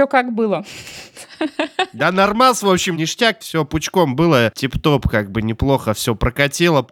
Чё 0.00 0.06
как 0.06 0.32
было? 0.32 0.64
Да 1.92 2.10
нормас, 2.10 2.62
в 2.62 2.70
общем, 2.70 2.96
ништяк, 2.96 3.40
все 3.40 3.66
пучком 3.66 4.16
было, 4.16 4.50
тип-топ, 4.54 5.06
как 5.06 5.30
бы 5.30 5.42
неплохо 5.42 5.92
все 5.92 6.14
прокатило. 6.14 6.86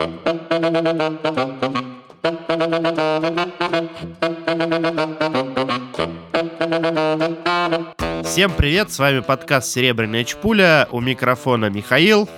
Всем 8.24 8.50
привет, 8.50 8.92
с 8.92 8.98
вами 8.98 9.20
подкаст 9.20 9.72
«Серебряная 9.72 10.24
чпуля», 10.24 10.86
у 10.92 11.00
микрофона 11.00 11.70
Михаил. 11.70 12.28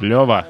Лева. 0.00 0.46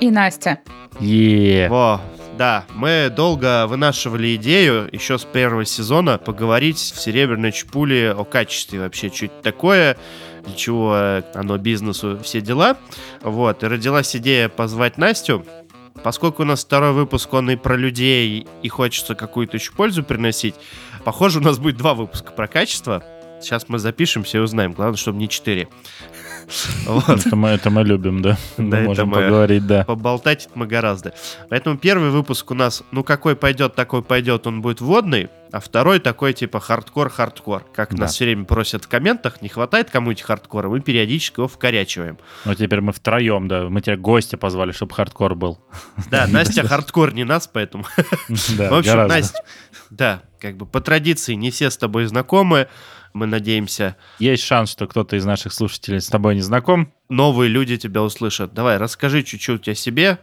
И 0.00 0.10
Настя. 0.10 0.58
Е. 1.00 1.68
Во, 1.70 2.02
да, 2.40 2.64
мы 2.74 3.12
долго 3.14 3.66
вынашивали 3.66 4.34
идею 4.36 4.88
еще 4.92 5.18
с 5.18 5.24
первого 5.24 5.66
сезона 5.66 6.16
поговорить 6.16 6.78
в 6.78 6.98
«Серебряной 6.98 7.52
чпуле» 7.52 8.12
о 8.12 8.24
качестве 8.24 8.80
вообще, 8.80 9.08
это 9.08 9.42
такое, 9.42 9.98
для 10.46 10.54
чего 10.54 11.20
оно 11.34 11.58
бизнесу, 11.58 12.18
все 12.24 12.40
дела. 12.40 12.78
Вот, 13.20 13.62
и 13.62 13.66
родилась 13.66 14.16
идея 14.16 14.48
позвать 14.48 14.96
Настю, 14.96 15.44
Поскольку 16.02 16.44
у 16.44 16.46
нас 16.46 16.64
второй 16.64 16.92
выпуск, 16.92 17.30
он 17.34 17.50
и 17.50 17.56
про 17.56 17.76
людей, 17.76 18.46
и 18.62 18.68
хочется 18.70 19.14
какую-то 19.14 19.58
еще 19.58 19.72
пользу 19.72 20.02
приносить, 20.02 20.54
похоже, 21.04 21.40
у 21.40 21.42
нас 21.42 21.58
будет 21.58 21.76
два 21.76 21.92
выпуска 21.92 22.32
про 22.32 22.48
качество. 22.48 23.04
Сейчас 23.42 23.68
мы 23.68 23.78
запишемся 23.78 24.38
и 24.38 24.40
узнаем. 24.40 24.72
Главное, 24.72 24.96
чтобы 24.96 25.18
не 25.18 25.28
четыре. 25.28 25.68
Вот. 26.86 27.08
Это, 27.26 27.36
мы, 27.36 27.48
это 27.50 27.70
мы 27.70 27.82
любим, 27.84 28.22
да. 28.22 28.36
Да, 28.56 28.78
мы 28.78 28.80
можем 28.82 29.08
мы- 29.08 29.16
поговорить, 29.16 29.66
да. 29.66 29.84
Поболтать 29.84 30.48
мы 30.54 30.66
гораздо. 30.66 31.14
Поэтому 31.48 31.76
первый 31.78 32.10
выпуск 32.10 32.50
у 32.50 32.54
нас, 32.54 32.82
ну 32.90 33.04
какой 33.04 33.36
пойдет, 33.36 33.74
такой 33.74 34.02
пойдет, 34.02 34.46
он 34.46 34.60
будет 34.62 34.80
вводный, 34.80 35.28
а 35.52 35.60
второй 35.60 35.98
такой 36.00 36.32
типа 36.32 36.60
хардкор-хардкор. 36.60 37.64
Как 37.74 37.90
Да. 37.94 38.02
нас 38.02 38.14
все 38.14 38.24
время 38.24 38.44
просят 38.44 38.84
в 38.84 38.88
комментах, 38.88 39.42
не 39.42 39.48
хватает 39.48 39.90
кому-нибудь 39.90 40.22
хардкора, 40.22 40.68
мы 40.68 40.80
периодически 40.80 41.40
его 41.40 41.48
вкорячиваем. 41.48 42.18
Вот 42.44 42.56
теперь 42.58 42.80
мы 42.80 42.92
втроем, 42.92 43.48
да. 43.48 43.68
Мы 43.68 43.80
тебя 43.80 43.96
гостя 43.96 44.36
позвали, 44.36 44.72
чтобы 44.72 44.94
хардкор 44.94 45.34
был. 45.34 45.58
Да, 46.10 46.26
Настя 46.30 46.66
хардкор 46.66 47.12
не 47.14 47.24
нас, 47.24 47.48
поэтому... 47.52 47.84
Да, 48.56 48.70
В 48.70 48.74
общем. 48.74 49.06
Настя, 49.08 49.38
да, 49.90 50.22
как 50.40 50.56
бы 50.56 50.66
по 50.66 50.80
традиции 50.80 51.34
не 51.34 51.50
все 51.50 51.70
с 51.70 51.76
тобой 51.76 52.06
знакомы, 52.06 52.68
мы 53.12 53.26
надеемся, 53.26 53.96
Есть 54.18 54.44
шанс, 54.44 54.70
что 54.70 54.86
кто-то 54.86 55.16
из 55.16 55.24
наших 55.24 55.52
слушателей 55.52 56.00
с 56.00 56.08
тобой 56.08 56.34
не 56.34 56.40
знаком. 56.40 56.92
новые 57.08 57.48
люди 57.48 57.76
тебя 57.76 58.02
услышат. 58.02 58.54
Давай, 58.54 58.76
расскажи 58.76 59.22
чуть-чуть 59.22 59.68
о 59.68 59.74
себе, 59.74 60.18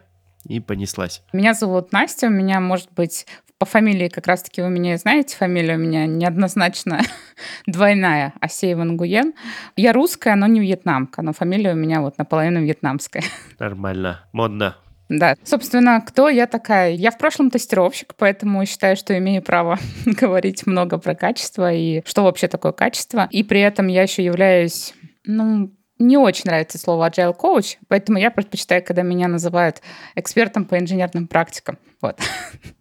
и 0.46 0.60
понеслась. 0.60 1.24
Меня 1.34 1.54
зовут 1.54 1.92
Настя, 1.92 2.28
у 2.28 2.30
меня, 2.30 2.60
может 2.60 2.90
быть, 2.94 3.26
по 3.58 3.66
фамилии 3.66 4.08
как 4.08 4.28
раз-таки 4.28 4.62
вы 4.62 4.70
меня 4.70 4.98
знаете, 4.98 5.36
фамилия 5.36 5.76
у 5.76 5.80
меня 5.80 6.06
неоднозначно 6.06 7.02
двойная, 7.66 8.34
Асеева 8.40 8.84
Нгуен. 8.84 9.34
Я 9.76 9.94
русская, 9.94 10.36
но 10.36 10.48
не 10.48 10.60
вьетнамка, 10.60 11.22
но 11.22 11.34
фамилия 11.34 11.74
у 11.74 11.76
меня 11.76 12.02
вот 12.02 12.18
наполовину 12.18 12.62
вьетнамская. 12.64 13.24
Нормально, 13.60 14.22
модно. 14.32 14.76
Да, 15.10 15.36
собственно, 15.44 16.02
кто 16.02 16.28
я 16.28 16.48
такая? 16.48 16.92
Я 16.92 17.12
в 17.12 17.18
прошлом 17.18 17.50
тестировщик, 17.50 18.14
поэтому 18.18 18.66
считаю, 18.66 18.98
что 18.98 19.18
имею 19.18 19.42
право 19.42 19.80
говорить 20.06 20.68
много 20.68 20.98
про 20.98 21.16
качество 21.16 21.72
и 21.72 22.02
что 22.06 22.24
вообще 22.24 22.48
такое 22.48 22.74
качество. 22.74 23.28
И 23.32 23.44
при 23.44 23.62
этом 23.62 23.88
я 23.88 24.04
еще 24.04 24.24
являюсь, 24.24 24.94
ну, 25.26 25.72
не 26.00 26.18
очень 26.18 26.44
нравится 26.46 26.78
слово 26.78 27.10
agile 27.10 27.36
coach, 27.36 27.78
поэтому 27.88 28.18
я 28.20 28.32
предпочитаю, 28.32 28.84
когда 28.84 29.02
меня 29.02 29.28
называют 29.28 29.82
экспертом 30.16 30.66
по 30.66 30.78
инженерным 30.78 31.28
практикам. 31.28 31.80
Вот. 32.02 32.20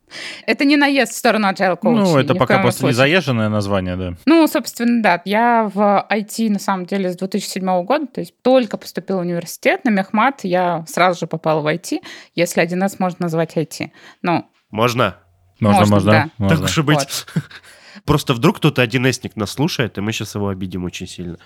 Это 0.46 0.64
не 0.64 0.76
наезд 0.76 1.12
в 1.12 1.16
сторону 1.16 1.48
agile 1.48 1.78
coach. 1.80 1.94
Ну, 1.94 2.16
это 2.16 2.34
пока 2.34 2.60
просто 2.60 2.86
не 2.86 2.92
случае. 2.92 2.94
заезженное 2.94 3.48
название, 3.48 3.96
да. 3.96 4.14
Ну, 4.24 4.46
собственно, 4.46 5.02
да. 5.02 5.22
Я 5.24 5.70
в 5.72 6.06
IT, 6.10 6.50
на 6.50 6.58
самом 6.58 6.86
деле, 6.86 7.10
с 7.12 7.16
2007 7.16 7.84
года, 7.84 8.06
то 8.06 8.20
есть 8.20 8.34
только 8.42 8.76
поступила 8.76 9.18
в 9.18 9.20
университет, 9.20 9.84
на 9.84 9.90
Мехмат 9.90 10.40
я 10.44 10.84
сразу 10.86 11.20
же 11.20 11.26
попала 11.26 11.60
в 11.60 11.66
IT, 11.66 12.00
если 12.34 12.62
1С 12.62 12.96
можно 12.98 13.24
назвать 13.24 13.56
IT. 13.56 13.90
Ну, 14.22 14.46
Можно? 14.70 15.16
Можно, 15.58 15.78
Можно, 15.80 15.94
можно. 15.94 16.12
да. 16.12 16.30
можно. 16.38 16.56
Так 16.56 16.66
уж 16.66 16.78
и 16.78 16.82
быть. 16.82 17.26
Просто 18.04 18.34
вдруг 18.34 18.58
кто-то 18.58 18.82
один 18.82 19.08
эсник 19.08 19.36
нас 19.36 19.50
слушает, 19.52 19.96
и 19.98 20.00
мы 20.00 20.12
сейчас 20.12 20.34
его 20.34 20.48
обидим 20.48 20.84
очень 20.84 21.08
сильно. 21.08 21.38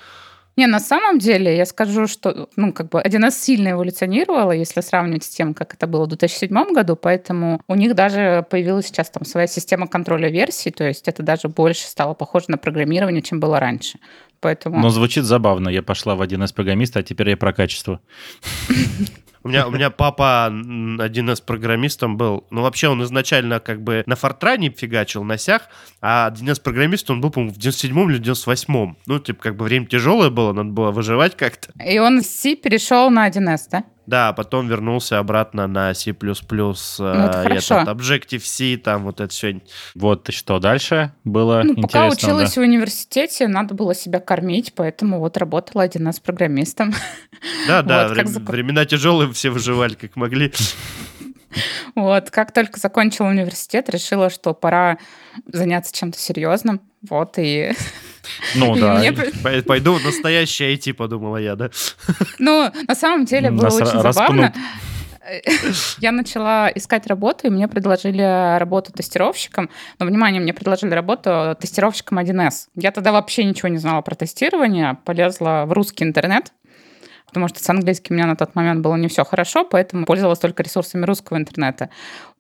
Не, 0.61 0.67
на 0.67 0.81
самом 0.81 1.19
деле, 1.19 1.57
я 1.57 1.65
скажу, 1.65 2.07
что, 2.07 2.49
ну, 2.57 2.73
как 2.73 2.91
бы 2.91 3.01
1С 3.01 3.31
сильно 3.31 3.71
эволюционировала, 3.71 4.53
если 4.53 4.83
сравнивать 4.83 5.25
с 5.25 5.29
тем, 5.29 5.55
как 5.55 5.73
это 5.73 5.87
было 5.87 6.05
в 6.05 6.09
2007 6.09 6.75
году, 6.75 6.97
поэтому 6.97 7.63
у 7.67 7.75
них 7.75 7.95
даже 7.95 8.45
появилась 8.51 8.87
сейчас 8.87 9.09
там 9.09 9.25
своя 9.25 9.47
система 9.47 9.87
контроля 9.87 10.29
версий, 10.29 10.71
то 10.71 10.85
есть 10.85 11.09
это 11.09 11.23
даже 11.23 11.49
больше 11.49 11.87
стало 11.87 12.13
похоже 12.13 12.47
на 12.49 12.59
программирование, 12.59 13.23
чем 13.23 13.41
было 13.41 13.59
раньше. 13.59 13.99
Поэтому... 14.41 14.81
Но 14.81 14.91
звучит 14.91 15.25
забавно. 15.25 15.71
Я 15.71 15.83
пошла 15.83 16.15
в 16.15 16.21
один 16.21 16.43
из 16.43 16.53
программиста, 16.53 16.99
а 17.01 17.03
теперь 17.03 17.31
я 17.31 17.37
про 17.37 17.53
качество. 17.55 18.01
У 19.43 19.49
меня, 19.49 19.67
у 19.67 19.71
меня 19.71 19.91
папа 19.91 20.47
один 20.47 21.31
из 21.31 21.41
программистом 21.41 22.17
был. 22.17 22.45
Ну, 22.51 22.63
вообще, 22.63 22.89
он 22.89 23.03
изначально 23.05 23.59
как 23.61 23.83
бы 23.83 24.03
на 24.07 24.17
Фортране 24.17 24.71
фигачил, 24.71 25.25
на 25.25 25.39
сях, 25.39 25.69
а 26.03 26.27
один 26.27 26.51
из 26.51 26.59
программистов, 26.59 27.11
он 27.15 27.21
был, 27.23 27.31
по-моему, 27.31 27.55
в 27.55 27.59
97-м 27.59 28.11
или 28.11 28.21
98-м. 28.21 28.99
Ну, 29.07 29.19
типа, 29.19 29.43
как 29.43 29.57
бы 29.57 29.65
время 29.65 29.87
тяжелое 29.87 30.31
было, 30.31 30.53
надо 30.53 30.71
было 30.71 30.91
выживать 30.91 31.37
как-то. 31.37 31.73
И 31.83 31.99
он 31.99 32.23
с 32.23 32.27
C 32.27 32.55
перешел 32.55 33.09
на 33.11 33.29
1С, 33.29 33.61
да? 33.71 33.85
Да, 34.11 34.31
а 34.31 34.33
потом 34.33 34.67
вернулся 34.67 35.21
обратно 35.21 35.69
на 35.69 35.95
C++, 35.95 36.13
Ну, 36.21 36.27
э, 36.73 37.27
это 37.29 37.43
хорошо. 37.45 37.75
этот 37.79 37.89
Objective-C, 37.97 38.77
там 38.79 39.05
вот 39.05 39.21
это 39.21 39.33
все. 39.33 39.61
Вот 39.95 40.29
и 40.29 40.33
что 40.33 40.59
дальше 40.59 41.13
было 41.23 41.63
Ну, 41.65 41.77
пока 41.77 42.07
интересно. 42.09 42.11
училась 42.29 42.57
в 42.57 42.61
университете, 42.61 43.47
надо 43.47 43.75
было 43.75 43.95
себя 43.95 44.19
кормить, 44.19 44.73
поэтому 44.75 45.21
вот 45.21 45.37
работала 45.37 45.85
один 45.85 46.07
раз 46.07 46.19
программистом. 46.19 46.93
Да, 47.69 47.83
да, 47.85 48.09
Вот, 48.09 48.17
вре- 48.17 48.25
времена 48.25 48.85
тяжелые, 48.85 49.33
все 49.33 49.51
выживали 49.51 49.95
как 49.95 50.17
могли. 50.17 50.53
Вот, 51.97 52.31
как 52.31 52.53
только 52.53 52.79
закончила 52.79 53.27
университет, 53.27 53.91
решила, 53.91 54.31
что 54.31 54.55
пора 54.55 54.99
заняться 55.47 55.93
чем-то 55.93 56.19
серьезным. 56.19 56.81
Вот, 57.09 57.35
и... 57.39 57.73
Ну 58.55 58.77
да. 58.77 58.99
мне 58.99 59.13
Пойду 59.63 59.95
в 59.95 60.05
настоящее 60.05 60.75
IT, 60.75 60.95
подумала 60.95 61.37
я, 61.37 61.57
да? 61.57 61.71
Ну, 62.39 62.71
на 62.89 62.95
самом 62.95 63.25
деле 63.25 63.51
было 63.51 63.65
Нас 63.65 63.75
очень 63.75 63.99
ра- 63.99 64.13
забавно. 64.13 64.53
Я 65.99 66.13
начала 66.13 66.71
искать 66.75 67.07
работу, 67.07 67.47
и 67.47 67.51
мне 67.51 67.69
предложили 67.69 68.59
работу 68.59 68.93
тестировщиком. 68.93 69.71
Но, 69.99 70.07
внимание, 70.07 70.41
мне 70.41 70.53
предложили 70.53 70.93
работу 70.93 71.57
тестировщиком 71.61 72.19
1С. 72.19 72.69
Я 72.75 72.91
тогда 72.91 73.13
вообще 73.13 73.45
ничего 73.45 73.69
не 73.69 73.79
знала 73.79 74.01
про 74.01 74.15
тестирование, 74.15 74.99
полезла 75.05 75.65
в 75.67 75.73
русский 75.73 76.05
интернет, 76.05 76.53
потому 77.31 77.49
что 77.49 77.63
с 77.63 77.71
английским 77.71 78.15
у 78.15 78.19
меня 78.19 78.27
на 78.27 78.37
тот 78.37 78.55
момент 78.55 78.81
было 78.81 78.97
не 78.97 79.09
все 79.09 79.25
хорошо, 79.25 79.65
поэтому 79.65 80.05
пользовалась 80.05 80.41
только 80.41 80.63
ресурсами 80.63 81.05
русского 81.07 81.39
интернета. 81.39 81.89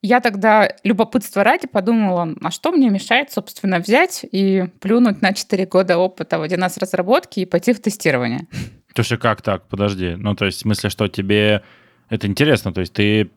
Я 0.03 0.21
тогда, 0.21 0.69
любопытство 0.83 1.45
ради, 1.45 1.69
подумала, 1.69 2.29
а 2.43 2.51
что 2.51 2.73
мне 2.73 2.91
мешает, 2.91 3.31
собственно, 3.31 3.79
взять 3.79 4.25
и 4.31 4.67
плюнуть 4.81 5.23
на 5.23 5.33
4 5.33 5.67
года 5.67 5.97
опыта 5.99 6.39
в 6.39 6.43
1С 6.43 6.81
разработки 6.81 7.41
и 7.41 7.45
пойти 7.47 7.73
в 7.73 7.81
тестирование. 7.81 8.47
Слушай, 8.95 9.19
как 9.19 9.41
так? 9.43 9.69
Подожди. 9.69 10.17
Ну, 10.17 10.35
то 10.35 10.47
есть, 10.47 10.59
в 10.59 10.61
смысле, 10.63 10.91
что 10.91 11.07
тебе 11.09 11.63
это 12.09 12.27
интересно? 12.27 12.73
То 12.73 12.81
есть, 12.81 12.93
ты... 12.93 13.31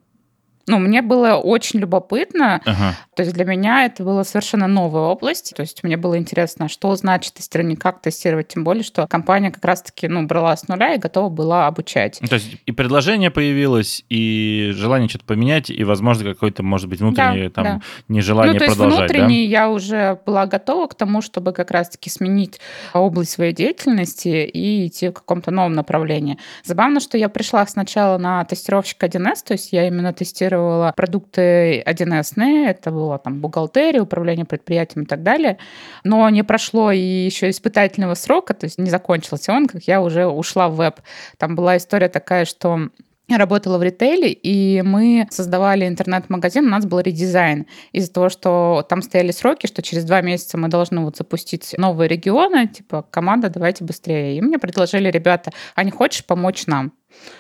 Ну, 0.66 0.80
мне 0.80 1.02
было 1.02 1.36
очень 1.36 1.80
любопытно. 1.80 2.62
Ага. 2.66 2.98
То 3.16 3.24
есть 3.24 3.34
для 3.34 3.46
меня 3.46 3.86
это 3.86 4.04
была 4.04 4.24
совершенно 4.24 4.68
новая 4.68 5.04
область. 5.04 5.54
То 5.56 5.62
есть 5.62 5.84
мне 5.84 5.98
было 5.98 6.18
интересно, 6.18 6.68
что 6.68 6.96
значит 6.96 7.34
тестирование, 7.34 7.78
как 7.78 8.02
тестировать. 8.02 8.50
Тем 8.50 8.64
более, 8.64 8.84
что 8.84 9.08
компания 9.08 9.52
как 9.52 9.64
раз-таки 9.64 10.08
ну, 10.08 10.26
брала 10.26 10.56
с 10.56 10.68
нуля 10.68 10.96
и 10.96 10.98
готова 10.98 11.30
была 11.30 11.68
обучать. 11.68 12.18
Ну, 12.22 12.28
то 12.28 12.36
есть, 12.36 12.58
и 12.66 12.72
предложение 12.72 13.32
появилось, 13.32 14.04
и 14.10 14.72
желание 14.76 15.10
что-то 15.10 15.26
поменять, 15.26 15.70
и, 15.70 15.84
возможно, 15.84 16.34
какое-то, 16.34 16.64
может 16.64 16.90
быть, 16.90 17.00
внутреннее 17.00 17.50
Да, 17.50 17.54
там 17.54 17.64
да. 17.64 17.82
нежелание 18.08 18.54
ну, 18.54 18.60
то 18.60 18.66
есть 18.66 18.78
продолжать, 18.78 19.10
да? 19.10 19.14
внутренне 19.14 19.46
я 19.46 19.70
уже 19.70 20.20
была 20.26 20.46
готова 20.46 20.88
к 20.88 20.96
тому, 20.96 21.22
чтобы 21.22 21.54
как 21.54 21.72
раз-таки 21.72 22.10
сменить 22.10 22.60
область 22.94 23.32
своей 23.32 23.54
деятельности 23.54 24.28
и 24.28 24.88
идти 24.88 25.10
в 25.10 25.14
каком-то 25.14 25.52
новом 25.52 25.74
направлении. 25.74 26.38
Забавно, 26.64 27.00
что 27.00 27.18
я 27.18 27.30
пришла 27.30 27.66
сначала 27.68 28.18
на 28.18 28.44
тестировщик 28.46 29.04
1С, 29.04 29.46
то 29.46 29.54
есть 29.54 29.72
я 29.72 29.88
именно 29.88 30.14
тестировала 30.14 30.94
продукты 30.96 31.82
1С, 31.82 32.42
это 32.68 32.92
было 33.04 33.20
там 33.20 33.42
бухгалтерия, 33.42 34.02
управление 34.02 34.46
предприятием 34.46 35.04
и 35.04 35.08
так 35.08 35.24
далее. 35.24 35.58
Но 36.04 36.30
не 36.30 36.44
прошло 36.44 36.92
и 36.92 37.00
еще 37.00 37.50
испытательного 37.50 38.16
срока, 38.16 38.54
то 38.54 38.66
есть 38.66 38.80
не 38.80 38.90
закончился 38.90 39.52
он, 39.52 39.68
как 39.68 39.84
я 39.84 40.02
уже 40.02 40.26
ушла 40.26 40.68
в 40.70 40.76
веб. 40.76 41.02
Там 41.38 41.56
была 41.56 41.76
история 41.78 42.10
такая, 42.10 42.46
что 42.46 42.90
Я 43.30 43.38
работала 43.38 43.78
в 43.78 43.84
ритейле, 43.84 44.34
и 44.34 44.82
мы 44.82 45.28
создавали 45.32 45.88
интернет-магазин, 45.88 46.66
у 46.66 46.70
нас 46.70 46.86
был 46.86 47.00
редизайн. 47.00 47.68
Из-за 47.94 48.12
того, 48.12 48.28
что 48.28 48.86
там 48.90 49.02
стояли 49.02 49.32
сроки, 49.32 49.66
что 49.66 49.82
через 49.82 50.04
два 50.04 50.20
месяца 50.22 50.58
мы 50.58 50.68
должны 50.68 51.00
вот 51.00 51.16
запустить 51.16 51.74
новые 51.78 52.10
регионы, 52.10 52.68
типа, 52.68 53.02
команда, 53.10 53.50
давайте 53.50 53.86
быстрее. 53.86 54.38
И 54.38 54.42
мне 54.42 54.60
предложили 54.60 55.10
ребята, 55.10 55.52
а 55.74 55.86
не 55.86 55.92
хочешь 55.92 56.26
помочь 56.26 56.68
нам? 56.68 56.92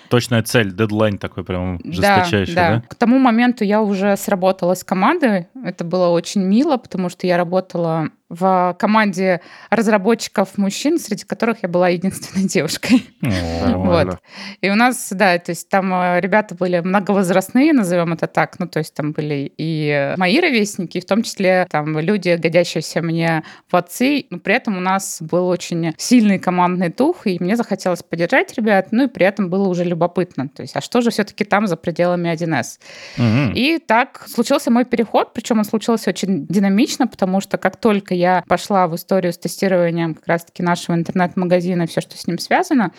Точная 0.09 0.43
цель, 0.43 0.71
дедлайн 0.71 1.17
такой 1.17 1.43
прям 1.43 1.79
жесточайший, 1.83 2.53
да, 2.53 2.69
да? 2.69 2.75
да? 2.75 2.83
К 2.87 2.95
тому 2.95 3.17
моменту 3.17 3.63
я 3.63 3.81
уже 3.81 4.15
сработала 4.17 4.75
с 4.75 4.83
командой. 4.83 5.47
Это 5.63 5.83
было 5.83 6.09
очень 6.09 6.41
мило, 6.41 6.77
потому 6.77 7.09
что 7.09 7.25
я 7.25 7.37
работала 7.37 8.09
в 8.33 8.75
команде 8.79 9.41
разработчиков 9.69 10.57
мужчин, 10.57 10.97
среди 10.97 11.23
которых 11.23 11.59
я 11.61 11.69
была 11.69 11.89
единственной 11.89 12.47
девушкой. 12.47 13.05
Вот. 13.21 14.19
И 14.61 14.69
у 14.69 14.75
нас, 14.75 15.09
да, 15.11 15.37
то 15.37 15.51
есть 15.51 15.69
там 15.69 15.93
э, 15.93 16.19
ребята 16.19 16.55
были 16.55 16.79
многовозрастные, 16.79 17.73
назовем 17.73 18.13
это 18.13 18.27
так, 18.27 18.59
ну, 18.59 18.67
то 18.67 18.79
есть 18.79 18.93
там 18.93 19.11
были 19.11 19.51
и 19.57 20.13
мои 20.17 20.39
ровесники, 20.39 20.99
в 20.99 21.05
том 21.05 21.21
числе 21.23 21.67
там 21.69 21.99
люди, 21.99 22.35
годящиеся 22.35 23.01
мне 23.01 23.43
в 23.69 23.75
отцы, 23.75 24.25
но 24.29 24.39
при 24.39 24.55
этом 24.55 24.77
у 24.77 24.81
нас 24.81 25.21
был 25.21 25.47
очень 25.47 25.93
сильный 25.97 26.39
командный 26.39 26.89
дух, 26.89 27.27
и 27.27 27.37
мне 27.39 27.55
захотелось 27.55 28.03
поддержать 28.03 28.53
ребят, 28.57 28.87
ну, 28.91 29.05
и 29.05 29.07
при 29.07 29.25
этом 29.25 29.49
было 29.49 29.62
уже 29.69 29.83
любопытно, 29.83 30.49
то 30.49 30.61
есть, 30.61 30.75
а 30.75 30.81
что 30.81 31.01
же 31.01 31.09
все-таки 31.09 31.43
там 31.43 31.67
за 31.67 31.75
пределами 31.77 32.29
1С? 32.33 33.53
И 33.55 33.79
так 33.79 34.25
случился 34.27 34.71
мой 34.71 34.85
переход, 34.85 35.33
причем 35.33 35.59
он 35.59 35.65
случился 35.65 36.09
очень 36.09 36.45
динамично, 36.47 37.07
потому 37.07 37.41
что 37.41 37.57
как 37.57 37.77
только 37.77 38.13
я 38.13 38.43
пошла 38.47 38.87
в 38.87 38.95
историю 38.95 39.33
с 39.33 39.37
тестированием 39.37 40.15
как 40.15 40.27
раз-таки 40.27 40.63
нашего 40.63 40.95
интернет-магазина 40.95 41.83
и 41.83 41.87
все, 41.87 42.01
что 42.01 42.17
с 42.17 42.27
ним 42.27 42.37
связано, 42.37 42.91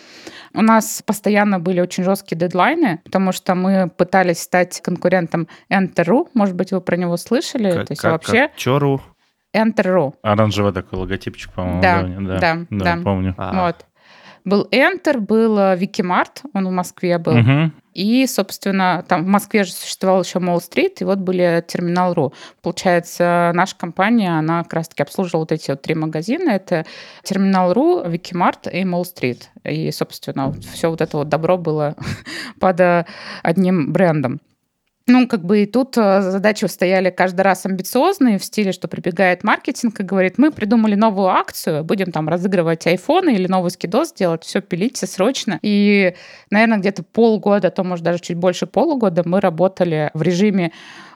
у 0.53 0.61
нас 0.61 1.01
постоянно 1.05 1.59
были 1.59 1.81
очень 1.81 2.03
жесткие 2.03 2.37
дедлайны, 2.37 3.01
потому 3.03 3.31
что 3.31 3.55
мы 3.55 3.89
пытались 3.89 4.39
стать 4.39 4.81
конкурентом 4.81 5.47
Enter.ru, 5.71 6.29
может 6.33 6.55
быть, 6.55 6.71
вы 6.71 6.81
про 6.81 6.97
него 6.97 7.17
слышали. 7.17 7.71
Как, 7.71 7.87
То 7.87 7.91
есть 7.91 8.01
как, 8.01 8.11
вообще... 8.11 8.49
Как? 8.49 8.57
Enter.ru. 9.55 10.13
Оранжевый 10.21 10.73
такой 10.73 10.99
логотипчик, 10.99 11.51
по-моему. 11.53 11.81
Да, 11.81 12.01
да, 12.01 12.39
да, 12.39 12.65
да, 12.69 12.95
да. 12.95 13.01
помню. 13.01 13.33
А. 13.37 13.67
Вот. 13.67 13.85
Был 14.45 14.67
Enter, 14.71 15.19
был 15.19 15.75
Викимарт, 15.75 16.43
он 16.53 16.67
в 16.67 16.71
Москве 16.71 17.17
был. 17.17 17.37
Угу. 17.37 17.71
И, 17.95 18.27
собственно, 18.27 19.05
там 19.07 19.23
в 19.23 19.27
Москве 19.27 19.63
же 19.63 19.71
существовал 19.71 20.21
еще 20.21 20.39
Молл-стрит, 20.39 21.01
и 21.01 21.05
вот 21.05 21.19
были 21.19 21.63
Терминал.ру. 21.65 22.33
Получается, 22.61 23.51
наша 23.55 23.75
компания, 23.77 24.37
она 24.37 24.63
как 24.63 24.73
раз-таки 24.73 25.01
обслуживала 25.01 25.43
вот 25.43 25.53
эти 25.53 25.71
вот 25.71 25.81
три 25.81 25.95
магазина. 25.95 26.49
Это 26.49 26.85
Терминал.ру, 27.23 28.03
Викимарт 28.05 28.67
и 28.71 28.83
Молл-стрит. 28.83 29.49
И, 29.63 29.89
собственно, 29.91 30.53
все 30.73 30.89
вот 30.89 30.99
это 30.99 31.17
вот 31.17 31.29
добро 31.29 31.57
было 31.57 31.95
под 32.59 32.81
одним 33.43 33.93
брендом. 33.93 34.41
Ну, 35.07 35.27
как 35.27 35.45
бы 35.45 35.61
и 35.61 35.65
тут 35.67 35.97
э, 35.97 36.21
задачи 36.21 36.65
стояли 36.65 37.11
каждый 37.11 37.41
раз 37.41 37.63
амбициозные 37.65 38.39
в 38.39 38.43
стиле, 38.43 38.71
что 38.71 38.87
прибегает 38.87 39.43
маркетинг 39.43 39.99
и 39.99 40.03
говорит, 40.03 40.39
мы 40.39 40.51
придумали 40.51 40.95
новую 40.95 41.27
акцию, 41.27 41.83
будем 41.83 42.11
там 42.11 42.27
разыгрывать 42.27 42.87
айфоны 42.87 43.35
или 43.35 43.47
новый 43.47 43.69
скидос 43.69 44.13
делать, 44.13 44.43
все 44.43 44.61
пилите 44.61 45.05
срочно. 45.05 45.59
И, 45.61 46.15
наверное, 46.49 46.79
где-то 46.79 47.03
полгода, 47.03 47.67
а 47.67 47.71
то, 47.71 47.83
может, 47.83 48.03
даже 48.03 48.17
чуть 48.17 48.37
больше 48.37 48.65
полугода 48.65 49.21
мы 49.23 49.41
работали 49.41 50.09
в 50.15 50.23
режиме 50.23 50.71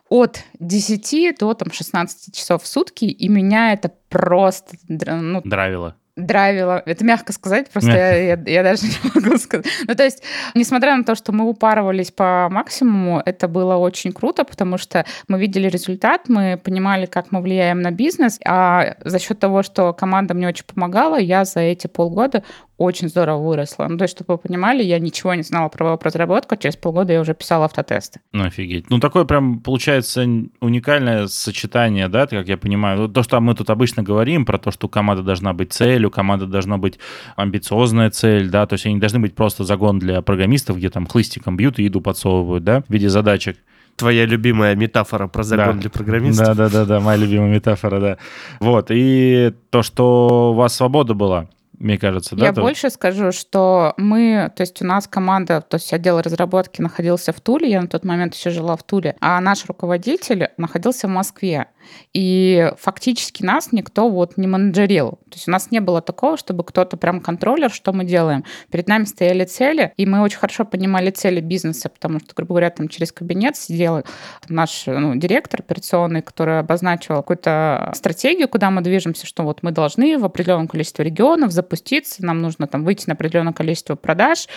от 0.08 0.44
10 0.60 1.38
до 1.40 1.56
там, 1.56 1.72
16 1.72 2.36
часов 2.36 2.62
в 2.62 2.68
сутки, 2.68 3.06
и 3.06 3.28
меня 3.28 3.74
это 3.74 3.92
просто... 4.10 4.76
Ну, 4.88 5.42
Драйвило 5.44 5.96
драйвило. 6.26 6.82
Это 6.86 7.04
мягко 7.06 7.34
сказать, 7.34 7.70
просто 7.70 7.92
я, 7.92 8.16
я, 8.16 8.40
я 8.46 8.64
даже 8.64 8.84
не 8.84 9.12
могу 9.14 9.38
сказать. 9.38 9.66
Ну, 9.88 9.96
то 9.96 10.04
есть, 10.04 10.24
несмотря 10.56 10.96
на 10.96 11.04
то, 11.04 11.16
что 11.16 11.32
мы 11.32 11.46
упарывались 11.46 12.12
по 12.12 12.48
максимуму, 12.50 13.22
это 13.26 13.48
было 13.48 13.76
очень 13.76 14.12
круто, 14.12 14.44
потому 14.44 14.78
что 14.78 15.06
мы 15.28 15.40
видели 15.40 15.68
результат, 15.68 16.30
мы 16.30 16.60
понимали, 16.64 17.06
как 17.06 17.32
мы 17.32 17.42
влияем 17.42 17.82
на 17.82 17.92
бизнес, 17.92 18.40
а 18.46 18.96
за 19.04 19.20
счет 19.20 19.40
того, 19.40 19.64
что 19.64 19.94
команда 19.94 20.34
мне 20.34 20.48
очень 20.48 20.66
помогала, 20.66 21.20
я 21.20 21.46
за 21.46 21.62
эти 21.62 21.88
полгода 21.88 22.44
очень 22.80 23.10
здорово 23.10 23.44
выросла. 23.44 23.88
Ну, 23.90 23.98
то 23.98 24.06
есть, 24.06 24.16
чтобы 24.16 24.36
вы 24.36 24.38
понимали, 24.40 24.82
я 24.82 25.00
ничего 25.00 25.34
не 25.34 25.44
знала 25.44 25.68
про 25.68 25.92
веб-разработку, 25.92 26.56
через 26.56 26.78
полгода 26.78 27.12
я 27.12 27.20
уже 27.20 27.34
писала 27.34 27.66
автотесты. 27.66 28.22
Ну, 28.32 28.46
офигеть. 28.46 28.90
Ну, 28.90 29.00
такое 29.00 29.26
прям, 29.26 29.60
получается, 29.60 30.26
уникальное 30.62 31.28
сочетание, 31.28 32.08
да, 32.08 32.26
как 32.26 32.48
я 32.48 32.58
понимаю. 32.58 33.10
То, 33.10 33.22
что 33.22 33.40
мы 33.42 33.54
тут 33.54 33.70
обычно 33.70 34.02
говорим 34.02 34.46
про 34.46 34.58
то, 34.58 34.72
что 34.72 34.88
команда 34.88 35.24
должна 35.24 35.54
быть 35.54 35.74
целью, 35.74 36.10
команда 36.10 36.48
должна 36.48 36.78
быть 36.78 37.00
амбициозная 37.36 38.10
цель, 38.12 38.50
да, 38.50 38.66
то 38.66 38.74
есть 38.74 38.86
они 38.86 38.98
должны 38.98 39.20
быть 39.20 39.36
просто 39.36 39.66
загон 39.66 40.00
для 40.00 40.22
программистов, 40.22 40.78
где 40.78 40.90
там 40.90 41.06
хлыстиком 41.06 41.58
бьют 41.58 41.80
и 41.80 41.84
еду 41.84 42.00
подсовывают, 42.00 42.64
да, 42.64 42.82
в 42.88 42.94
виде 42.94 43.10
задачек 43.10 43.58
твоя 43.98 44.26
любимая 44.26 44.76
метафора 44.76 45.28
про 45.28 45.44
загон 45.44 45.76
да. 45.76 45.82
для 45.82 45.90
программистов. 45.90 46.48
Да, 46.48 46.54
да, 46.54 46.70
да, 46.70 46.86
да, 46.86 47.00
моя 47.02 47.18
любимая 47.18 47.54
метафора, 47.54 48.00
да. 48.00 48.18
Вот, 48.62 48.88
и 48.90 49.54
то, 49.70 49.84
что 49.84 50.52
у 50.52 50.54
вас 50.54 50.76
свобода 50.76 51.14
была, 51.14 51.50
мне 51.80 51.98
кажется, 51.98 52.36
да? 52.36 52.48
Я 52.48 52.54
то... 52.54 52.62
больше 52.62 52.90
скажу, 52.90 53.32
что 53.32 53.94
мы, 53.96 54.52
то 54.54 54.62
есть 54.62 54.82
у 54.82 54.86
нас 54.86 55.08
команда, 55.08 55.62
то 55.62 55.76
есть 55.76 55.92
отдел 55.94 56.20
разработки 56.20 56.82
находился 56.82 57.32
в 57.32 57.40
Туле, 57.40 57.70
я 57.70 57.82
на 57.82 57.88
тот 57.88 58.04
момент 58.04 58.36
еще 58.36 58.50
жила 58.50 58.76
в 58.76 58.84
Туле, 58.84 59.16
а 59.22 59.40
наш 59.40 59.66
руководитель 59.66 60.50
находился 60.58 61.08
в 61.08 61.12
Москве. 61.12 61.68
И 62.14 62.72
фактически 62.78 63.44
нас 63.44 63.72
никто 63.72 64.10
вот 64.10 64.38
не 64.38 64.48
менеджерил. 64.48 65.20
То 65.30 65.36
есть 65.36 65.48
у 65.48 65.52
нас 65.52 65.72
не 65.72 65.80
было 65.80 66.02
такого, 66.02 66.38
чтобы 66.38 66.64
кто-то 66.64 66.98
прям 66.98 67.22
контроллер, 67.22 67.72
что 67.72 67.94
мы 67.94 68.04
делаем. 68.04 68.44
Перед 68.72 68.88
нами 68.88 69.04
стояли 69.04 69.46
цели, 69.46 69.94
и 69.98 70.06
мы 70.06 70.22
очень 70.22 70.40
хорошо 70.40 70.66
понимали 70.66 71.12
цели 71.12 71.40
бизнеса, 71.40 71.90
потому 71.90 72.20
что, 72.20 72.34
грубо 72.36 72.54
говоря, 72.54 72.70
там 72.72 72.88
через 72.88 73.12
кабинет 73.12 73.56
сидел 73.58 74.04
наш 74.48 74.84
ну, 74.88 75.16
директор 75.16 75.62
операционный, 75.62 76.22
который 76.22 76.60
обозначил 76.60 77.16
какую-то 77.16 77.92
стратегию, 77.96 78.48
куда 78.48 78.72
мы 78.72 78.82
движемся, 78.82 79.28
что 79.28 79.44
вот 79.44 79.62
мы 79.62 79.72
должны 79.72 80.18
в 80.18 80.26
определенном 80.26 80.68
количестве 80.68 81.06
регионов 81.06 81.52
запуститься, 81.52 82.26
нам 82.26 82.42
нужно 82.42 82.68
там 82.68 82.84
выйти 82.84 83.06
на 83.08 83.14
определенное 83.14 83.54
количество 83.54 83.96
продаж, 83.96 84.48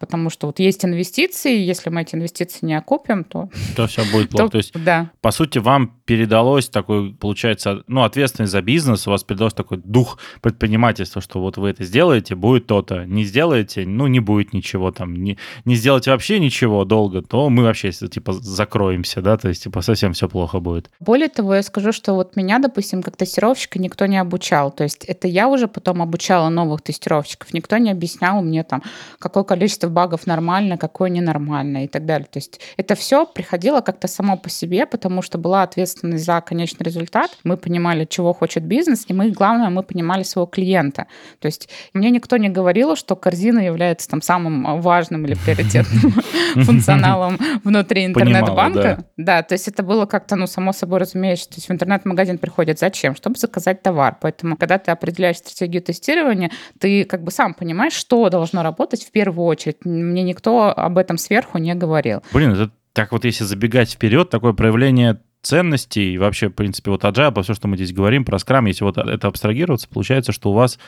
потому 0.00 0.30
что 0.30 0.46
вот 0.46 0.58
есть 0.58 0.84
инвестиции, 0.84 1.56
если 1.58 1.90
мы 1.90 2.02
эти 2.02 2.14
инвестиции 2.14 2.64
не 2.66 2.74
окупим, 2.74 3.24
то... 3.24 3.48
То 3.76 3.86
все 3.86 4.02
будет 4.10 4.30
плохо. 4.30 4.42
То, 4.46 4.50
то 4.50 4.58
есть, 4.58 4.72
да. 4.84 5.10
по 5.20 5.30
сути, 5.30 5.58
вам 5.58 6.00
передалось 6.04 6.68
такой, 6.82 7.12
получается, 7.12 7.82
ну, 7.86 8.02
ответственность 8.02 8.52
за 8.52 8.60
бизнес, 8.60 9.06
у 9.06 9.10
вас 9.10 9.24
передалось 9.24 9.54
такой 9.54 9.78
дух 9.78 10.18
предпринимательства, 10.40 11.22
что 11.22 11.40
вот 11.40 11.56
вы 11.56 11.70
это 11.70 11.84
сделаете, 11.84 12.34
будет 12.34 12.66
то-то. 12.66 13.04
Не 13.04 13.24
сделаете, 13.24 13.86
ну, 13.86 14.08
не 14.08 14.20
будет 14.20 14.52
ничего 14.52 14.90
там. 14.90 15.14
Не, 15.14 15.38
не 15.64 15.76
сделаете 15.76 16.10
вообще 16.10 16.40
ничего 16.40 16.84
долго, 16.84 17.22
то 17.22 17.48
мы 17.48 17.62
вообще, 17.62 17.92
типа, 17.92 18.32
закроемся, 18.32 19.22
да, 19.22 19.36
то 19.36 19.48
есть, 19.48 19.62
типа, 19.62 19.80
совсем 19.82 20.12
все 20.12 20.28
плохо 20.28 20.60
будет. 20.60 20.90
Более 21.00 21.28
того, 21.28 21.54
я 21.54 21.62
скажу, 21.62 21.92
что 21.92 22.14
вот 22.14 22.36
меня, 22.36 22.58
допустим, 22.58 23.02
как 23.02 23.16
тестировщика 23.16 23.78
никто 23.78 24.06
не 24.06 24.18
обучал. 24.18 24.70
То 24.72 24.84
есть 24.84 25.04
это 25.04 25.28
я 25.28 25.48
уже 25.48 25.68
потом 25.68 26.02
обучала 26.02 26.48
новых 26.48 26.82
тестировщиков. 26.82 27.54
Никто 27.54 27.78
не 27.78 27.90
объяснял 27.90 28.42
мне 28.42 28.64
там, 28.64 28.82
какое 29.18 29.44
количество 29.44 29.88
багов 29.88 30.26
нормально, 30.26 30.76
какое 30.76 31.10
ненормально 31.10 31.84
и 31.84 31.88
так 31.88 32.06
далее. 32.06 32.26
То 32.30 32.38
есть 32.38 32.60
это 32.76 32.94
все 32.94 33.26
приходило 33.26 33.80
как-то 33.80 34.08
само 34.08 34.36
по 34.36 34.50
себе, 34.50 34.86
потому 34.86 35.22
что 35.22 35.38
была 35.38 35.62
ответственность 35.62 36.24
за 36.24 36.40
конечный 36.40 36.71
результат. 36.80 37.38
Мы 37.44 37.56
понимали, 37.56 38.04
чего 38.04 38.32
хочет 38.32 38.64
бизнес, 38.64 39.04
и 39.08 39.12
мы, 39.12 39.30
главное, 39.30 39.70
мы 39.70 39.82
понимали 39.82 40.22
своего 40.22 40.46
клиента. 40.46 41.06
То 41.40 41.46
есть 41.46 41.68
мне 41.92 42.10
никто 42.10 42.36
не 42.36 42.48
говорил, 42.48 42.96
что 42.96 43.16
корзина 43.16 43.60
является 43.60 44.08
там 44.08 44.22
самым 44.22 44.80
важным 44.80 45.24
или 45.26 45.34
приоритетным 45.34 46.12
функционалом 46.64 47.38
внутри 47.64 48.06
интернет-банка. 48.06 49.04
Да, 49.16 49.42
то 49.42 49.54
есть 49.54 49.68
это 49.68 49.82
было 49.82 50.06
как-то, 50.06 50.36
ну, 50.36 50.46
само 50.46 50.72
собой 50.72 51.00
разумеется. 51.00 51.48
То 51.48 51.54
есть 51.56 51.68
в 51.68 51.72
интернет-магазин 51.72 52.38
приходит 52.38 52.78
зачем? 52.78 53.14
Чтобы 53.16 53.38
заказать 53.38 53.82
товар. 53.82 54.16
Поэтому, 54.20 54.56
когда 54.56 54.78
ты 54.78 54.90
определяешь 54.90 55.38
стратегию 55.38 55.82
тестирования, 55.82 56.50
ты 56.78 57.04
как 57.04 57.22
бы 57.22 57.30
сам 57.30 57.54
понимаешь, 57.54 57.92
что 57.92 58.28
должно 58.28 58.62
работать 58.62 59.04
в 59.04 59.10
первую 59.10 59.46
очередь. 59.46 59.84
Мне 59.84 60.22
никто 60.22 60.72
об 60.76 60.98
этом 60.98 61.18
сверху 61.18 61.58
не 61.58 61.74
говорил. 61.74 62.22
Блин, 62.32 62.52
это 62.52 62.70
так 62.92 63.12
вот 63.12 63.24
если 63.24 63.44
забегать 63.44 63.92
вперед, 63.92 64.30
такое 64.30 64.52
проявление 64.52 65.20
ценностей 65.42 66.14
и 66.14 66.18
вообще, 66.18 66.48
в 66.48 66.52
принципе, 66.52 66.90
вот 66.90 67.04
agile, 67.04 67.42
все, 67.42 67.54
что 67.54 67.68
мы 67.68 67.76
здесь 67.76 67.92
говорим 67.92 68.24
про 68.24 68.38
скрам, 68.38 68.66
если 68.66 68.84
вот 68.84 68.96
это 68.98 69.26
абстрагироваться, 69.26 69.88
получается, 69.88 70.32
что 70.32 70.50
у 70.50 70.54
вас 70.54 70.78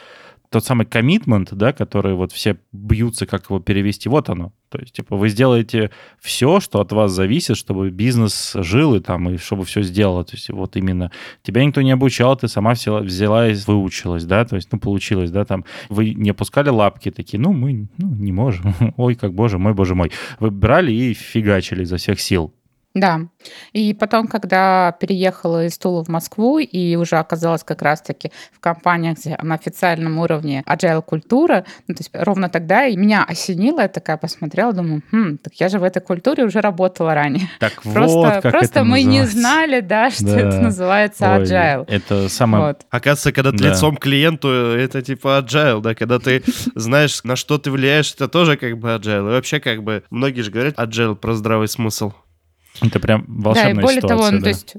тот 0.55 0.65
самый 0.65 0.87
коммитмент, 0.87 1.53
да, 1.53 1.73
который 1.73 2.15
вот 2.15 2.31
все 2.31 2.57
бьются, 2.71 3.27
как 3.27 3.51
его 3.51 3.59
перевести, 3.59 4.09
вот 4.09 4.29
оно. 4.29 4.53
То 4.69 4.79
есть, 4.79 4.93
типа, 4.93 5.17
вы 5.17 5.29
сделаете 5.29 5.91
все, 6.21 6.61
что 6.61 6.81
от 6.81 6.93
вас 6.93 7.11
зависит, 7.11 7.57
чтобы 7.57 7.91
бизнес 7.91 8.53
жил 8.55 8.95
и 8.95 9.01
там, 9.01 9.31
и 9.31 9.37
чтобы 9.37 9.65
все 9.65 9.83
сделало. 9.83 10.23
То 10.25 10.37
есть, 10.37 10.51
вот 10.51 10.77
именно 10.77 11.11
тебя 11.43 11.65
никто 11.65 11.83
не 11.83 11.91
обучал, 11.91 12.37
ты 12.37 12.47
сама 12.47 12.75
взяла, 12.75 13.01
взяла 13.01 13.49
и 13.49 13.57
выучилась, 13.67 14.25
да, 14.27 14.45
то 14.45 14.55
есть, 14.55 14.69
ну, 14.71 14.79
получилось, 14.79 15.33
да, 15.33 15.45
там, 15.45 15.65
вы 15.89 16.15
не 16.15 16.31
опускали 16.31 16.69
лапки 16.69 17.11
такие, 17.11 17.41
ну, 17.41 17.53
мы 17.53 17.89
ну, 17.99 18.15
не 18.15 18.31
можем, 18.31 18.75
ой, 18.97 19.17
как 19.17 19.35
боже 19.35 19.59
мой, 19.59 19.75
боже 19.75 19.97
мой. 19.97 20.13
Вы 20.39 20.53
брали 20.53 20.93
и 20.93 21.15
фигачили 21.15 21.83
изо 21.83 21.97
всех 21.97 22.21
сил. 22.21 22.55
Да. 22.95 23.23
И 23.73 23.93
потом, 23.93 24.29
когда 24.29 24.93
переехала 25.01 25.67
из 25.67 25.77
Тула 25.79 26.05
в 26.05 26.09
Москву 26.09 26.61
и 26.61 26.95
уже 26.95 27.17
оказалась 27.17 27.65
как 27.65 27.83
раз-таки 27.83 28.31
в 28.53 28.61
компаниях, 28.61 29.19
где 29.19 29.37
на 29.43 29.57
официальном 29.57 30.19
уровне 30.19 30.63
agile 30.67 31.03
культура, 31.03 31.65
ну, 31.89 31.95
то 31.97 32.01
есть 32.01 32.11
ровно 32.13 32.49
тогда 32.49 32.87
и 32.87 32.97
меня 32.97 33.25
осенило, 33.25 33.81
я 33.81 33.89
такая 33.89 34.17
посмотрела, 34.17 34.73
думаю, 34.73 35.03
хм, 35.11 35.39
так 35.39 35.55
я 35.55 35.69
же 35.69 35.81
в 35.81 35.83
этой 35.83 36.01
культуре 36.01 36.45
уже 36.45 36.61
работала 36.61 37.15
ранее. 37.15 37.49
Так 37.59 37.73
просто 37.83 38.17
вот, 38.17 38.33
как 38.43 38.43
просто 38.53 38.67
это 38.81 38.85
мы 38.85 39.03
не 39.03 39.21
называется. 39.23 39.39
знали, 39.41 39.81
да, 39.81 40.11
что 40.13 40.25
Да. 40.27 40.39
это 40.41 40.61
называется 40.61 41.35
Ой, 41.35 41.43
agile. 41.43 41.85
Это 41.89 42.29
самое... 42.29 42.65
Вот. 42.67 42.87
Оказывается, 42.91 43.33
когда 43.33 43.51
ты 43.51 43.59
Да. 43.59 43.71
лицом 43.71 43.97
к 43.97 44.01
клиенту, 44.03 44.49
это 44.49 45.03
типа 45.03 45.45
agile, 45.45 45.81
да, 45.81 45.97
когда 45.97 46.21
ты 46.21 46.45
знаешь, 46.77 47.25
на 47.25 47.35
что 47.35 47.59
ты 47.59 47.73
влияешь, 47.73 48.15
это 48.15 48.29
тоже 48.29 48.57
как 48.57 48.79
бы 48.79 48.91
agile. 48.91 49.29
И 49.29 49.33
вообще 49.33 49.59
как 49.59 49.83
бы, 49.83 50.05
многие 50.11 50.43
же 50.43 50.53
говорят 50.53 50.77
agile 50.79 51.17
про 51.17 51.35
здравый 51.35 51.67
смысл. 51.67 52.13
Это 52.81 53.01
прям 53.01 53.25
Да, 53.27 53.33
и 53.35 53.43
волшебная 53.43 53.83
более 53.83 54.01
ситуация. 54.01 54.17
того, 54.17 54.31
ну, 54.31 54.39
да. 54.39 54.43
то 54.43 54.49
есть 54.49 54.75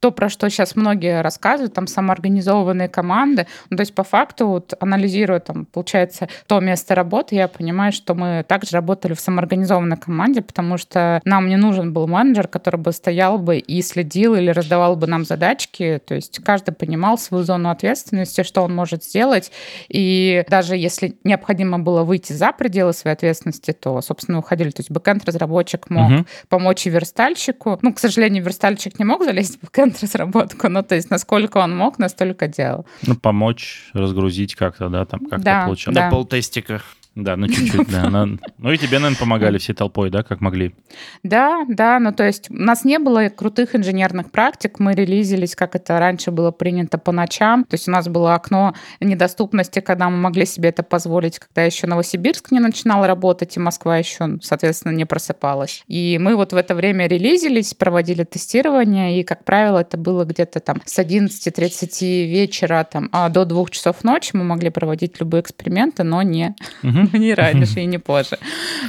то, 0.00 0.10
про 0.10 0.28
что 0.28 0.48
сейчас 0.48 0.76
многие 0.76 1.20
рассказывают, 1.20 1.74
там 1.74 1.86
самоорганизованные 1.86 2.88
команды. 2.88 3.46
Ну, 3.68 3.76
то 3.76 3.82
есть 3.82 3.94
по 3.94 4.02
факту, 4.02 4.46
вот, 4.48 4.74
анализируя, 4.80 5.40
там, 5.40 5.66
получается, 5.66 6.28
то 6.46 6.58
место 6.60 6.94
работы, 6.94 7.34
я 7.34 7.48
понимаю, 7.48 7.92
что 7.92 8.14
мы 8.14 8.44
также 8.48 8.72
работали 8.72 9.14
в 9.14 9.20
самоорганизованной 9.20 9.96
команде, 9.98 10.40
потому 10.42 10.78
что 10.78 11.20
нам 11.24 11.48
не 11.48 11.56
нужен 11.56 11.92
был 11.92 12.06
менеджер, 12.06 12.48
который 12.48 12.76
бы 12.80 12.92
стоял 12.92 13.38
бы 13.38 13.58
и 13.58 13.82
следил 13.82 14.34
или 14.34 14.50
раздавал 14.50 14.96
бы 14.96 15.06
нам 15.06 15.24
задачки. 15.24 16.00
То 16.06 16.14
есть 16.14 16.42
каждый 16.42 16.72
понимал 16.72 17.18
свою 17.18 17.44
зону 17.44 17.70
ответственности, 17.70 18.42
что 18.42 18.62
он 18.62 18.74
может 18.74 19.04
сделать. 19.04 19.52
И 19.88 20.44
даже 20.48 20.76
если 20.76 21.16
необходимо 21.24 21.78
было 21.78 22.04
выйти 22.04 22.32
за 22.32 22.52
пределы 22.52 22.92
своей 22.94 23.14
ответственности, 23.14 23.72
то, 23.72 24.00
собственно, 24.00 24.38
уходили. 24.38 24.70
То 24.70 24.80
есть 24.80 24.90
бэкэнд-разработчик 24.90 25.90
мог 25.90 26.10
Мгм. 26.10 26.26
помочь 26.48 26.86
и 26.86 26.90
верстальщику. 26.90 27.78
Ну, 27.82 27.92
к 27.92 27.98
сожалению, 27.98 28.42
верстальщик 28.44 28.98
не 28.98 29.04
мог 29.04 29.24
залезть 29.24 29.58
в 29.62 29.70
бэкэнд-разработку, 30.00 30.68
но 30.68 30.82
то 30.82 30.94
есть 30.94 31.10
насколько 31.10 31.58
он 31.58 31.76
мог, 31.76 31.98
настолько 31.98 32.48
делал. 32.48 32.86
Ну, 33.06 33.16
помочь, 33.16 33.90
разгрузить 33.92 34.54
как-то, 34.54 34.88
да, 34.88 35.04
там 35.04 35.20
как-то 35.20 35.44
Да, 35.44 35.64
получалось. 35.64 35.96
Да. 35.96 36.04
На 36.06 36.10
полтестика. 36.10 36.82
Да, 37.16 37.36
ну 37.36 37.48
чуть-чуть, 37.48 37.88
да. 37.90 38.08
на- 38.08 38.38
Ну 38.58 38.72
и 38.72 38.78
тебе, 38.78 38.98
наверное, 38.98 39.18
помогали 39.18 39.58
всей 39.58 39.74
толпой, 39.74 40.10
да, 40.10 40.22
как 40.22 40.40
могли. 40.40 40.74
Да, 41.22 41.64
да, 41.68 41.98
ну 41.98 42.12
то 42.12 42.24
есть 42.24 42.50
у 42.50 42.54
нас 42.54 42.84
не 42.84 42.98
было 42.98 43.28
крутых 43.28 43.74
инженерных 43.74 44.30
практик, 44.30 44.78
мы 44.78 44.94
релизились, 44.94 45.56
как 45.56 45.74
это 45.74 45.98
раньше 45.98 46.30
было 46.30 46.50
принято 46.52 46.98
по 46.98 47.10
ночам, 47.12 47.64
то 47.64 47.74
есть 47.74 47.88
у 47.88 47.90
нас 47.90 48.08
было 48.08 48.34
окно 48.34 48.74
недоступности, 49.00 49.80
когда 49.80 50.08
мы 50.08 50.18
могли 50.18 50.46
себе 50.46 50.68
это 50.68 50.82
позволить, 50.82 51.38
когда 51.38 51.62
еще 51.64 51.86
Новосибирск 51.86 52.52
не 52.52 52.60
начинал 52.60 53.04
работать, 53.06 53.56
и 53.56 53.60
Москва 53.60 53.96
еще, 53.98 54.38
соответственно, 54.42 54.92
не 54.92 55.04
просыпалась. 55.04 55.82
И 55.88 56.18
мы 56.20 56.36
вот 56.36 56.52
в 56.52 56.56
это 56.56 56.74
время 56.74 57.06
релизились, 57.08 57.74
проводили 57.74 58.24
тестирование, 58.24 59.20
и, 59.20 59.24
как 59.24 59.44
правило, 59.44 59.80
это 59.80 59.96
было 59.98 60.24
где-то 60.24 60.60
там 60.60 60.80
с 60.84 60.98
11.30 60.98 62.26
вечера 62.26 62.86
там, 62.90 63.08
а 63.12 63.28
до 63.28 63.44
2 63.44 63.66
часов 63.70 64.04
ночи 64.04 64.30
мы 64.34 64.44
могли 64.44 64.70
проводить 64.70 65.18
любые 65.20 65.42
эксперименты, 65.42 66.02
но 66.04 66.22
не, 66.22 66.54
Мгм. 67.04 67.18
не 67.20 67.34
раньше 67.34 67.80
и 67.80 67.86
не 67.86 67.98
позже. 67.98 68.38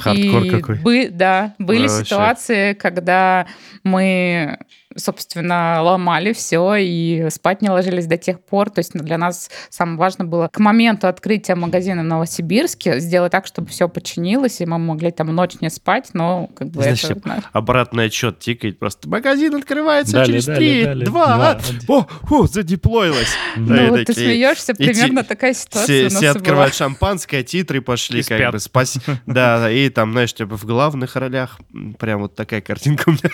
Хардкор 0.00 0.42
И 0.44 0.50
какой. 0.50 0.76
бы- 0.76 1.08
да, 1.10 1.54
были 1.58 1.86
Вообще. 1.88 2.04
ситуации, 2.04 2.72
когда 2.74 3.46
мы, 3.84 4.58
собственно, 4.96 5.82
ломали 5.82 6.32
все 6.32 6.74
и 6.76 7.28
спать 7.30 7.62
не 7.62 7.70
ложились 7.70 8.06
до 8.06 8.16
тех 8.16 8.40
пор. 8.40 8.70
То 8.70 8.80
есть 8.80 8.92
для 8.92 9.18
нас 9.18 9.50
самое 9.70 9.98
важное 9.98 10.26
было 10.26 10.48
к 10.52 10.58
моменту 10.58 11.08
открытия 11.08 11.54
магазина 11.54 12.02
в 12.02 12.06
Новосибирске 12.06 13.00
сделать 13.00 13.32
так, 13.32 13.46
чтобы 13.46 13.68
все 13.68 13.88
починилось, 13.88 14.60
и 14.60 14.66
мы 14.66 14.78
могли 14.78 15.10
там 15.10 15.34
ночь 15.34 15.54
не 15.60 15.70
спать, 15.70 16.10
но 16.12 16.48
как 16.54 16.68
бы 16.68 16.82
Знаешь, 16.82 17.04
это... 17.04 17.20
да. 17.24 17.42
Обратный 17.52 18.06
отчет 18.06 18.38
тикает 18.38 18.78
просто. 18.78 19.08
Магазин 19.08 19.54
открывается 19.54 20.12
Дали, 20.14 20.26
через 20.26 20.44
три, 20.46 21.04
два, 21.04 21.58
о, 21.88 22.06
о, 22.30 22.46
задеплоилось. 22.46 23.34
Ну 23.56 23.66
Да, 23.66 23.86
и 23.86 23.90
вот 23.90 24.04
ты 24.04 24.14
смеешься, 24.14 24.74
примерно 24.74 25.24
такая 25.24 25.54
ситуация 25.54 25.84
Все, 25.84 26.00
у 26.00 26.04
нас 26.04 26.14
все 26.14 26.20
была. 26.20 26.30
открывают 26.38 26.74
шампанское, 26.74 27.42
титры 27.42 27.80
пошли, 27.80 28.20
И 28.20 28.22
как 28.22 28.38
спят. 28.38 28.52
бы, 28.52 28.58
спаси... 28.58 29.00
Да, 29.26 29.70
и 29.70 29.88
там, 29.88 30.12
знаешь, 30.12 30.34
типа 30.34 30.56
в 30.56 30.64
главных 30.64 31.16
ролях 31.16 31.60
прям 31.98 32.22
вот 32.22 32.34
такая 32.34 32.60
картинка 32.60 33.08
у 33.08 33.12
меня. 33.12 33.30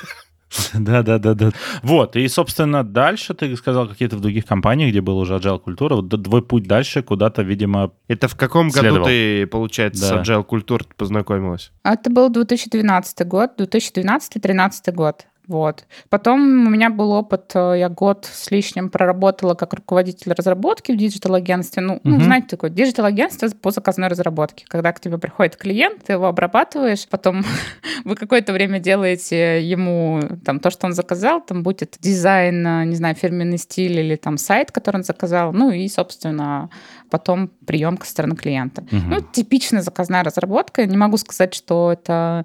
Да, 0.75 1.03
да, 1.03 1.19
да, 1.19 1.35
да. 1.35 1.51
Вот, 1.83 2.17
и, 2.17 2.27
собственно, 2.29 2.85
дальше 2.85 3.35
ты 3.35 3.55
сказал 3.57 3.89
какие-то 3.89 4.17
в 4.17 4.21
других 4.21 4.47
компаниях, 4.47 4.91
где 4.91 5.01
была 5.01 5.21
уже 5.21 5.35
agile 5.35 5.59
культура. 5.59 5.97
Вот 5.97 6.09
твой 6.23 6.43
путь 6.43 6.65
дальше 6.65 7.03
куда-то, 7.03 7.43
видимо, 7.43 7.93
Это 8.09 8.29
в 8.29 8.37
каком 8.37 8.69
году 8.69 8.81
Следовал. 8.81 9.07
ты, 9.07 9.47
получается, 9.47 10.09
Да. 10.17 10.25
с 10.25 10.29
agile 10.29 10.45
культурой 10.45 10.87
познакомилась? 10.97 11.73
А 11.83 11.95
Это 11.95 12.11
был 12.11 12.29
2012 12.31 13.25
год, 13.27 13.51
2012-2013 13.59 14.93
год. 14.93 15.27
Вот. 15.49 15.87
Потом 16.11 16.67
у 16.67 16.71
меня 16.71 16.91
был 16.91 17.11
опыт, 17.13 17.53
э, 17.55 17.77
я 17.79 17.89
год 17.89 18.29
с 18.31 18.51
лишним 18.51 18.91
проработала 18.91 19.55
как 19.55 19.73
руководитель 19.73 20.33
разработки 20.33 20.93
в 20.93 20.97
digital-агентстве. 20.97 21.83
Ну, 21.83 22.01
ну 22.05 22.17
Мгм. 22.17 22.25
знаете, 22.25 22.49
такое 22.49 22.69
digital-агентство 22.69 23.49
по 23.49 23.71
заказной 23.71 24.09
разработке. 24.09 24.67
Когда 24.69 24.93
к 24.93 25.01
тебе 25.01 25.17
приходит 25.17 25.57
клиент, 25.57 26.05
ты 26.05 26.13
его 26.13 26.27
обрабатываешь, 26.27 27.09
потом 27.09 27.43
вы 28.05 28.15
какое-то 28.15 28.53
время 28.53 28.79
делаете 28.79 29.63
ему 29.67 30.21
там 30.45 30.61
то, 30.61 30.71
что 30.71 30.87
он 30.87 30.93
заказал, 30.93 31.41
там 31.41 31.63
будет 31.63 31.97
дизайн, 31.99 32.67
э, 32.67 32.85
не 32.85 32.97
знаю, 32.97 33.15
фирменный 33.15 33.59
стиль 33.59 33.99
или 33.99 34.17
там 34.17 34.37
сайт, 34.37 34.71
который 34.71 34.97
он 34.97 35.05
заказал, 35.05 35.55
ну 35.55 35.71
и, 35.71 35.89
собственно, 35.89 36.69
потом 37.11 37.49
приемка 37.67 38.05
со 38.05 38.13
стороны 38.13 38.37
клиента. 38.37 38.83
Мгм. 38.91 39.11
Ну, 39.11 39.21
типичная 39.21 39.81
заказная 39.81 40.23
разработка. 40.23 40.85
Не 40.85 40.99
могу 40.99 41.17
сказать, 41.17 41.55
что 41.55 41.91
это 41.93 42.45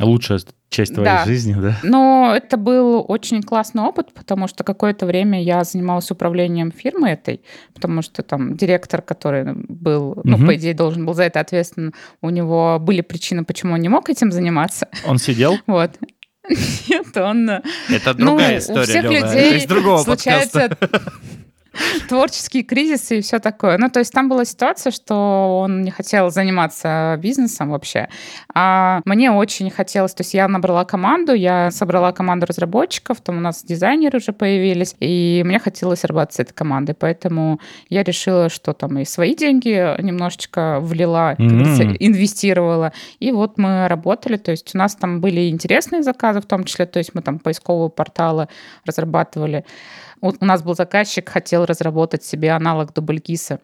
лучшая 0.00 0.38
часть 0.72 0.94
твоей 0.94 1.08
Да. 1.10 1.24
жизни, 1.24 1.54
да? 1.54 1.76
но 1.82 2.32
это 2.36 2.56
был 2.56 3.04
очень 3.06 3.42
классный 3.42 3.82
опыт, 3.82 4.12
потому 4.12 4.48
что 4.48 4.64
какое-то 4.64 5.06
время 5.06 5.42
я 5.42 5.62
занималась 5.64 6.10
управлением 6.10 6.72
фирмы 6.72 7.10
этой, 7.10 7.42
потому 7.74 8.02
что 8.02 8.22
там 8.22 8.56
директор, 8.56 9.02
который 9.02 9.44
был, 9.54 10.18
ну, 10.24 10.44
по 10.44 10.56
идее, 10.56 10.74
должен 10.74 11.06
был 11.06 11.14
за 11.14 11.24
это 11.24 11.40
ответственен, 11.40 11.92
у 12.20 12.30
него 12.30 12.78
были 12.80 13.02
причины, 13.02 13.44
почему 13.44 13.74
он 13.74 13.80
не 13.80 13.88
мог 13.88 14.08
этим 14.10 14.32
заниматься. 14.32 14.88
Он 15.06 15.18
сидел, 15.18 15.58
Вот. 15.66 15.92
Нет, 16.88 17.16
он... 17.16 17.48
э, 17.48 17.62
Это 17.88 18.14
ну, 18.18 18.26
другая 18.26 18.56
у 18.56 18.58
история, 18.58 18.82
всех 18.82 19.04
Лёва, 19.04 19.14
людей 19.14 19.46
это 19.48 19.56
из 19.58 19.66
другого 19.66 20.04
подкаста. 20.04 20.76
творческие 22.08 22.62
кризисы 22.62 23.18
и 23.18 23.20
все 23.22 23.38
такое. 23.38 23.78
Ну, 23.78 23.88
то 23.88 24.00
есть 24.00 24.12
там 24.12 24.28
была 24.28 24.44
ситуация, 24.44 24.90
что 24.90 25.60
он 25.60 25.82
не 25.82 25.90
хотел 25.90 26.30
заниматься 26.30 27.18
бизнесом 27.22 27.70
вообще, 27.70 28.08
а 28.54 29.00
мне 29.04 29.30
очень 29.30 29.70
хотелось, 29.70 30.14
то 30.14 30.22
есть 30.22 30.34
я 30.34 30.48
набрала 30.48 30.84
команду, 30.84 31.32
я 31.32 31.70
собрала 31.70 32.12
команду 32.12 32.46
разработчиков, 32.46 33.20
там 33.20 33.38
у 33.38 33.40
нас 33.40 33.64
дизайнеры 33.64 34.18
уже 34.18 34.32
появились, 34.32 34.94
и 35.00 35.42
мне 35.44 35.58
хотелось 35.58 36.04
работать 36.04 36.34
с 36.34 36.40
этой 36.40 36.52
командой, 36.52 36.94
поэтому 36.94 37.60
я 37.88 38.02
решила, 38.02 38.48
что 38.48 38.72
там 38.72 38.98
и 38.98 39.04
свои 39.04 39.34
деньги 39.34 40.00
немножечко 40.02 40.78
влила, 40.80 41.34
говорится, 41.38 41.84
инвестировала, 41.84 42.92
и 43.18 43.32
вот 43.32 43.58
мы 43.58 43.88
работали, 43.88 44.36
то 44.36 44.50
есть 44.50 44.74
у 44.74 44.78
нас 44.78 44.94
там 44.94 45.20
были 45.20 45.48
интересные 45.48 46.02
заказы 46.02 46.40
в 46.40 46.46
том 46.46 46.64
числе, 46.64 46.86
то 46.86 46.98
есть 46.98 47.14
мы 47.14 47.22
там 47.22 47.38
поисковые 47.38 47.90
порталы 47.90 48.48
разрабатывали, 48.84 49.64
у 50.22 50.32
у 50.40 50.44
нас 50.44 50.62
был 50.62 50.74
заказчик, 50.74 51.28
хотел 51.28 51.66
разработать 51.66 52.24
себе 52.24 52.52
аналог 52.52 52.94
дубльгиса. 52.94 53.58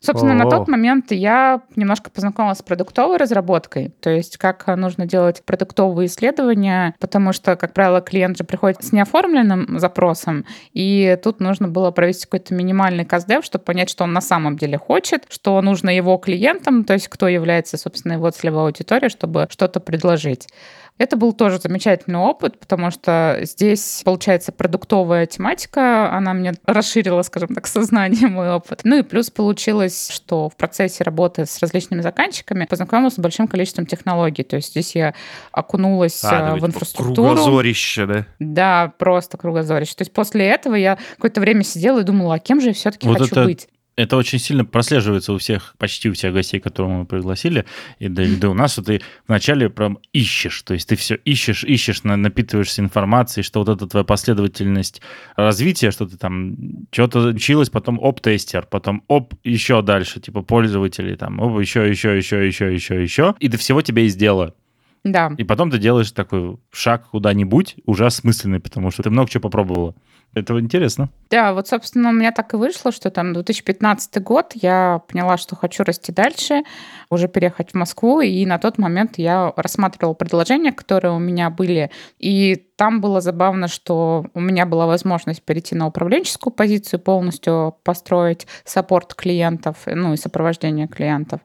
Собственно, 0.00 0.34
на 0.34 0.46
О. 0.46 0.50
тот 0.50 0.68
момент 0.68 1.12
я 1.12 1.60
немножко 1.76 2.10
познакомилась 2.10 2.58
с 2.58 2.62
продуктовой 2.62 3.18
разработкой, 3.18 3.92
то 4.00 4.10
есть 4.10 4.38
как 4.38 4.66
нужно 4.66 5.06
делать 5.06 5.42
продуктовые 5.44 6.06
исследования, 6.06 6.94
потому 7.00 7.32
что, 7.32 7.56
как 7.56 7.72
правило, 7.74 8.00
клиент 8.00 8.38
же 8.38 8.44
приходит 8.44 8.82
с 8.82 8.92
неоформленным 8.92 9.78
запросом, 9.78 10.46
и 10.72 11.18
тут 11.22 11.40
нужно 11.40 11.68
было 11.68 11.90
провести 11.90 12.24
какой-то 12.24 12.54
минимальный 12.54 13.04
каздев, 13.04 13.44
чтобы 13.44 13.64
понять, 13.64 13.90
что 13.90 14.04
он 14.04 14.12
на 14.12 14.20
самом 14.20 14.56
деле 14.56 14.78
хочет, 14.78 15.24
что 15.28 15.60
нужно 15.60 15.90
его 15.90 16.16
клиентам, 16.16 16.84
то 16.84 16.94
есть 16.94 17.08
кто 17.08 17.28
является, 17.28 17.76
собственно, 17.76 18.14
его 18.14 18.30
целевой 18.30 18.64
аудиторией, 18.64 19.10
чтобы 19.10 19.46
что-то 19.50 19.80
предложить. 19.80 20.48
Это 20.96 21.16
был 21.16 21.32
тоже 21.32 21.58
замечательный 21.58 22.20
опыт, 22.20 22.60
потому 22.60 22.92
что 22.92 23.40
здесь, 23.42 24.02
получается, 24.04 24.52
продуктовая 24.52 25.26
тематика, 25.26 26.12
она 26.12 26.34
мне 26.34 26.54
расширила, 26.66 27.22
скажем 27.22 27.48
так, 27.48 27.66
сознание, 27.66 28.28
мой 28.28 28.50
опыт. 28.50 28.82
Ну 28.84 28.98
и 28.98 29.02
плюс 29.02 29.28
получилось, 29.30 30.08
что 30.12 30.48
в 30.48 30.56
процессе 30.56 31.02
работы 31.02 31.46
с 31.46 31.58
различными 31.58 32.00
заказчиками 32.00 32.64
познакомилась 32.66 33.14
с 33.14 33.18
большим 33.18 33.48
количеством 33.48 33.86
технологий. 33.86 34.44
То 34.44 34.56
есть 34.56 34.70
здесь 34.70 34.94
я 34.94 35.14
окунулась 35.50 36.22
А, 36.24 36.28
э, 36.28 36.46
ну 36.46 36.52
в 36.52 36.54
ведь 36.54 36.64
инфраструктуру. 36.64 37.28
Кругозорище, 37.28 38.06
да? 38.06 38.26
Да, 38.38 38.92
просто 38.96 39.36
кругозорище. 39.36 39.96
То 39.96 40.02
есть 40.02 40.12
после 40.12 40.46
этого 40.46 40.76
я 40.76 40.96
какое-то 41.16 41.40
время 41.40 41.64
сидела 41.64 42.00
и 42.00 42.04
думала, 42.04 42.34
а 42.34 42.38
кем 42.38 42.60
же 42.60 42.68
я 42.68 42.74
все-таки 42.74 43.08
Вот 43.08 43.18
хочу 43.18 43.34
это 43.34 43.44
быть? 43.44 43.68
Это 43.96 44.16
очень 44.16 44.38
сильно 44.38 44.64
прослеживается 44.64 45.32
у 45.32 45.38
всех, 45.38 45.74
почти 45.78 46.08
у 46.08 46.14
всех 46.14 46.32
гостей, 46.32 46.60
которых 46.60 46.92
мы 46.92 47.06
пригласили. 47.06 47.64
И 47.98 48.08
да, 48.08 48.22
и 48.22 48.34
да 48.36 48.50
у 48.50 48.54
нас, 48.54 48.72
что 48.72 48.82
ты 48.82 49.00
вначале 49.28 49.70
прям 49.70 49.98
ищешь. 50.12 50.62
То 50.62 50.74
есть 50.74 50.88
ты 50.88 50.96
все 50.96 51.14
ищешь, 51.14 51.64
ищешь, 51.64 52.02
на- 52.02 52.16
напитываешься 52.16 52.82
информацией, 52.82 53.44
что 53.44 53.60
вот 53.60 53.68
эта 53.68 53.86
твоя 53.86 54.04
последовательность 54.04 55.00
развития, 55.36 55.90
что 55.90 56.06
ты 56.06 56.16
там 56.16 56.56
что-то 56.90 57.28
училась, 57.28 57.70
потом 57.70 57.98
оп-тестер, 58.00 58.66
потом 58.68 59.04
оп, 59.08 59.34
еще 59.44 59.82
дальше, 59.82 60.20
типа 60.20 60.42
пользователи, 60.42 61.14
там, 61.14 61.40
оп, 61.40 61.60
еще, 61.60 61.88
еще, 61.88 62.16
еще, 62.16 62.46
еще, 62.46 62.74
еще, 62.74 63.02
еще. 63.02 63.34
И 63.38 63.48
до 63.48 63.58
всего 63.58 63.82
тебя 63.82 64.02
и 64.02 64.08
сделала. 64.08 64.54
Да. 65.04 65.32
И 65.36 65.44
потом 65.44 65.70
ты 65.70 65.78
делаешь 65.78 66.10
такой 66.12 66.58
шаг 66.70 67.08
куда-нибудь 67.10 67.76
уже 67.84 68.06
осмысленный, 68.06 68.60
потому 68.60 68.90
что 68.90 69.02
ты 69.02 69.10
много 69.10 69.28
чего 69.28 69.42
попробовала. 69.42 69.94
Это 70.34 70.58
интересно. 70.58 71.10
Да, 71.30 71.54
вот, 71.54 71.68
собственно, 71.68 72.08
у 72.08 72.12
меня 72.12 72.32
так 72.32 72.54
и 72.54 72.56
вышло, 72.56 72.90
что 72.90 73.10
там 73.10 73.32
2015 73.32 74.22
год 74.22 74.52
я 74.54 75.00
поняла, 75.08 75.36
что 75.36 75.54
хочу 75.54 75.84
расти 75.84 76.10
дальше, 76.10 76.62
уже 77.08 77.28
переехать 77.28 77.70
в 77.70 77.74
Москву, 77.74 78.20
и 78.20 78.44
на 78.44 78.58
тот 78.58 78.78
момент 78.78 79.16
я 79.16 79.52
рассматривала 79.56 80.14
предложения, 80.14 80.72
которые 80.72 81.12
у 81.12 81.20
меня 81.20 81.50
были, 81.50 81.90
и 82.18 82.66
там 82.76 83.00
было 83.00 83.20
забавно, 83.20 83.68
что 83.68 84.26
у 84.34 84.40
меня 84.40 84.66
была 84.66 84.86
возможность 84.86 85.42
перейти 85.42 85.76
на 85.76 85.86
управленческую 85.86 86.52
позицию, 86.52 86.98
полностью 86.98 87.76
построить 87.84 88.48
саппорт 88.64 89.14
клиентов, 89.14 89.76
ну 89.86 90.14
и 90.14 90.16
сопровождение 90.16 90.88
клиентов. 90.88 91.40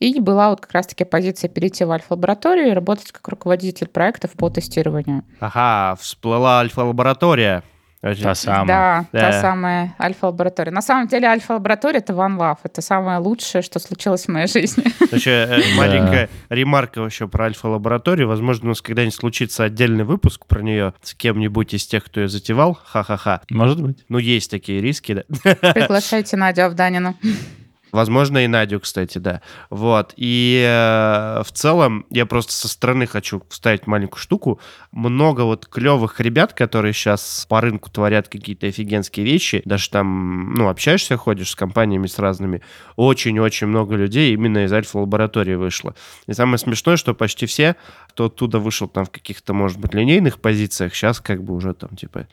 И 0.00 0.18
была 0.18 0.48
вот 0.50 0.60
как 0.62 0.72
раз-таки 0.72 1.04
позиция 1.04 1.48
перейти 1.48 1.84
в 1.84 1.90
альфа-лабораторию 1.90 2.68
и 2.68 2.72
работать 2.72 3.12
как 3.12 3.28
руководитель 3.28 3.86
проектов 3.86 4.32
по 4.32 4.48
тестированию. 4.48 5.24
Ага, 5.40 5.96
всплыла 6.00 6.60
альфа-лаборатория. 6.60 7.62
Та 8.00 8.34
самая. 8.34 8.66
Да, 8.66 9.06
Да. 9.12 9.30
та 9.30 9.40
самая 9.42 9.94
альфа-лаборатория. 10.00 10.70
На 10.70 10.80
самом 10.80 11.06
деле 11.06 11.26
альфа-лаборатория— 11.26 11.98
это 12.00 12.14
One 12.14 12.38
Love. 12.38 12.56
Это 12.62 12.80
самое 12.80 13.18
лучшее, 13.18 13.60
что 13.60 13.78
случилось 13.78 14.24
в 14.24 14.28
моей 14.28 14.46
жизни. 14.46 14.84
Еще 15.14 15.30
э, 15.30 15.74
маленькая 15.76 16.30
ремарка 16.48 17.02
еще 17.02 17.28
про 17.28 17.44
альфа-лабораторию. 17.44 18.26
Возможно, 18.26 18.66
у 18.66 18.68
нас 18.68 18.80
когда-нибудь 18.80 19.14
случится 19.14 19.64
отдельный 19.64 20.04
выпуск 20.04 20.46
про 20.46 20.62
нее 20.62 20.94
с 21.02 21.12
кем-нибудь 21.12 21.74
из 21.74 21.86
тех, 21.86 22.06
кто 22.06 22.20
ее 22.20 22.28
затевал. 22.28 22.78
Ха-ха-ха. 22.86 23.42
Может 23.50 23.82
быть. 23.82 23.98
Ну, 24.08 24.16
есть 24.16 24.50
такие 24.50 24.80
риски, 24.80 25.22
да. 25.42 25.72
Приглашайте 25.72 26.38
Надю 26.38 26.64
Авданину. 26.64 27.14
Возможно, 27.92 28.44
и 28.44 28.46
Надю, 28.46 28.80
кстати, 28.80 29.18
да. 29.18 29.42
Вот. 29.68 30.14
И 30.16 30.64
э, 30.66 31.42
в 31.42 31.52
целом 31.52 32.06
я 32.10 32.26
просто 32.26 32.52
со 32.52 32.68
стороны 32.68 33.06
хочу 33.06 33.42
вставить 33.48 33.86
маленькую 33.86 34.20
штуку. 34.20 34.60
Много 34.92 35.42
вот 35.42 35.66
клевых 35.66 36.20
ребят, 36.20 36.52
которые 36.52 36.92
сейчас 36.92 37.46
по 37.48 37.60
рынку 37.60 37.90
творят 37.90 38.28
какие-то 38.28 38.66
офигенские 38.66 39.26
вещи. 39.26 39.62
Даже 39.64 39.90
там, 39.90 40.54
ну, 40.54 40.68
общаешься, 40.68 41.16
ходишь 41.16 41.50
с 41.50 41.56
компаниями 41.56 42.06
с 42.06 42.18
разными. 42.18 42.62
Очень-очень 42.96 43.66
много 43.66 43.96
людей 43.96 44.32
именно 44.34 44.64
из 44.64 44.72
альфа-лаборатории 44.72 45.54
вышло. 45.54 45.94
И 46.26 46.32
самое 46.32 46.58
смешное, 46.58 46.96
что 46.96 47.14
почти 47.14 47.46
все, 47.46 47.76
кто 48.08 48.26
оттуда 48.26 48.58
вышел 48.58 48.88
там 48.88 49.04
в 49.04 49.10
каких-то, 49.10 49.52
может 49.52 49.78
быть, 49.78 49.94
линейных 49.94 50.40
позициях, 50.40 50.94
сейчас 50.94 51.20
как 51.20 51.42
бы 51.42 51.54
уже 51.54 51.74
там, 51.74 51.96
типа, 51.96 52.26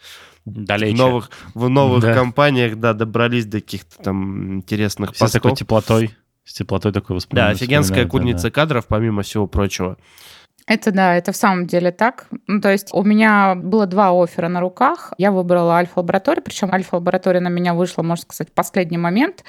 Далече. 0.48 0.94
в 0.96 0.98
новых, 0.98 1.30
в 1.54 1.70
новых 1.70 2.02
Да. 2.04 2.14
компаниях, 2.14 2.78
да, 2.78 2.94
добрались 2.94 3.46
до 3.46 3.60
каких-то 3.60 4.02
там 4.02 4.56
интересных 4.58 5.14
Все 5.14 5.28
с 5.28 5.32
такой 5.32 5.52
постов. 5.52 5.60
теплотой. 5.68 6.16
С 6.46 6.54
теплотой 6.54 6.94
такой 6.94 7.10
Да, 7.10 7.16
воспоминание. 7.16 7.56
офигенская 7.56 8.06
вспоминает, 8.06 8.12
кузница 8.12 8.44
да, 8.44 8.52
кадров, 8.52 8.88
помимо 8.88 9.22
всего 9.24 9.48
прочего. 9.48 9.98
Это 10.66 10.92
да, 10.92 11.16
это 11.16 11.32
в 11.32 11.36
самом 11.38 11.66
деле 11.68 11.92
так. 11.92 12.28
Ну, 12.48 12.60
то 12.62 12.72
есть 12.72 12.90
у 12.94 13.04
меня 13.04 13.56
было 13.56 13.86
два 13.86 14.12
оффера 14.12 14.48
на 14.50 14.60
руках. 14.60 15.14
Я 15.18 15.32
выбрала 15.32 15.76
альфа-лабораторию, 15.76 16.44
причем 16.44 16.70
альфа-лаборатория 16.74 17.40
на 17.40 17.48
меня 17.50 17.74
вышла, 17.74 18.02
можно 18.04 18.24
сказать, 18.24 18.50
в 18.50 18.54
последний 18.54 18.98
момент. 18.98 19.44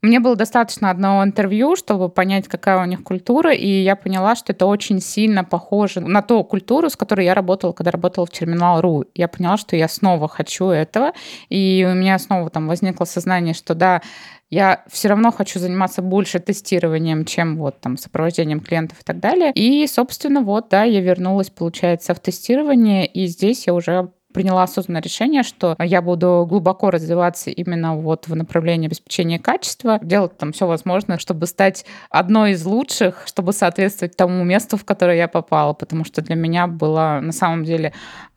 Мне 0.00 0.20
было 0.20 0.36
достаточно 0.36 0.90
одного 0.90 1.24
интервью, 1.24 1.74
чтобы 1.74 2.08
понять, 2.08 2.46
какая 2.46 2.80
у 2.80 2.84
них 2.84 3.02
культура, 3.02 3.52
и 3.52 3.66
я 3.66 3.96
поняла, 3.96 4.36
что 4.36 4.52
это 4.52 4.66
очень 4.66 5.00
сильно 5.00 5.42
похоже 5.42 6.00
на 6.00 6.22
ту 6.22 6.44
культуру, 6.44 6.88
с 6.88 6.96
которой 6.96 7.26
я 7.26 7.34
работала, 7.34 7.72
когда 7.72 7.90
работала 7.90 8.24
в 8.26 8.30
Терминал.ру. 8.30 9.04
Я 9.14 9.26
поняла, 9.26 9.56
что 9.56 9.74
я 9.74 9.88
снова 9.88 10.28
хочу 10.28 10.68
этого, 10.68 11.12
и 11.48 11.86
у 11.90 11.94
меня 11.94 12.18
снова 12.18 12.48
там 12.48 12.68
возникло 12.68 13.04
сознание, 13.06 13.54
что 13.54 13.74
да, 13.74 14.02
я 14.50 14.84
все 14.90 15.08
равно 15.08 15.30
хочу 15.32 15.58
заниматься 15.58 16.00
больше 16.00 16.38
тестированием, 16.38 17.24
чем 17.24 17.56
вот 17.58 17.80
там 17.80 17.98
сопровождением 17.98 18.60
клиентов 18.60 19.00
и 19.00 19.04
так 19.04 19.18
далее. 19.18 19.52
И, 19.54 19.86
собственно, 19.86 20.40
вот, 20.42 20.68
да, 20.70 20.84
я 20.84 21.00
вернулась, 21.00 21.50
получается, 21.50 22.14
в 22.14 22.20
тестирование, 22.20 23.04
и 23.06 23.26
здесь 23.26 23.66
я 23.66 23.74
уже 23.74 24.10
приняла 24.38 24.62
осознанное 24.62 25.02
решение, 25.02 25.42
что 25.42 25.74
я 25.80 26.00
буду 26.00 26.46
глубоко 26.48 26.92
развиваться 26.92 27.50
именно 27.50 27.96
вот 27.96 28.28
в 28.28 28.36
направлении 28.36 28.86
обеспечения 28.86 29.40
качества, 29.40 29.98
делать 30.00 30.38
там 30.38 30.52
все 30.52 30.68
возможное, 30.68 31.18
чтобы 31.18 31.46
стать 31.46 31.84
одной 32.08 32.52
из 32.52 32.64
лучших, 32.64 33.24
чтобы 33.26 33.52
соответствовать 33.52 34.16
тому 34.16 34.44
месту, 34.44 34.76
в 34.76 34.84
которое 34.84 35.16
я 35.16 35.26
попала, 35.26 35.72
потому 35.72 36.04
что 36.04 36.22
для 36.22 36.36
меня 36.36 36.68
было 36.68 37.18
на 37.20 37.32
самом 37.32 37.64
деле 37.64 37.92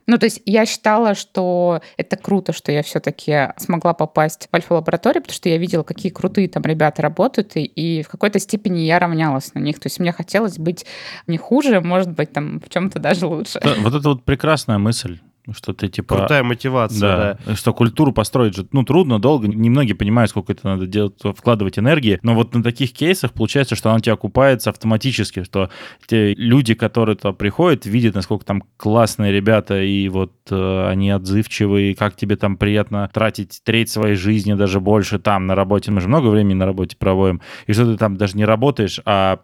ну, 0.07 0.17
то 0.17 0.25
есть 0.25 0.41
я 0.45 0.65
считала, 0.65 1.13
что 1.15 1.81
это 1.95 2.17
круто, 2.17 2.51
что 2.51 2.71
я 2.71 2.83
все-таки 2.83 3.49
смогла 3.57 3.93
попасть 3.93 4.49
в 4.51 4.55
альфа-лабораторию, 4.55 5.21
потому 5.21 5.35
что 5.35 5.47
я 5.47 5.57
видела, 5.57 5.83
какие 5.83 6.11
крутые 6.11 6.49
там 6.49 6.63
ребята 6.63 7.01
работают, 7.01 7.55
и, 7.55 7.63
и 7.63 8.03
в 8.03 8.09
какой-то 8.09 8.39
степени 8.39 8.79
я 8.79 8.99
равнялась 8.99 9.53
на 9.53 9.59
них. 9.59 9.79
То 9.79 9.87
есть 9.87 9.99
мне 9.99 10.11
хотелось 10.11 10.57
быть 10.57 10.85
не 11.27 11.37
хуже, 11.37 11.79
может 11.79 12.09
быть, 12.11 12.33
там 12.33 12.59
в 12.59 12.69
чем-то 12.69 12.99
даже 12.99 13.27
лучше. 13.27 13.61
Вот 13.79 13.93
это 13.93 14.09
вот 14.09 14.23
прекрасная 14.23 14.79
мысль, 14.79 15.19
что 15.53 15.73
ты 15.73 15.87
типа... 15.87 16.17
Крутая 16.17 16.43
мотивация, 16.43 17.37
да. 17.45 17.55
Что 17.55 17.73
культуру 17.73 18.11
построить 18.11 18.55
же, 18.55 18.67
ну, 18.71 18.83
трудно, 18.83 19.19
долго. 19.19 19.47
Немногие 19.47 19.95
понимают, 19.95 20.29
сколько 20.29 20.53
это 20.53 20.67
надо 20.67 20.87
делать, 20.87 21.15
вкладывать 21.35 21.79
энергии. 21.79 22.19
Но 22.23 22.35
вот 22.35 22.53
на 22.53 22.63
таких 22.63 22.93
кейсах 22.93 23.33
получается, 23.33 23.75
что 23.75 23.89
она 23.89 23.97
у 23.97 23.99
тебя 23.99 24.13
окупается 24.13 24.69
автоматически, 24.69 25.43
что 25.43 25.69
те 26.07 26.33
люди, 26.33 26.73
которые 26.73 27.15
туда 27.15 27.33
приходят, 27.33 27.85
видят, 27.85 28.15
насколько 28.15 28.45
там 28.45 28.63
классные 28.77 29.31
ребята, 29.31 29.81
и 29.81 30.07
вот 30.09 30.33
э, 30.49 30.87
они 30.87 31.09
отзывчивые, 31.09 31.95
как 31.95 32.15
тебе 32.15 32.35
там 32.35 32.57
приятно 32.57 33.09
тратить 33.13 33.61
треть 33.63 33.89
своей 33.89 34.15
жизни, 34.15 34.53
даже 34.53 34.79
больше 34.79 35.19
там 35.19 35.47
на 35.47 35.55
работе. 35.55 35.91
Мы 35.91 36.01
же 36.01 36.07
много 36.07 36.27
времени 36.27 36.55
на 36.55 36.65
работе 36.65 36.95
проводим. 36.97 37.41
И 37.67 37.73
что 37.73 37.85
ты 37.85 37.97
там 37.97 38.17
даже 38.17 38.37
не 38.37 38.45
работаешь, 38.45 38.99
а 39.05 39.39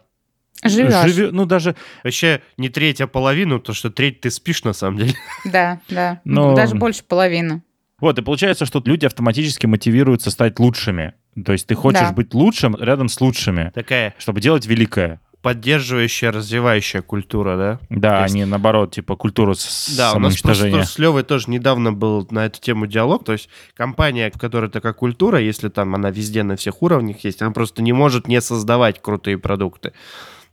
Живешь. 0.64 0.94
живе- 1.12 1.30
ну, 1.30 1.46
даже 1.46 1.76
Вообще 2.04 2.40
не 2.56 2.68
треть, 2.68 3.00
а 3.00 3.06
половину, 3.06 3.58
то 3.60 3.72
что 3.72 3.90
треть 3.90 4.20
ты 4.20 4.30
спишь 4.30 4.64
на 4.64 4.72
самом 4.72 4.98
деле. 4.98 5.14
Да, 5.44 5.80
да. 5.88 6.20
Но- 6.24 6.54
Даже 6.54 6.74
больше 6.74 7.02
половины. 7.04 7.62
Вот, 8.00 8.18
и 8.18 8.22
получается, 8.22 8.64
что 8.66 8.80
люди 8.84 9.06
автоматически 9.06 9.66
мотивируются 9.66 10.30
стать 10.30 10.58
лучшими. 10.60 11.14
То 11.44 11.52
есть 11.52 11.66
ты 11.66 11.74
хочешь 11.74 12.00
Да. 12.00 12.12
быть 12.12 12.32
лучшим 12.34 12.76
рядом 12.76 13.08
с 13.08 13.20
лучшими, 13.20 13.70
Такая 13.74 14.14
чтобы 14.18 14.40
делать 14.40 14.66
великое. 14.66 15.20
поддерживающая, 15.42 16.30
развивающая 16.32 17.00
культура, 17.02 17.56
да? 17.56 17.78
Да, 17.90 18.18
То 18.18 18.22
есть- 18.24 18.34
а 18.34 18.38
не 18.38 18.44
наоборот, 18.44 18.92
типа 18.94 19.16
культуру 19.16 19.54
с 19.54 19.96
Да, 19.96 20.12
у 20.14 20.18
нас 20.20 20.40
просто 20.40 20.84
с 20.84 20.98
Левой 20.98 21.22
тоже 21.22 21.50
недавно 21.50 21.92
был 21.92 22.26
на 22.30 22.46
эту 22.46 22.60
тему 22.60 22.86
диалог. 22.86 23.24
То 23.24 23.32
есть 23.32 23.48
компания, 23.76 24.30
в 24.34 24.38
которой 24.38 24.70
такая 24.70 24.92
культура, 24.92 25.40
если 25.40 25.68
там 25.68 25.94
она 25.94 26.10
везде 26.10 26.42
на 26.42 26.56
всех 26.56 26.82
уровнях 26.82 27.24
есть, 27.24 27.40
она 27.42 27.50
просто 27.52 27.82
не 27.82 27.92
может 27.92 28.28
не 28.28 28.40
создавать 28.40 29.00
крутые 29.02 29.38
продукты. 29.38 29.92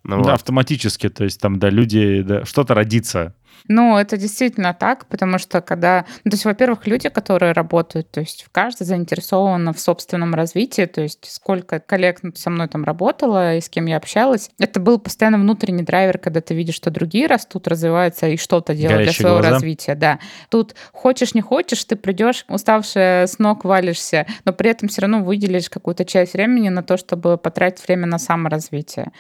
Ну, 0.08 0.18
Да, 0.18 0.24
вот. 0.24 0.34
автоматически, 0.34 1.10
то 1.10 1.24
есть 1.24 1.42
там, 1.42 1.58
да, 1.58 1.70
люди, 1.70 2.22
да, 2.22 2.46
что-то 2.46 2.76
родится. 2.76 3.34
Ну, 3.68 3.98
это 3.98 4.18
действительно 4.18 4.74
так, 4.74 5.06
потому 5.08 5.38
что 5.38 5.62
когда... 5.62 6.06
Ну, 6.24 6.32
то 6.32 6.36
есть, 6.36 6.46
во-первых, 6.46 6.88
люди, 6.88 7.10
которые 7.10 7.52
работают, 7.52 8.12
то 8.12 8.20
есть 8.20 8.46
каждый 8.52 8.84
заинтересован 8.84 9.74
в 9.74 9.80
собственном 9.80 10.36
развитии, 10.36 10.86
то 10.86 11.02
есть 11.02 11.26
сколько 11.30 11.80
коллег 11.80 12.20
со 12.36 12.50
мной 12.50 12.68
там 12.68 12.84
работало 12.84 13.56
и 13.56 13.62
с 13.62 13.70
кем 13.70 13.86
я 13.86 13.98
общалась, 13.98 14.50
это 14.60 14.80
был 14.80 15.00
постоянно 15.00 15.38
внутренний 15.38 15.84
драйвер, 15.84 16.18
когда 16.18 16.42
ты 16.42 16.54
видишь, 16.54 16.76
что 16.76 16.92
другие 16.92 17.28
растут, 17.28 17.68
развиваются 17.68 18.28
и 18.28 18.38
что-то 18.38 18.76
делают 18.76 19.04
для 19.04 19.14
своего 19.14 19.40
глаза. 19.40 19.52
развития, 19.52 19.96
да. 19.96 20.20
Тут 20.50 20.76
хочешь, 20.92 21.34
не 21.34 21.42
хочешь, 21.42 21.84
ты 21.86 21.96
придешь, 21.96 22.46
уставшая, 22.50 23.28
с 23.28 23.40
ног 23.40 23.66
валишься, 23.66 24.28
но 24.46 24.54
при 24.54 24.70
этом 24.70 24.90
все 24.90 25.02
равно 25.02 25.24
выделишь 25.24 25.70
какую-то 25.70 26.06
часть 26.06 26.34
времени 26.34 26.70
на 26.70 26.84
то, 26.84 26.98
чтобы 26.98 27.38
потратить 27.38 27.86
время 27.88 28.06
на 28.06 28.20
саморазвитие. 28.20 29.12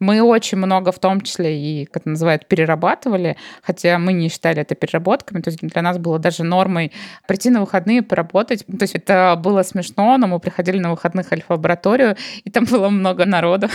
Мы 0.00 0.20
очень 0.22 0.58
много, 0.58 0.90
в 0.92 0.98
том 0.98 1.20
числе 1.20 1.58
и, 1.58 1.84
как 1.86 2.04
называют, 2.04 2.46
перерабатывали, 2.46 3.36
хотя 3.62 3.83
мы 3.98 4.12
не 4.12 4.28
считали 4.28 4.62
это 4.62 4.74
переработками. 4.74 5.40
То 5.40 5.50
есть 5.50 5.60
для 5.60 5.82
нас 5.82 5.98
было 5.98 6.18
даже 6.18 6.44
нормой 6.44 6.92
прийти 7.26 7.50
на 7.50 7.60
выходные, 7.60 8.02
поработать. 8.02 8.64
То 8.66 8.82
есть 8.82 8.94
это 8.94 9.40
было 9.42 9.62
смешно, 9.62 10.16
но 10.18 10.26
мы 10.26 10.40
приходили 10.40 10.78
на 10.78 10.90
выходных 10.90 11.28
в 11.28 11.32
альфа-лабораторию, 11.32 12.16
и 12.44 12.50
там 12.50 12.64
было 12.64 12.88
много 12.88 13.24
народу. 13.24 13.68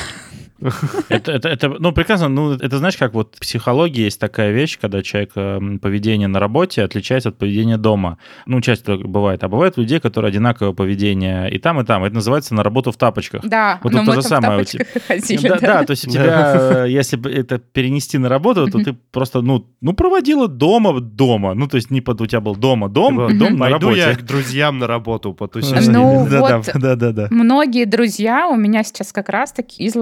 Это, 1.10 1.32
это, 1.32 1.50
это, 1.50 1.70
ну, 1.80 1.92
прекрасно. 1.92 2.30
Ну, 2.30 2.54
это 2.54 2.78
знаешь, 2.78 2.98
как 2.98 3.14
вот 3.14 3.36
в 3.36 3.40
психологии 3.40 4.02
есть 4.04 4.20
такая 4.20 4.52
вещь, 4.52 4.78
когда 4.80 5.02
человек 5.02 5.32
м, 5.36 5.80
поведение 5.80 6.28
на 6.28 6.40
работе 6.40 6.84
отличается 6.84 7.30
от 7.30 7.38
поведения 7.38 7.78
дома. 7.78 8.18
Ну, 8.46 8.62
часто 8.62 8.98
бывает. 8.98 9.44
А 9.44 9.48
бывает 9.48 9.78
людей, 9.78 10.00
которые 10.00 10.30
одинаковое 10.30 10.74
поведение 10.74 11.50
и 11.52 11.58
там, 11.58 11.80
и 11.80 11.86
там. 11.86 12.04
Это 12.04 12.16
называется 12.16 12.54
на 12.54 12.64
работу 12.64 12.92
в 12.92 12.98
тапочках. 12.98 13.42
Да, 13.46 13.80
Вот 13.84 13.94
но 13.94 14.00
мы 14.02 14.06
то 14.08 14.14
же 14.14 14.22
в 14.22 14.24
самое 14.24 14.66
ходили. 15.08 15.48
да, 15.48 15.56
да. 15.56 15.60
да, 15.60 15.84
то 15.86 15.92
есть 15.92 16.08
у 16.08 16.12
тебя, 16.12 16.86
э, 16.86 16.90
если 16.90 17.34
это 17.34 17.58
перенести 17.60 18.18
на 18.18 18.30
работу, 18.30 18.68
то 18.70 18.80
ты 18.80 18.94
просто, 19.12 19.42
ну, 19.42 19.66
ну 19.82 19.94
проводила 19.94 20.48
дома 20.48 21.00
дома. 21.00 21.54
Ну, 21.54 21.68
то 21.68 21.78
есть 21.78 21.92
не 21.92 22.02
под 22.02 22.22
у 22.22 22.26
тебя 22.26 22.42
был 22.42 22.56
дома 22.56 22.90
дом, 22.90 23.16
Типа, 23.16 23.40
дом 23.40 23.54
на 23.58 23.70
Пойду 23.70 23.92
я 23.92 24.08
работе. 24.08 24.24
к 24.24 24.28
друзьям 24.28 24.78
на 24.80 24.88
работу 24.88 25.34
потусить. 25.34 25.88
Ну, 25.88 26.26
вот. 26.30 26.70
да, 26.76 26.96
да, 26.96 27.12
да. 27.12 27.28
Многие 27.32 27.86
друзья 27.86 28.48
у 28.48 28.56
меня 28.56 28.84
сейчас 28.84 29.12
как 29.12 29.30
раз-таки 29.30 29.84
из 29.84 29.96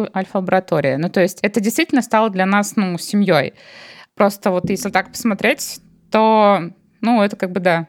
альфа-лаборатории. 0.48 0.96
Ну, 0.96 1.10
то 1.10 1.22
есть 1.22 1.40
это 1.42 1.60
действительно 1.60 2.02
стало 2.02 2.30
для 2.30 2.46
нас, 2.46 2.76
ну, 2.76 2.98
семьей. 2.98 3.54
Просто 4.16 4.52
вот 4.52 4.70
если 4.70 4.90
так 4.90 5.12
посмотреть, 5.12 5.80
то, 6.12 6.72
ну, 7.02 7.22
это 7.22 7.36
как 7.36 7.52
бы 7.52 7.60
да. 7.60 7.88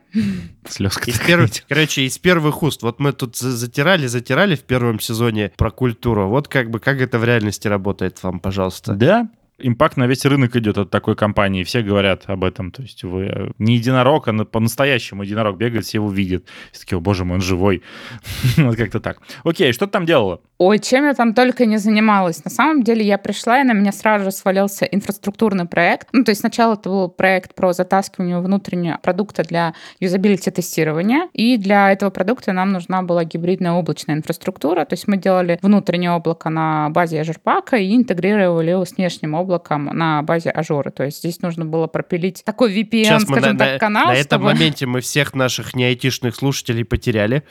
Слезка 0.68 1.10
Из 1.10 1.18
первых, 1.20 1.50
короче, 1.68 2.02
из 2.02 2.18
первых 2.18 2.62
уст. 2.62 2.82
Вот 2.82 3.00
мы 3.00 3.12
тут 3.12 3.36
за- 3.36 3.52
затирали, 3.52 4.06
затирали 4.06 4.54
в 4.54 4.64
первом 4.64 5.00
сезоне 5.00 5.52
про 5.56 5.70
культуру. 5.70 6.28
Вот 6.28 6.48
как 6.48 6.70
бы 6.70 6.80
как 6.80 7.00
это 7.00 7.18
в 7.18 7.24
реальности 7.24 7.68
работает 7.68 8.22
вам, 8.22 8.40
пожалуйста. 8.40 8.92
Да, 8.92 9.28
импакт 9.58 9.96
на 9.96 10.06
весь 10.06 10.24
рынок 10.24 10.56
идет 10.56 10.78
от 10.78 10.90
такой 10.90 11.16
компании, 11.16 11.64
все 11.64 11.82
говорят 11.82 12.24
об 12.26 12.44
этом. 12.44 12.70
То 12.70 12.82
есть 12.82 13.02
вы 13.04 13.24
э, 13.24 13.50
не 13.58 13.76
единорог, 13.76 14.28
а 14.28 14.44
по-настоящему 14.44 15.22
единорог 15.22 15.56
бегает, 15.56 15.84
все 15.84 15.98
его 15.98 16.10
видят. 16.10 16.44
Все 16.72 16.82
такие, 16.82 16.98
о 16.98 17.00
боже 17.00 17.24
мой, 17.24 17.36
он 17.36 17.40
живой. 17.40 17.82
вот 18.56 18.76
как-то 18.76 19.00
так. 19.00 19.18
Окей, 19.44 19.72
что 19.72 19.86
ты 19.86 19.92
там 19.92 20.06
делала? 20.06 20.40
Ой, 20.58 20.78
чем 20.78 21.04
я 21.04 21.14
там 21.14 21.34
только 21.34 21.66
не 21.66 21.78
занималась. 21.78 22.44
На 22.44 22.50
самом 22.50 22.82
деле 22.82 23.04
я 23.04 23.18
пришла, 23.18 23.60
и 23.60 23.64
на 23.64 23.72
меня 23.72 23.92
сразу 23.92 24.24
же 24.24 24.30
свалился 24.30 24.84
инфраструктурный 24.84 25.66
проект. 25.66 26.08
Ну, 26.12 26.24
то 26.24 26.30
есть 26.30 26.40
сначала 26.40 26.74
это 26.74 26.88
был 26.88 27.08
проект 27.08 27.54
про 27.54 27.72
затаскивание 27.72 28.40
внутреннего 28.40 28.98
продукта 29.02 29.42
для 29.42 29.74
юзабилити 30.00 30.50
тестирования. 30.50 31.28
И 31.32 31.56
для 31.56 31.92
этого 31.92 32.10
продукта 32.10 32.52
нам 32.52 32.70
нужна 32.70 33.02
была 33.02 33.24
гибридная 33.24 33.72
облачная 33.72 34.16
инфраструктура. 34.16 34.84
То 34.84 34.94
есть 34.94 35.08
мы 35.08 35.16
делали 35.16 35.58
внутреннее 35.62 36.12
облако 36.12 36.50
на 36.50 36.90
базе 36.90 37.20
Azure 37.20 37.38
Pack 37.44 37.78
и 37.78 37.96
интегрировали 37.96 38.70
его 38.70 38.84
с 38.84 38.96
внешним 38.96 39.34
облаком 39.34 39.47
на 39.92 40.22
базе 40.22 40.50
Azure. 40.50 40.90
То 40.90 41.04
есть 41.04 41.18
здесь 41.18 41.40
нужно 41.40 41.64
было 41.64 41.86
пропилить 41.86 42.42
такой 42.44 42.72
VPN, 42.72 43.04
Сейчас 43.04 43.22
скажем 43.22 43.52
мы 43.54 43.58
так, 43.58 43.72
на, 43.72 43.78
канал. 43.78 44.06
На 44.08 44.14
чтобы... 44.14 44.20
этом 44.20 44.42
моменте 44.42 44.86
мы 44.86 45.00
всех 45.00 45.34
наших 45.34 45.74
неайтишных 45.74 46.34
слушателей 46.34 46.84
потеряли. 46.84 47.42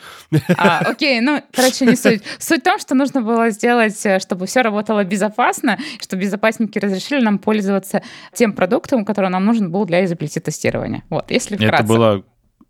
А, 0.56 0.78
окей, 0.80 1.20
ну, 1.20 1.42
короче, 1.52 1.86
не 1.86 1.96
суть. 1.96 2.22
Суть 2.38 2.60
в 2.60 2.64
том, 2.64 2.78
что 2.78 2.94
нужно 2.94 3.22
было 3.22 3.50
сделать, 3.50 4.04
э, 4.06 4.18
чтобы 4.18 4.46
все 4.46 4.62
работало 4.62 5.04
безопасно, 5.04 5.78
чтобы 6.00 6.22
безопасники 6.22 6.78
разрешили 6.78 7.22
нам 7.22 7.38
пользоваться 7.38 8.02
тем 8.32 8.52
продуктом, 8.52 9.04
который 9.04 9.30
нам 9.30 9.44
нужен 9.44 9.70
был 9.70 9.84
для 9.84 10.04
изобилити 10.04 10.40
тестирования. 10.40 11.04
Вот, 11.10 11.30
если 11.30 11.56
вкратце. 11.56 11.74
Это 11.74 11.84
было 11.84 12.24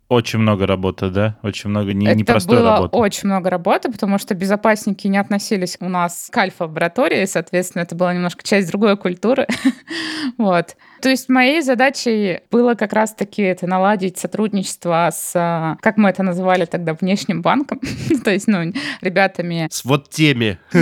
очень 0.09 0.39
много 0.39 0.65
работы, 0.65 1.09
да? 1.09 1.37
Очень 1.43 1.69
много 1.69 1.93
не, 1.93 2.07
непростой 2.15 2.55
Это 2.55 2.63
было 2.63 2.75
работы. 2.75 2.97
очень 2.97 3.27
много 3.27 3.49
работы, 3.51 3.91
потому 3.91 4.17
что 4.17 4.33
безопасники 4.33 5.07
не 5.07 5.19
относились 5.19 5.77
у 5.79 5.87
нас 5.87 6.29
к 6.31 6.37
альфа-лаборатории, 6.37 7.25
соответственно, 7.25 7.83
это 7.83 7.95
была 7.95 8.13
немножко 8.13 8.43
часть 8.43 8.69
другой 8.69 8.97
культуры. 8.97 9.47
вот. 10.37 10.75
То 11.01 11.09
есть 11.09 11.29
моей 11.29 11.61
задачей 11.61 12.41
было 12.51 12.75
как 12.75 12.93
раз-таки 12.93 13.41
это 13.41 13.67
наладить 13.67 14.17
сотрудничество 14.17 15.09
с, 15.11 15.31
а, 15.35 15.77
как 15.81 15.97
мы 15.97 16.09
это 16.09 16.23
называли 16.23 16.65
тогда, 16.65 16.93
внешним 16.93 17.41
банком, 17.41 17.79
то 18.23 18.31
есть, 18.31 18.47
ну, 18.47 18.73
ребятами... 19.01 19.67
С 19.71 19.85
вот 19.85 20.09
теми. 20.09 20.57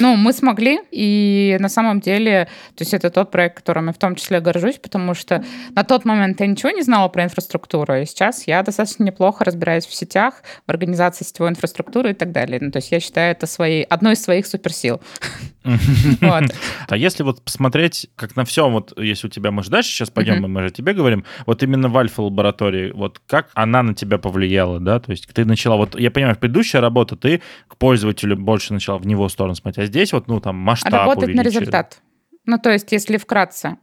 Ну, 0.00 0.16
мы 0.16 0.32
смогли, 0.32 0.80
и 0.90 1.56
на 1.60 1.68
самом 1.68 2.00
деле, 2.00 2.48
то 2.76 2.82
есть 2.82 2.94
это 2.94 3.10
тот 3.10 3.30
проект, 3.30 3.56
которым 3.56 3.88
я 3.88 3.92
в 3.92 3.98
том 3.98 4.14
числе 4.14 4.40
горжусь, 4.40 4.76
потому 4.76 5.14
что 5.14 5.44
на 5.74 5.82
тот 5.82 6.04
момент 6.04 6.40
я 6.40 6.46
ничего 6.46 6.70
не 6.70 6.82
знала 6.82 7.08
про 7.08 7.24
инфраструктуру, 7.24 7.96
и 7.96 8.06
сейчас 8.06 8.46
я 8.46 8.62
достаточно 8.62 9.02
неплохо 9.04 9.44
разбираюсь 9.44 9.86
в 9.86 9.94
сетях, 9.94 10.42
в 10.66 10.70
организации 10.70 11.24
сетевой 11.24 11.50
инфраструктуры 11.50 12.10
и 12.10 12.14
так 12.14 12.32
далее. 12.32 12.58
Ну, 12.60 12.70
то 12.70 12.78
есть 12.78 12.92
я 12.92 13.00
считаю 13.00 13.32
это 13.32 13.46
своей, 13.46 13.82
одной 13.84 14.12
из 14.14 14.22
своих 14.22 14.46
суперсил. 14.46 15.00
А 16.88 16.96
если 16.96 17.22
вот 17.22 17.42
посмотреть, 17.42 18.08
как 18.16 18.36
на 18.36 18.44
всем, 18.44 18.72
вот 18.72 18.98
если 18.98 19.26
у 19.26 19.30
тебя, 19.30 19.50
может, 19.50 19.70
дальше 19.70 19.90
сейчас 19.90 20.10
пойдем, 20.10 20.40
мы 20.50 20.62
же 20.62 20.70
тебе 20.70 20.92
говорим, 20.92 21.24
вот 21.46 21.62
именно 21.62 21.88
в 21.88 21.98
альфа-лаборатории, 21.98 22.92
вот 22.92 23.20
как 23.26 23.50
она 23.54 23.82
на 23.82 23.94
тебя 23.94 24.18
повлияла, 24.18 24.80
да, 24.80 25.00
то 25.00 25.10
есть 25.10 25.28
ты 25.32 25.44
начала, 25.44 25.76
вот 25.76 25.98
я 25.98 26.10
понимаю, 26.10 26.36
предыдущая 26.36 26.80
работа, 26.80 27.16
ты 27.16 27.42
к 27.66 27.76
пользователю 27.76 28.36
больше 28.36 28.72
начала 28.72 28.98
в 28.98 29.06
него 29.06 29.28
сторону 29.28 29.54
смотреть, 29.54 29.84
а 29.84 29.86
здесь 29.86 30.12
вот, 30.12 30.28
ну, 30.28 30.40
там, 30.40 30.56
масштаб 30.56 30.92
Работать 30.92 31.34
на 31.34 31.42
результат. 31.42 32.00
Ну, 32.48 32.56
то 32.56 32.70
есть, 32.70 32.90
если 32.92 33.18
вкратце, 33.18 33.76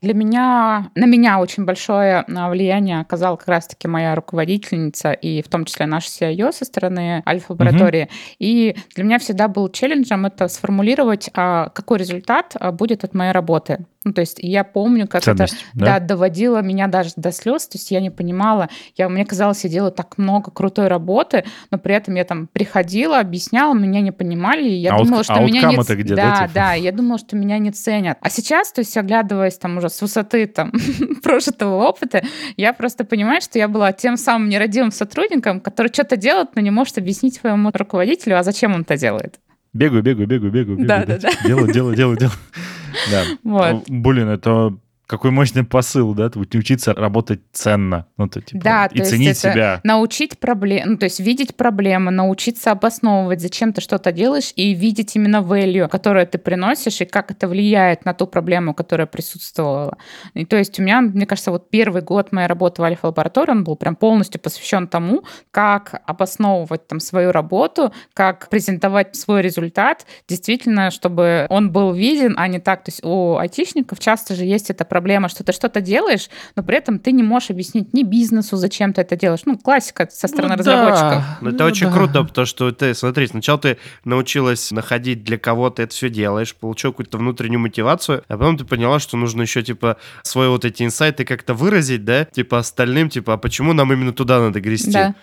для 0.00 0.14
меня, 0.14 0.90
на 0.94 1.04
меня 1.04 1.38
очень 1.38 1.64
большое 1.64 2.24
а, 2.34 2.48
влияние 2.48 3.00
оказала 3.00 3.36
как 3.36 3.48
раз-таки 3.48 3.88
моя 3.88 4.14
руководительница 4.14 5.12
и 5.12 5.42
в 5.42 5.48
том 5.48 5.64
числе 5.64 5.86
наш 5.86 6.06
CIO 6.06 6.52
со 6.52 6.64
стороны 6.64 7.22
Альфа-лаборатории. 7.26 8.04
Угу. 8.04 8.10
И 8.38 8.76
для 8.94 9.04
меня 9.04 9.18
всегда 9.18 9.48
был 9.48 9.68
челленджем 9.68 10.24
это 10.24 10.48
сформулировать, 10.48 11.30
а, 11.34 11.68
какой 11.70 11.98
результат 11.98 12.56
а, 12.58 12.72
будет 12.72 13.04
от 13.04 13.12
моей 13.12 13.32
работы. 13.32 13.84
Ну, 14.04 14.12
то 14.12 14.20
есть 14.20 14.38
я 14.38 14.62
помню, 14.62 15.08
как 15.08 15.24
Ценность, 15.24 15.54
это 15.54 15.64
да? 15.74 15.98
Да, 15.98 16.06
доводило 16.06 16.62
меня 16.62 16.86
даже 16.86 17.10
до 17.16 17.32
слез. 17.32 17.66
То 17.66 17.76
есть 17.76 17.90
я 17.90 18.00
не 18.00 18.10
понимала, 18.10 18.68
я, 18.96 19.08
мне 19.08 19.26
казалось, 19.26 19.64
я 19.64 19.70
делаю 19.70 19.90
так 19.90 20.16
много 20.16 20.52
крутой 20.52 20.86
работы, 20.86 21.44
но 21.72 21.78
при 21.78 21.92
этом 21.92 22.14
я 22.14 22.24
там 22.24 22.46
приходила, 22.46 23.18
объясняла, 23.18 23.74
меня 23.74 24.00
не 24.00 24.12
понимали, 24.12 24.68
и 24.68 24.74
я 24.74 24.94
а 24.94 25.02
думала, 25.02 25.24
что 25.24 25.40
меня 25.40 25.62
не... 25.62 25.76
Где, 25.76 26.14
да, 26.14 26.22
да, 26.22 26.36
типа? 26.42 26.50
да, 26.54 26.72
я 26.74 26.92
думала, 26.92 27.18
что 27.18 27.34
меня 27.34 27.58
не 27.58 27.72
ценят. 27.72 28.05
А 28.12 28.30
сейчас, 28.30 28.72
то 28.72 28.80
есть 28.80 28.96
оглядываясь 28.96 29.58
там 29.58 29.78
уже 29.78 29.88
с 29.88 30.00
высоты 30.00 30.46
там 30.46 30.72
прожитого 31.22 31.84
опыта, 31.84 32.22
я 32.56 32.72
просто 32.72 33.04
понимаю, 33.04 33.40
что 33.40 33.58
я 33.58 33.68
была 33.68 33.92
тем 33.92 34.16
самым 34.16 34.48
нерадивым 34.48 34.90
сотрудником, 34.90 35.60
который 35.60 35.92
что-то 35.92 36.16
делает, 36.16 36.54
но 36.54 36.62
не 36.62 36.70
может 36.70 36.98
объяснить 36.98 37.34
своему 37.34 37.70
руководителю, 37.72 38.38
а 38.38 38.42
зачем 38.42 38.74
он 38.74 38.82
это 38.82 38.96
делает. 38.96 39.40
Бегаю, 39.72 40.02
бегаю, 40.02 40.26
бегаю, 40.26 40.52
бегаю, 40.52 40.78
бегаю. 40.78 40.88
Да, 40.88 41.04
да, 41.04 41.18
да. 41.18 41.30
Делаю, 41.46 41.72
делаю, 41.72 41.96
делаю, 41.96 42.16
делаю. 42.18 42.36
Да. 43.10 43.24
Вот. 43.42 43.84
Блин, 43.88 44.28
это 44.28 44.74
какой 45.06 45.30
мощный 45.30 45.62
посыл, 45.64 46.14
да, 46.14 46.30
учиться 46.34 46.92
работать 46.92 47.40
ценно, 47.52 48.06
ну, 48.16 48.28
то, 48.28 48.40
типа, 48.40 48.62
да, 48.62 48.86
и 48.86 48.98
то 48.98 49.04
ценить 49.04 49.28
есть 49.28 49.44
это 49.44 49.52
себя. 49.52 49.80
Научить 49.84 50.38
проблем, 50.38 50.92
ну, 50.92 50.96
то 50.98 51.04
есть 51.04 51.20
видеть 51.20 51.56
проблемы, 51.56 52.10
научиться 52.10 52.72
обосновывать, 52.72 53.40
зачем 53.40 53.72
ты 53.72 53.80
что-то 53.80 54.10
делаешь, 54.10 54.52
и 54.56 54.74
видеть 54.74 55.14
именно 55.14 55.36
value, 55.36 55.88
которое 55.88 56.26
ты 56.26 56.38
приносишь, 56.38 57.00
и 57.00 57.04
как 57.04 57.30
это 57.30 57.46
влияет 57.46 58.04
на 58.04 58.14
ту 58.14 58.26
проблему, 58.26 58.74
которая 58.74 59.06
присутствовала. 59.06 59.96
И 60.34 60.44
то 60.44 60.56
есть 60.56 60.78
у 60.80 60.82
меня, 60.82 61.00
мне 61.00 61.26
кажется, 61.26 61.52
вот 61.52 61.70
первый 61.70 62.02
год 62.02 62.32
моей 62.32 62.48
работы 62.48 62.82
в 62.82 62.84
Альфа-лаборатории, 62.84 63.52
он 63.52 63.64
был 63.64 63.76
прям 63.76 63.94
полностью 63.94 64.40
посвящен 64.40 64.88
тому, 64.88 65.22
как 65.52 66.02
обосновывать 66.06 66.88
там 66.88 66.98
свою 66.98 67.30
работу, 67.30 67.92
как 68.12 68.48
презентовать 68.48 69.14
свой 69.14 69.40
результат, 69.42 70.04
действительно, 70.26 70.90
чтобы 70.90 71.46
он 71.48 71.70
был 71.70 71.92
виден, 71.92 72.34
а 72.36 72.48
не 72.48 72.58
так. 72.58 72.82
То 72.82 72.90
есть 72.90 73.04
у 73.04 73.36
айтишников 73.36 74.00
часто 74.00 74.34
же 74.34 74.44
есть 74.44 74.70
эта 74.70 74.84
проблема, 74.84 74.95
что 75.28 75.44
ты 75.44 75.52
что-то 75.52 75.80
делаешь, 75.80 76.28
но 76.54 76.62
при 76.62 76.76
этом 76.76 76.98
ты 76.98 77.12
не 77.12 77.22
можешь 77.22 77.50
объяснить 77.50 77.92
ни 77.92 78.02
бизнесу, 78.02 78.56
зачем 78.56 78.92
ты 78.92 79.02
это 79.02 79.16
делаешь. 79.16 79.40
Ну, 79.44 79.58
классика 79.58 80.08
со 80.10 80.28
стороны 80.28 80.54
ну, 80.54 80.58
разработчиков. 80.58 81.22
Да. 81.22 81.38
Ну, 81.40 81.50
это 81.50 81.64
ну, 81.64 81.70
очень 81.70 81.86
да. 81.88 81.92
круто, 81.92 82.24
потому 82.24 82.46
что 82.46 82.70
ты, 82.72 82.94
смотри, 82.94 83.26
сначала 83.26 83.58
ты 83.58 83.78
научилась 84.04 84.70
находить 84.70 85.24
для 85.24 85.38
кого 85.38 85.70
ты 85.70 85.82
это 85.82 85.94
все 85.94 86.08
делаешь, 86.08 86.54
получил 86.54 86.92
какую-то 86.92 87.18
внутреннюю 87.18 87.60
мотивацию, 87.60 88.24
а 88.28 88.38
потом 88.38 88.58
ты 88.58 88.64
поняла, 88.64 88.98
что 88.98 89.16
нужно 89.16 89.42
еще, 89.42 89.62
типа, 89.62 89.96
свои 90.22 90.48
вот 90.48 90.64
эти 90.64 90.82
инсайты 90.82 91.24
как-то 91.24 91.54
выразить, 91.54 92.04
да, 92.04 92.24
типа, 92.24 92.58
остальным, 92.58 93.08
типа, 93.08 93.34
а 93.34 93.36
почему 93.36 93.72
нам 93.72 93.92
именно 93.92 94.12
туда 94.12 94.40
надо 94.40 94.60
грести? 94.60 94.92
Да. 94.92 95.14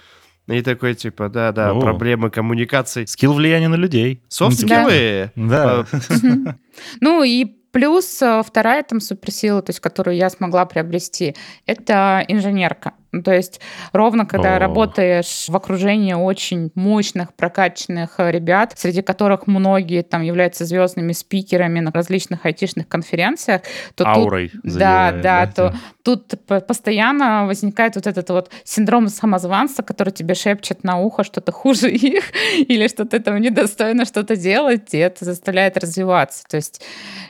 И 0.47 0.62
такой, 0.62 0.93
типа, 0.93 1.29
да-да, 1.29 1.73
проблемы 1.73 2.29
коммуникации. 2.29 3.05
Скилл 3.05 3.33
влияния 3.33 3.69
на 3.69 3.75
людей. 3.75 4.21
Софт-скиллы. 4.27 5.31
Да. 5.36 5.86
Ну 6.99 7.23
и 7.23 7.62
Плюс 7.73 8.21
э, 8.21 8.43
вторая 8.45 8.83
там 8.83 9.01
суперсила, 9.01 9.63
то 9.63 9.71
есть, 9.71 9.79
которую 9.79 10.15
я 10.15 10.29
смогла 10.29 10.63
приобрести, 10.65 11.36
это 11.65 12.23
инженерка. 12.27 12.93
Ну, 13.12 13.21
то 13.21 13.31
есть 13.31 13.62
ровно 13.93 14.25
когда 14.27 14.55
О. 14.55 14.59
работаешь 14.59 15.45
в 15.47 15.55
окружении 15.55 16.13
очень 16.13 16.71
мощных, 16.75 17.33
прокачанных 17.33 18.19
э, 18.19 18.31
ребят, 18.31 18.73
среди 18.75 19.01
которых 19.01 19.47
многие 19.47 20.03
там 20.03 20.21
являются 20.21 20.65
звездными 20.65 21.13
спикерами 21.13 21.79
на 21.79 21.91
различных 21.91 22.45
айтишных 22.45 22.88
конференциях, 22.88 23.62
то 23.95 24.05
Аурой 24.07 24.49
тут, 24.49 24.62
да, 24.63 25.12
да, 25.12 25.21
да, 25.21 25.47
то 25.47 25.75
тут 26.03 26.33
постоянно 26.45 27.47
возникает 27.47 27.95
вот 27.95 28.07
этот 28.07 28.29
вот 28.29 28.51
синдром 28.63 29.07
самозванца, 29.07 29.83
который 29.83 30.11
тебе 30.11 30.35
шепчет 30.35 30.83
на 30.83 30.99
ухо, 30.99 31.23
что 31.23 31.41
ты 31.41 31.51
хуже 31.51 31.89
их, 31.91 32.23
или 32.57 32.87
что 32.87 33.05
ты 33.05 33.19
там 33.19 33.39
недостойно 33.39 34.05
что-то 34.05 34.35
делать, 34.35 34.93
и 34.93 34.97
это 34.97 35.25
заставляет 35.25 35.77
развиваться. 35.77 36.43
То 36.49 36.57
есть 36.57 36.81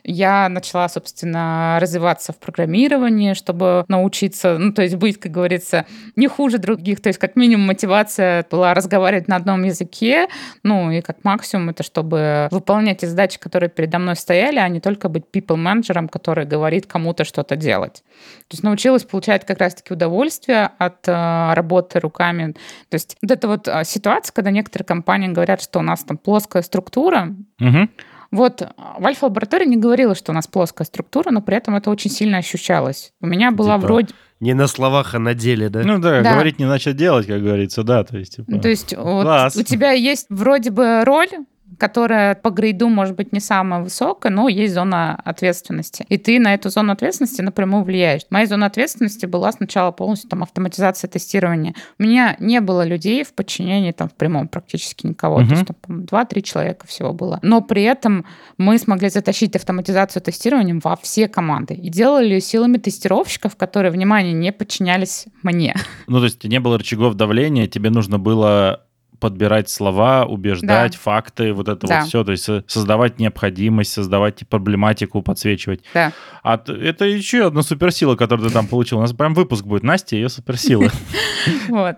я 0.04 0.50
начала, 0.50 0.90
собственно, 0.90 1.78
развиваться 1.80 2.34
в 2.34 2.38
программировании, 2.38 3.34
чтобы 3.34 3.86
научиться, 3.88 4.58
ну, 4.58 4.74
то 4.74 4.82
есть 4.82 4.96
быть, 4.96 5.20
как 5.20 5.32
говорится, 5.32 5.86
не 6.16 6.28
хуже 6.28 6.58
других. 6.58 7.02
То 7.02 7.10
есть 7.10 7.20
как 7.20 7.36
минимум 7.36 7.68
мотивация 7.68 8.46
была 8.50 8.74
разговаривать 8.74 9.28
на 9.28 9.36
одном 9.36 9.64
языке, 9.64 10.28
ну 10.64 10.92
и 10.92 11.02
как 11.02 11.24
максимум 11.24 11.70
это 11.70 11.84
чтобы 11.84 12.48
выполнять 12.50 13.00
те 13.00 13.08
задачи, 13.08 13.40
которые 13.40 13.70
передо 13.70 14.00
мной 14.00 14.16
стояли, 14.16 14.58
а 14.58 14.68
не 14.68 14.80
только 14.80 15.10
быть 15.10 15.26
people 15.32 15.58
менеджером, 15.58 16.10
который 16.10 16.46
говорит 16.46 16.88
кому-то 16.88 17.24
что-то 17.24 17.56
делать. 17.56 18.04
То 18.48 18.56
есть 18.56 18.63
научилась 18.64 19.04
получать 19.04 19.46
как 19.46 19.60
раз-таки 19.60 19.94
удовольствие 19.94 20.72
от 20.78 21.08
э, 21.08 21.54
работы 21.54 22.00
руками. 22.00 22.54
То 22.90 22.96
есть 22.96 23.18
вот 23.22 23.32
эта 23.32 23.48
вот 23.48 23.68
э, 23.68 23.84
ситуация, 23.84 24.34
когда 24.34 24.52
некоторые 24.52 24.86
компании 24.86 25.28
говорят, 25.28 25.62
что 25.62 25.80
у 25.80 25.82
нас 25.84 26.04
там 26.04 26.18
плоская 26.18 26.62
структура, 26.62 27.36
угу. 27.60 27.90
Вот 28.34 28.68
в 28.98 29.06
альфа-лаборатории 29.06 29.68
не 29.68 29.78
говорила, 29.78 30.16
что 30.16 30.32
у 30.32 30.36
нас 30.36 30.48
плоская 30.48 30.86
структура, 30.86 31.30
но 31.30 31.40
при 31.40 31.56
этом 31.56 31.76
это 31.76 31.92
очень 31.92 32.10
сильно 32.10 32.40
ощущалось. 32.40 33.14
У 33.22 33.28
меня 33.28 33.52
была 33.52 33.76
типа, 33.76 33.86
вроде... 33.86 34.16
Не 34.40 34.56
на 34.56 34.66
словах, 34.66 35.14
а 35.14 35.20
на 35.20 35.36
деле, 35.36 35.70
да? 35.70 35.84
Ну 35.84 36.00
да, 36.00 36.24
да. 36.24 36.34
говорить 36.34 36.58
не 36.58 36.66
начать 36.66 36.96
делать, 36.96 37.28
как 37.28 37.44
говорится, 37.44 37.84
да. 37.84 38.04
То 38.04 38.18
есть, 38.18 38.38
типа... 38.38 38.58
то 38.58 38.70
есть 38.70 38.98
вот 38.98 39.56
у 39.56 39.62
тебя 39.62 39.92
есть 39.92 40.26
вроде 40.30 40.72
бы 40.72 41.04
роль, 41.06 41.30
которая 41.78 42.36
по 42.36 42.50
грейду 42.50 42.90
может 42.90 43.16
быть 43.16 43.34
не 43.34 43.40
самая 43.40 43.82
высокая, 43.82 44.32
но 44.32 44.48
есть 44.50 44.74
зона 44.74 45.16
ответственности. 45.24 46.06
И 46.10 46.18
ты 46.18 46.40
на 46.40 46.54
эту 46.54 46.70
зону 46.70 46.94
ответственности 46.94 47.42
напрямую 47.42 47.84
влияешь. 47.84 48.22
Моя 48.30 48.46
зона 48.46 48.66
ответственности 48.66 49.26
была 49.26 49.52
сначала 49.52 49.92
полностью 49.92 50.30
там 50.30 50.44
автоматизация 50.44 51.08
тестирования. 51.08 51.76
У 52.00 52.04
меня 52.04 52.36
не 52.40 52.62
было 52.62 52.86
людей 52.86 53.24
в 53.24 53.34
подчинении 53.34 53.92
там 53.92 54.10
в 54.10 54.14
прямом 54.14 54.48
практически 54.48 55.08
никого. 55.08 55.42
Uh-huh. 55.42 55.48
То 55.48 55.54
есть 55.54 55.66
там 55.66 56.02
2-3 56.02 56.42
человека 56.42 56.88
всего 56.88 57.14
было. 57.14 57.40
Но 57.42 57.62
при 57.62 57.84
этом 57.84 58.26
мы 58.58 58.78
смогли 58.78 59.10
затащить 59.10 59.56
автоматизацию 59.56 60.22
тестирования 60.22 60.80
во 60.84 60.96
все 60.96 61.28
команды. 61.28 61.74
И 61.74 61.90
делали 61.90 62.30
ее 62.30 62.42
силами 62.42 62.78
тестировщиков, 62.78 63.56
которые, 63.56 63.92
внимание, 63.92 64.34
не 64.34 64.52
подчинялись 64.52 65.26
мне. 65.42 65.76
Ну, 66.08 66.20
то 66.20 66.26
есть 66.26 66.44
не 66.44 66.60
было 66.60 66.78
рычагов 66.78 67.16
давления, 67.16 67.68
тебе 67.68 67.90
нужно 67.90 68.20
было 68.20 68.83
подбирать 69.24 69.70
слова, 69.70 70.26
убеждать, 70.26 70.92
да. 70.92 70.98
факты, 70.98 71.54
вот 71.54 71.70
это 71.70 71.88
да. 71.88 72.00
вот 72.00 72.10
все, 72.10 72.26
то 72.26 72.32
есть 72.34 72.50
создавать 72.68 73.20
необходимость, 73.20 73.94
создавать 73.94 74.46
проблематику, 74.50 75.22
подсвечивать. 75.22 75.80
Да. 75.94 76.12
А 76.44 76.62
это 76.68 77.06
еще 77.06 77.48
одна 77.48 77.62
суперсила, 77.62 78.18
которую 78.18 78.50
ты 78.50 78.54
там 78.54 78.68
получил. 78.68 78.98
У 78.98 79.02
нас 79.02 79.14
прям 79.14 79.34
выпуск 79.34 79.64
будет. 79.64 79.84
Настя, 79.84 80.18
ее 80.18 80.28
суперсила. 80.28 80.90
Вот. 81.70 81.96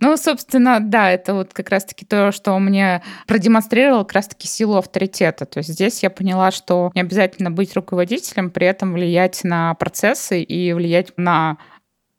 Ну, 0.00 0.16
собственно, 0.16 0.80
да, 0.80 1.12
это 1.12 1.32
вот 1.34 1.52
как 1.52 1.70
раз-таки 1.70 2.04
то, 2.04 2.32
что 2.32 2.58
мне 2.58 3.02
продемонстрировало 3.28 4.02
как 4.02 4.14
раз-таки 4.14 4.48
силу 4.48 4.76
авторитета. 4.76 5.46
То 5.46 5.58
есть 5.58 5.70
здесь 5.70 6.02
я 6.02 6.10
поняла, 6.10 6.50
что 6.50 6.90
не 6.96 7.00
обязательно 7.00 7.52
быть 7.52 7.74
руководителем, 7.76 8.50
при 8.50 8.66
этом 8.66 8.92
влиять 8.92 9.44
на 9.44 9.74
процессы 9.74 10.42
и 10.42 10.72
влиять 10.72 11.12
на 11.16 11.58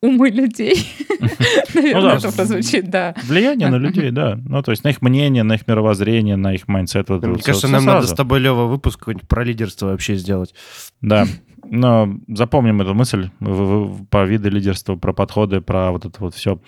умы 0.02 0.30
людей. 0.30 0.76
Наверное, 1.74 2.02
ну, 2.02 2.02
да, 2.02 2.16
это 2.16 2.32
прозвучит, 2.32 2.90
да. 2.90 3.16
Влияние 3.24 3.70
на 3.70 3.76
людей, 3.76 4.12
да. 4.12 4.40
Ну, 4.46 4.62
то 4.62 4.72
есть 4.72 4.84
на 4.84 4.90
их 4.90 5.02
мнение, 5.02 5.44
на 5.44 5.56
их 5.56 5.68
мировоззрение, 5.68 6.36
на 6.36 6.54
их 6.54 6.68
mindset. 6.68 7.10
Вот, 7.10 7.24
Мне 7.24 7.42
кажется, 7.42 7.68
нам 7.68 7.86
надо 7.86 8.08
с 8.08 8.14
тобой, 8.14 8.40
Лева, 8.40 8.66
выпуск 8.66 9.08
про 9.28 9.44
лидерство 9.44 9.88
вообще 9.88 10.16
сделать. 10.16 10.54
Да. 11.02 11.26
Но 11.72 12.10
запомним 12.28 12.82
эту 12.82 12.94
мысль 12.94 13.30
по 13.40 14.24
виду 14.24 14.50
лидерства, 14.50 14.96
про 14.96 15.14
подходы, 15.14 15.62
про 15.62 15.92
вот 15.92 16.06
это 16.06 16.16
вот 16.20 16.34
все 16.34 16.60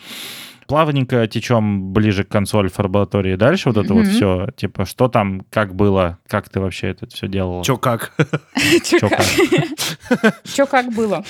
плавненько 0.71 1.27
течем 1.27 1.91
ближе 1.91 2.23
к 2.23 2.29
консоль 2.29 2.69
в 2.69 2.79
лаборатории. 2.79 3.35
Дальше 3.35 3.67
вот 3.67 3.77
это 3.77 3.93
mm-hmm. 3.93 3.97
вот 3.97 4.07
все, 4.07 4.47
типа, 4.55 4.85
что 4.85 5.09
там, 5.09 5.41
как 5.49 5.75
было, 5.75 6.17
как 6.27 6.47
ты 6.47 6.61
вообще 6.61 6.91
это 6.91 7.07
все 7.07 7.27
делала? 7.27 7.61
Че 7.61 7.75
как? 7.75 8.13
Че 8.85 8.99
как? 9.01 10.33
Че 10.45 10.65
как 10.65 10.93
было? 10.93 11.25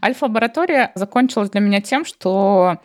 Альфа-лаборатория 0.00 0.92
закончилась 0.94 1.50
для 1.50 1.60
меня 1.60 1.80
тем, 1.80 2.04
что 2.04 2.78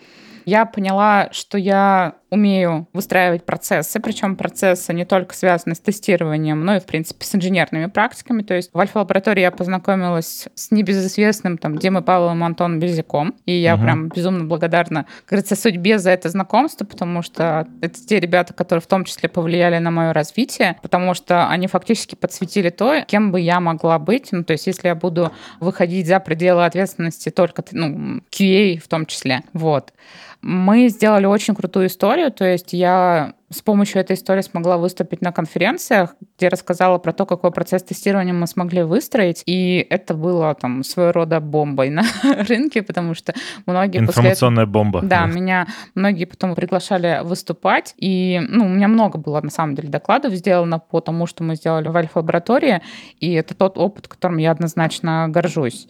я 0.46 0.66
поняла, 0.66 1.30
что 1.32 1.60
я 1.60 2.16
умею 2.36 2.88
выстраивать 2.94 3.46
процессы, 3.46 4.00
причем 4.00 4.36
процессы 4.36 4.94
не 4.94 5.06
только 5.06 5.34
связаны 5.36 5.76
с 5.76 5.80
тестированием, 5.80 6.64
но 6.64 6.76
и, 6.76 6.80
в 6.80 6.86
принципе, 6.86 7.26
с 7.26 7.34
инженерными 7.36 7.88
практиками. 7.88 8.44
То 8.44 8.54
есть 8.54 8.72
в 8.74 8.80
Альфа-лаборатории 8.80 9.42
я 9.42 9.52
познакомилась 9.52 10.48
с 10.54 10.72
небезызвестным 10.72 11.58
там 11.58 11.78
Димой 11.78 12.04
Павловым 12.04 12.44
Антоном 12.44 12.80
Безяком, 12.80 13.36
и 13.46 13.54
я 13.54 13.76
угу. 13.76 13.84
прям 13.84 14.10
безумно 14.10 14.46
благодарна, 14.46 15.06
говорится, 15.28 15.56
судьбе 15.56 15.98
за 15.98 16.12
это 16.12 16.30
знакомство, 16.30 16.86
потому 16.86 17.22
что 17.22 17.68
это 17.82 18.06
те 18.06 18.20
ребята, 18.20 18.54
которые 18.54 18.82
в 18.82 18.88
том 18.88 19.06
числе 19.06 19.30
повлияли 19.30 19.78
на 19.80 19.92
мое 19.92 20.14
развитие, 20.14 20.78
потому 20.82 21.14
что 21.14 21.48
они 21.50 21.68
фактически 21.68 22.16
подсветили 22.16 22.70
то, 22.70 23.04
кем 23.08 23.32
бы 23.32 23.40
я 23.40 23.60
могла 23.60 23.98
быть. 23.98 24.30
Ну, 24.32 24.44
то 24.44 24.54
есть 24.54 24.68
если 24.68 24.90
я 24.90 24.96
буду 24.96 25.32
выходить 25.60 26.08
за 26.08 26.20
пределы 26.20 26.66
ответственности 26.66 27.30
только, 27.30 27.64
ну, 27.72 28.22
QA 28.32 28.78
в 28.78 28.88
том 28.88 29.06
числе, 29.06 29.42
вот. 29.54 29.94
Мы 30.42 30.90
сделали 30.90 31.26
очень 31.26 31.56
крутую 31.56 31.88
историю, 31.88 32.25
то 32.30 32.46
есть 32.46 32.74
я 32.74 33.34
с 33.52 33.62
помощью 33.62 34.02
этой 34.02 34.16
истории 34.16 34.42
смогла 34.42 34.78
выступить 34.78 35.22
на 35.22 35.32
конференциях, 35.32 36.16
где 36.38 36.50
рассказала 36.50 36.98
про 36.98 37.14
то, 37.14 37.26
какой 37.26 37.52
процесс 37.52 37.84
тестирования 37.84 38.34
мы 38.34 38.48
смогли 38.48 38.84
выстроить, 38.84 39.44
и 39.46 39.86
это 39.90 40.14
было 40.14 40.56
там 40.56 40.84
своего 40.84 41.12
рода 41.12 41.40
бомбой 41.40 41.90
на 41.92 42.04
рынке, 42.24 42.82
потому 42.82 43.14
что 43.14 43.34
многие 43.66 44.00
Информационная 44.00 44.66
после... 44.66 44.74
бомба. 44.74 45.02
Да, 45.02 45.22
да, 45.22 45.26
меня 45.26 45.68
многие 45.94 46.26
потом 46.26 46.56
приглашали 46.56 47.22
выступать, 47.24 47.94
и 47.98 48.42
ну, 48.50 48.66
у 48.66 48.70
меня 48.70 48.88
много 48.88 49.18
было 49.18 49.42
на 49.42 49.52
самом 49.52 49.76
деле 49.76 49.90
докладов 49.90 50.34
сделано 50.34 50.80
по 50.80 51.00
тому, 51.00 51.28
что 51.28 51.44
мы 51.44 51.56
сделали 51.56 51.88
в 51.88 51.96
Альфа-лаборатории, 51.96 52.82
и 53.20 53.34
это 53.34 53.56
тот 53.56 53.78
опыт, 53.78 54.08
которым 54.08 54.38
я 54.38 54.52
однозначно 54.52 55.28
горжусь. 55.30 55.88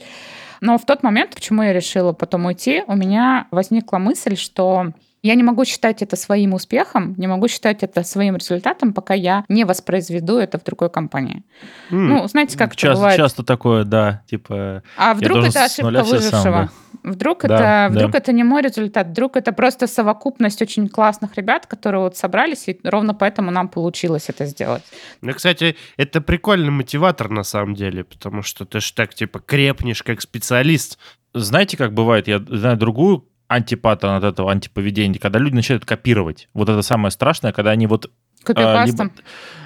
Но 0.62 0.78
в 0.78 0.86
тот 0.86 1.04
момент, 1.04 1.36
почему 1.36 1.64
я 1.64 1.74
решила 1.74 2.14
потом 2.14 2.46
уйти, 2.46 2.84
у 2.88 2.96
меня 2.96 3.48
возникла 3.52 3.98
мысль, 3.98 4.36
что 4.36 4.94
я 5.26 5.36
не 5.36 5.44
могу 5.44 5.66
считать 5.66 6.04
это 6.04 6.16
своим 6.16 6.54
успехом, 6.54 7.16
не 7.18 7.26
могу 7.26 7.48
считать 7.48 7.82
это 7.82 8.04
своим 8.04 8.36
результатом, 8.36 8.94
пока 8.94 9.16
я 9.16 9.44
не 9.50 9.66
воспроизведу 9.66 10.38
это 10.38 10.60
в 10.60 10.64
другой 10.64 10.92
компании. 10.92 11.44
Mm. 11.90 11.98
Ну, 11.98 12.28
знаете, 12.28 12.58
как 12.58 12.76
часто, 12.76 12.88
это 12.88 12.96
бывает? 12.98 13.18
Часто 13.18 13.44
такое, 13.44 13.84
да, 13.86 14.22
типа... 14.30 14.84
А 14.98 15.16
вдруг 15.16 15.44
это 15.46 15.66
ошибка 15.66 16.04
выжившего? 16.04 16.42
Сам, 16.42 16.54
да. 16.54 16.70
Вдруг, 17.04 17.42
да, 17.42 17.56
это, 17.56 17.58
да. 17.58 17.90
вдруг 17.90 18.16
это 18.16 18.32
не 18.34 18.44
мой 18.44 18.62
результат, 18.62 19.08
вдруг 19.08 19.36
это 19.36 19.52
просто 19.52 19.88
совокупность 19.88 20.62
очень 20.62 20.88
классных 20.90 21.36
ребят, 21.38 21.66
которые 21.66 22.02
вот 22.02 22.18
собрались, 22.18 22.68
и 22.68 22.80
ровно 22.84 23.16
поэтому 23.16 23.50
нам 23.50 23.68
получилось 23.68 24.26
это 24.28 24.46
сделать. 24.46 24.84
Ну, 25.22 25.34
кстати, 25.34 25.76
это 25.98 26.22
прикольный 26.22 26.72
мотиватор 26.72 27.30
на 27.30 27.44
самом 27.44 27.74
деле, 27.74 28.04
потому 28.04 28.44
что 28.44 28.66
ты 28.66 28.80
же 28.80 28.94
так, 28.94 29.16
типа, 29.16 29.40
крепнешь 29.40 30.04
как 30.04 30.22
специалист. 30.22 31.00
Знаете, 31.34 31.78
как 31.78 31.94
бывает, 31.94 32.28
я 32.28 32.40
знаю 32.40 32.78
другую 32.78 33.28
антипаттерн 33.48 34.14
от 34.14 34.24
этого 34.24 34.52
антиповедения, 34.52 35.20
когда 35.20 35.40
люди 35.40 35.56
начинают 35.56 35.86
копировать. 35.86 36.48
Вот 36.54 36.70
это 36.70 36.82
самое 36.82 37.12
страшное, 37.12 37.52
когда 37.52 37.72
они 37.72 37.88
вот... 37.88 38.12
Копипастом. 38.44 39.08
Либо, 39.08 39.24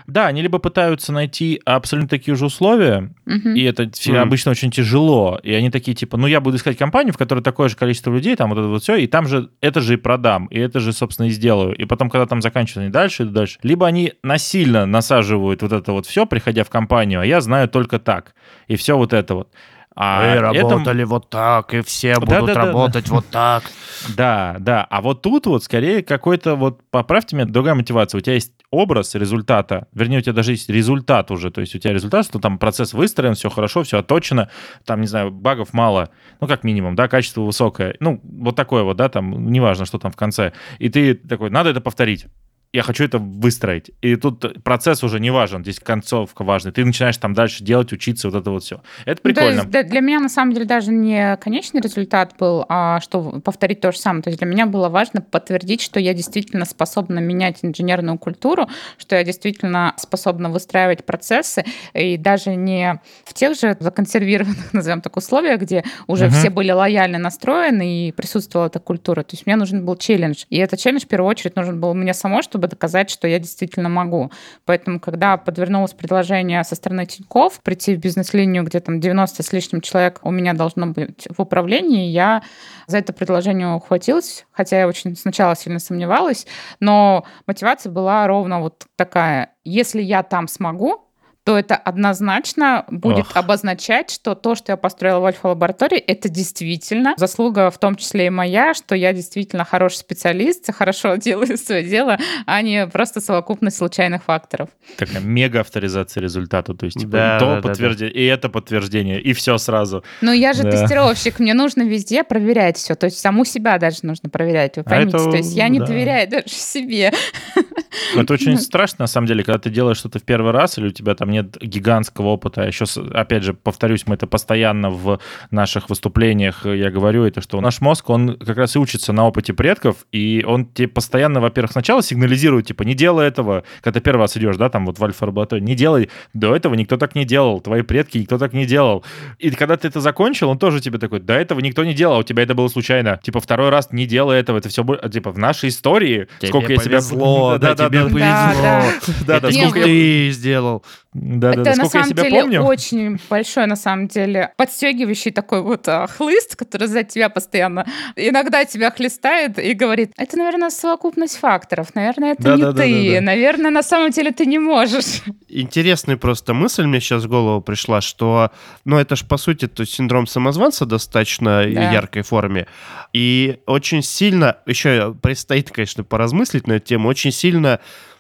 да, 0.08 0.28
они 0.28 0.42
либо 0.42 0.58
пытаются 0.58 1.12
найти 1.12 1.62
абсолютно 1.66 2.08
такие 2.10 2.36
же 2.36 2.46
условия, 2.46 3.14
угу. 3.26 3.50
и 3.50 3.64
это 3.64 3.84
mm. 3.84 4.18
обычно 4.18 4.52
очень 4.52 4.72
тяжело, 4.72 5.38
и 5.44 5.54
они 5.54 5.70
такие 5.70 5.96
типа, 5.96 6.18
ну 6.18 6.28
я 6.28 6.40
буду 6.40 6.56
искать 6.56 6.78
компанию, 6.78 7.14
в 7.14 7.18
которой 7.18 7.42
такое 7.42 7.68
же 7.68 7.76
количество 7.76 8.14
людей, 8.14 8.38
там 8.38 8.50
вот 8.50 8.58
это 8.58 8.68
вот 8.70 8.82
все, 8.82 8.96
и 8.96 9.06
там 9.06 9.28
же 9.28 9.50
это 9.60 9.82
же 9.82 9.96
и 9.96 9.98
продам, 9.98 10.46
и 10.48 10.58
это 10.58 10.80
же, 10.80 10.94
собственно, 10.94 11.28
и 11.28 11.30
сделаю. 11.30 11.76
И 11.76 11.84
потом, 11.86 12.10
когда 12.10 12.26
там 12.26 12.42
заканчивают, 12.42 12.86
они 12.86 12.92
дальше 12.92 13.24
и 13.24 13.26
дальше. 13.26 13.60
Либо 13.64 13.86
они 13.86 14.14
насильно 14.24 14.86
насаживают 14.86 15.62
вот 15.62 15.74
это 15.74 15.92
вот 15.92 16.06
все, 16.06 16.26
приходя 16.26 16.64
в 16.64 16.70
компанию, 16.70 17.20
а 17.20 17.26
я 17.26 17.42
знаю 17.42 17.68
только 17.68 18.00
так, 18.00 18.34
и 18.68 18.78
все 18.78 18.98
вот 18.98 19.12
это 19.12 19.36
вот. 19.36 19.50
А 19.96 20.22
Мы 20.22 20.40
работали 20.40 21.02
это... 21.02 21.10
вот 21.10 21.30
так, 21.30 21.74
и 21.74 21.82
все 21.82 22.14
да, 22.14 22.20
будут 22.20 22.56
да, 22.56 22.66
работать 22.66 23.08
да. 23.08 23.16
вот 23.16 23.28
так. 23.28 23.64
Да, 24.16 24.56
да. 24.60 24.88
А 24.90 25.02
вот 25.02 25.22
тут 25.22 25.46
вот 25.46 25.62
скорее 25.66 26.02
какой-то 26.04 26.56
вот, 26.56 26.80
поправьте 26.90 27.36
меня, 27.36 27.46
другая 27.46 27.76
мотивация. 27.76 28.18
У 28.18 28.22
тебя 28.22 28.36
есть 28.36 28.54
образ 28.72 29.16
результата, 29.16 29.88
вернее, 29.94 30.20
у 30.20 30.22
тебя 30.22 30.34
даже 30.34 30.52
есть 30.52 30.70
результат 30.70 31.32
уже, 31.32 31.52
то 31.52 31.60
есть 31.60 31.76
у 31.76 31.80
тебя 31.80 31.94
результат, 31.94 32.26
что 32.26 32.40
там 32.40 32.58
процесс 32.58 32.94
выстроен, 32.94 33.34
все 33.34 33.50
хорошо, 33.50 33.84
все 33.84 34.00
отточено, 34.00 34.50
там, 34.86 35.02
не 35.02 35.08
знаю, 35.08 35.32
багов 35.32 35.74
мало, 35.74 36.12
ну, 36.40 36.48
как 36.48 36.64
минимум, 36.64 36.96
да, 36.96 37.08
качество 37.08 37.42
высокое, 37.42 37.96
ну, 38.00 38.22
вот 38.24 38.56
такое 38.56 38.84
вот, 38.84 38.96
да, 38.96 39.10
там, 39.10 39.52
неважно, 39.52 39.86
что 39.86 39.98
там 39.98 40.12
в 40.12 40.16
конце. 40.16 40.54
И 40.78 40.90
ты 40.90 41.16
такой, 41.16 41.50
надо 41.50 41.72
это 41.72 41.82
повторить 41.82 42.28
я 42.72 42.84
хочу 42.84 43.04
это 43.04 43.18
выстроить. 43.18 43.90
И 44.02 44.16
тут 44.16 44.64
процесс 44.64 45.04
уже 45.04 45.20
не 45.20 45.32
важен, 45.32 45.64
здесь 45.64 45.80
концовка 45.80 46.44
важна. 46.44 46.72
Ты 46.72 46.86
начинаешь 46.86 47.18
там 47.18 47.34
дальше 47.34 47.64
делать, 47.64 47.92
учиться, 47.92 48.30
вот 48.30 48.40
это 48.40 48.52
вот 48.52 48.64
все. 48.64 48.82
Это 49.06 49.22
прикольно. 49.24 49.64
Да, 49.66 49.82
для 49.82 50.02
меня, 50.02 50.20
на 50.20 50.30
самом 50.30 50.54
деле, 50.54 50.66
даже 50.66 50.92
не 50.92 51.36
конечный 51.38 51.82
результат 51.82 52.36
был, 52.38 52.66
а 52.70 53.00
что 53.02 53.42
повторить 53.44 53.82
то 53.82 53.92
же 53.92 53.98
самое. 53.98 54.22
То 54.22 54.30
есть 54.30 54.40
для 54.40 54.48
меня 54.48 54.68
было 54.68 54.88
важно 54.90 55.22
подтвердить, 55.22 55.82
что 55.82 56.00
я 56.00 56.14
действительно 56.14 56.66
способна 56.66 57.18
менять 57.20 57.60
инженерную 57.64 58.20
культуру, 58.20 58.70
что 59.00 59.16
я 59.16 59.24
действительно 59.24 59.96
способна 59.98 60.52
выстраивать 60.52 61.06
процессы, 61.06 61.66
и 61.96 62.18
даже 62.18 62.56
не 62.56 63.02
в 63.26 63.34
тех 63.34 63.60
же 63.60 63.78
законсервированных, 63.80 64.74
назовем 64.74 65.02
так, 65.02 65.18
условиях, 65.18 65.62
где 65.62 65.84
уже 66.06 66.28
угу. 66.28 66.36
все 66.36 66.52
были 66.52 66.72
лояльно 66.72 67.18
настроены 67.18 68.10
и 68.10 68.12
присутствовала 68.12 68.68
эта 68.68 68.80
культура. 68.80 69.24
То 69.24 69.36
есть 69.36 69.48
мне 69.48 69.56
нужен 69.56 69.86
был 69.86 69.96
челлендж. 69.96 70.46
И 70.52 70.58
этот 70.58 70.80
челлендж, 70.80 71.06
в 71.06 71.08
первую 71.08 71.30
очередь, 71.30 71.56
нужен 71.56 71.82
был 71.82 71.96
мне 71.96 72.14
самой, 72.14 72.44
чтобы 72.44 72.59
чтобы 72.60 72.68
доказать, 72.68 73.10
что 73.10 73.28
я 73.28 73.40
действительно 73.40 73.88
могу. 73.90 74.32
Поэтому, 74.66 75.00
когда 75.00 75.38
подвернулось 75.38 75.94
предложение 75.94 76.64
со 76.64 76.76
стороны 76.76 77.06
Тиньков 77.06 77.62
прийти 77.62 77.96
в 77.96 78.00
бизнес-линию, 78.00 78.64
где 78.64 78.82
там 78.82 79.00
90 79.00 79.44
с 79.44 79.54
лишним 79.54 79.82
человек 79.82 80.20
у 80.24 80.32
меня 80.32 80.54
должно 80.54 80.88
быть 80.88 81.28
в 81.30 81.42
управлении, 81.42 82.10
я 82.10 82.44
за 82.88 82.98
это 82.98 83.14
предложение 83.14 83.74
ухватилась, 83.74 84.46
хотя 84.52 84.80
я 84.80 84.88
очень 84.88 85.16
сначала 85.16 85.56
сильно 85.56 85.80
сомневалась, 85.80 86.46
но 86.82 87.24
мотивация 87.48 87.92
была 87.92 88.28
ровно 88.28 88.60
вот 88.60 88.86
такая. 88.98 89.54
Если 89.64 90.02
я 90.02 90.24
там 90.24 90.48
смогу, 90.50 91.09
то 91.50 91.58
это 91.58 91.76
однозначно 91.76 92.86
будет 92.92 93.26
Ох. 93.26 93.36
обозначать, 93.36 94.12
что 94.12 94.36
то, 94.36 94.54
что 94.54 94.74
я 94.74 94.78
построила 94.78 95.20
в 95.20 95.26
альфа-лаборатории, 95.26 95.98
это 95.98 96.30
действительно 96.30 97.16
заслуга, 97.18 97.72
в 97.72 97.80
том 97.80 97.96
числе 97.96 98.28
и 98.28 98.30
моя, 98.30 98.76
что 98.76 98.94
я 98.94 99.14
действительно 99.14 99.66
хороший 99.66 99.96
специалист, 99.96 100.72
хорошо 100.72 101.16
делаю 101.18 101.58
свое 101.58 101.84
дело, 101.84 102.20
а 102.46 102.62
не 102.62 102.86
просто 102.86 103.20
совокупность 103.20 103.78
случайных 103.78 104.26
факторов. 104.26 104.70
Такая 104.96 105.22
мега 105.22 105.62
авторизация 105.62 106.22
результата, 106.22 106.76
то 106.76 106.86
есть 106.86 107.00
типа, 107.00 107.14
да, 107.14 107.38
и 107.38 107.40
то 107.40 107.46
да, 107.56 107.62
подтверждение, 107.64 108.14
да. 108.14 108.20
и 108.20 108.26
это 108.26 108.50
подтверждение, 108.50 109.20
и 109.20 109.34
все 109.34 109.58
сразу. 109.58 110.04
Ну 110.22 110.32
я 110.32 110.54
же 110.54 110.62
да. 110.62 110.70
тестировщик, 110.70 111.40
мне 111.40 111.56
нужно 111.56 111.82
везде 111.82 112.24
проверять 112.24 112.78
все, 112.78 112.94
то 112.94 113.08
есть 113.08 113.18
саму 113.18 113.44
себя 113.44 113.80
даже 113.80 114.02
нужно 114.04 114.30
проверять, 114.30 114.76
вы 114.76 114.84
а 114.84 114.88
поймите, 114.88 115.18
а 115.18 115.22
это, 115.22 115.32
то 115.32 115.38
есть 115.38 115.56
я 115.56 115.68
не 115.68 115.80
да. 115.80 115.88
доверяю 115.88 116.30
даже 116.30 116.50
себе. 116.50 117.12
Это 118.16 118.34
очень 118.34 118.58
страшно, 118.58 119.04
на 119.04 119.08
самом 119.08 119.28
деле, 119.28 119.44
когда 119.44 119.60
ты 119.60 119.70
делаешь 119.70 119.98
что-то 119.98 120.20
в 120.20 120.24
первый 120.24 120.52
раз, 120.52 120.78
или 120.78 120.88
у 120.88 120.92
тебя 120.92 121.16
там 121.16 121.30
нет 121.30 121.58
гигантского 121.62 122.28
опыта. 122.28 122.62
Еще, 122.64 122.86
опять 123.14 123.44
же, 123.44 123.54
повторюсь, 123.54 124.06
мы 124.08 124.16
это 124.16 124.28
постоянно 124.28 124.90
в 124.90 125.20
наших 125.52 125.90
выступлениях, 125.90 126.66
я 126.66 126.92
говорю, 126.92 127.24
это 127.24 127.42
что 127.42 127.60
наш 127.62 127.82
мозг, 127.82 128.10
он 128.10 128.38
как 128.38 128.58
раз 128.58 128.76
и 128.76 128.80
учится 128.80 129.14
на 129.14 129.28
опыте 129.28 129.54
предков, 129.54 130.06
и 130.12 130.44
он 130.48 130.66
тебе 130.66 130.88
постоянно, 130.88 131.42
во-первых, 131.42 131.72
сначала 131.72 132.02
сигнализирует, 132.02 132.68
типа, 132.68 132.84
не 132.84 132.94
делай 132.94 133.28
этого, 133.28 133.64
когда 133.82 134.00
ты 134.00 134.04
первый 134.04 134.22
раз 134.22 134.38
идешь, 134.38 134.58
да, 134.58 134.70
там 134.70 134.86
вот 134.86 135.00
в 135.00 135.04
альфа-лаборатории, 135.04 135.62
не 135.62 135.76
делай, 135.76 136.10
до 136.34 136.56
этого 136.56 136.76
никто 136.76 136.98
так 136.98 137.16
не 137.16 137.26
делал, 137.26 137.62
твои 137.62 137.82
предки 137.82 138.18
никто 138.18 138.38
так 138.38 138.54
не 138.54 138.66
делал. 138.66 139.04
И 139.38 139.50
когда 139.52 139.78
ты 139.78 139.88
это 139.88 140.02
закончил, 140.02 140.50
он 140.50 140.60
тоже 140.60 140.82
тебе 140.82 140.98
такой, 140.98 141.20
до 141.20 141.34
этого 141.34 141.60
никто 141.60 141.84
не 141.84 141.94
делал, 141.94 142.20
у 142.20 142.24
тебя 142.24 142.44
это 142.44 142.56
было 142.56 142.68
случайно. 142.68 143.20
Типа, 143.24 143.40
второй 143.40 143.70
раз 143.70 143.92
не 143.92 144.06
делай 144.06 144.40
этого, 144.40 144.58
это 144.58 144.70
все, 144.70 144.84
типа, 145.12 145.32
в 145.32 145.38
нашей 145.38 145.70
истории, 145.70 146.28
Тебе 146.40 146.50
сколько 146.50 146.74
я 146.74 146.80
себя... 146.80 146.98
повезло, 146.98 147.58
да, 147.62 147.69
Да, 147.76 147.88
тебе 147.88 148.04
да, 148.04 148.10
повезло. 148.10 149.16
Да, 149.26 149.40
Да, 149.40 149.52
сколько 149.52 149.84
ты 149.84 150.32
сделал. 150.32 150.84
Да, 151.12 151.54
да, 151.54 151.62
это 151.62 151.64
да, 151.64 151.70
на 151.72 151.76
сколько 151.86 151.98
я 151.98 152.04
самом 152.04 152.16
деле 152.16 152.42
помню. 152.42 152.62
очень 152.62 153.20
большой, 153.32 153.66
на 153.66 153.76
самом 153.76 154.08
деле, 154.08 154.54
подстегивающий 154.58 155.32
такой 155.32 155.64
вот 155.64 155.88
а, 155.88 156.06
хлыст, 156.06 156.56
который 156.56 156.88
за 156.88 157.04
тебя 157.04 157.30
постоянно 157.30 157.88
иногда 158.16 158.64
тебя 158.64 158.92
хлестает 158.92 159.58
и 159.58 159.74
говорит, 159.74 160.12
это, 160.18 160.38
наверное, 160.38 160.70
совокупность 160.70 161.38
факторов, 161.38 161.96
наверное, 161.96 162.34
это 162.34 162.44
не 162.44 162.62
Да-да-да-да-да. 162.62 162.84
ты, 162.84 163.22
наверное, 163.22 163.72
на 163.72 163.82
самом 163.82 164.12
деле 164.12 164.32
ты 164.32 164.46
не 164.46 164.60
можешь. 164.60 165.22
Интересная 165.48 166.16
просто 166.16 166.54
мысль 166.54 166.84
мне 166.86 167.00
сейчас 167.00 167.24
в 167.24 167.28
голову 167.28 167.60
пришла, 167.62 168.02
что, 168.02 168.52
ну, 168.86 168.98
это 169.00 169.16
ж, 169.16 169.26
по 169.26 169.38
сути, 169.38 169.68
то 169.68 169.86
синдром 169.86 170.28
самозванца 170.28 170.86
достаточно 170.86 171.64
Да. 171.64 171.92
яркой 171.92 172.22
форме. 172.22 172.68
И 173.14 173.58
очень 173.66 174.04
сильно, 174.04 174.58
еще 174.68 175.16
предстоит, 175.22 175.72
конечно, 175.72 176.04
поразмыслить 176.04 176.68
на 176.68 176.74
эту 176.74 176.86
тему, 176.86 177.08
очень 177.10 177.32
сильно 177.32 177.80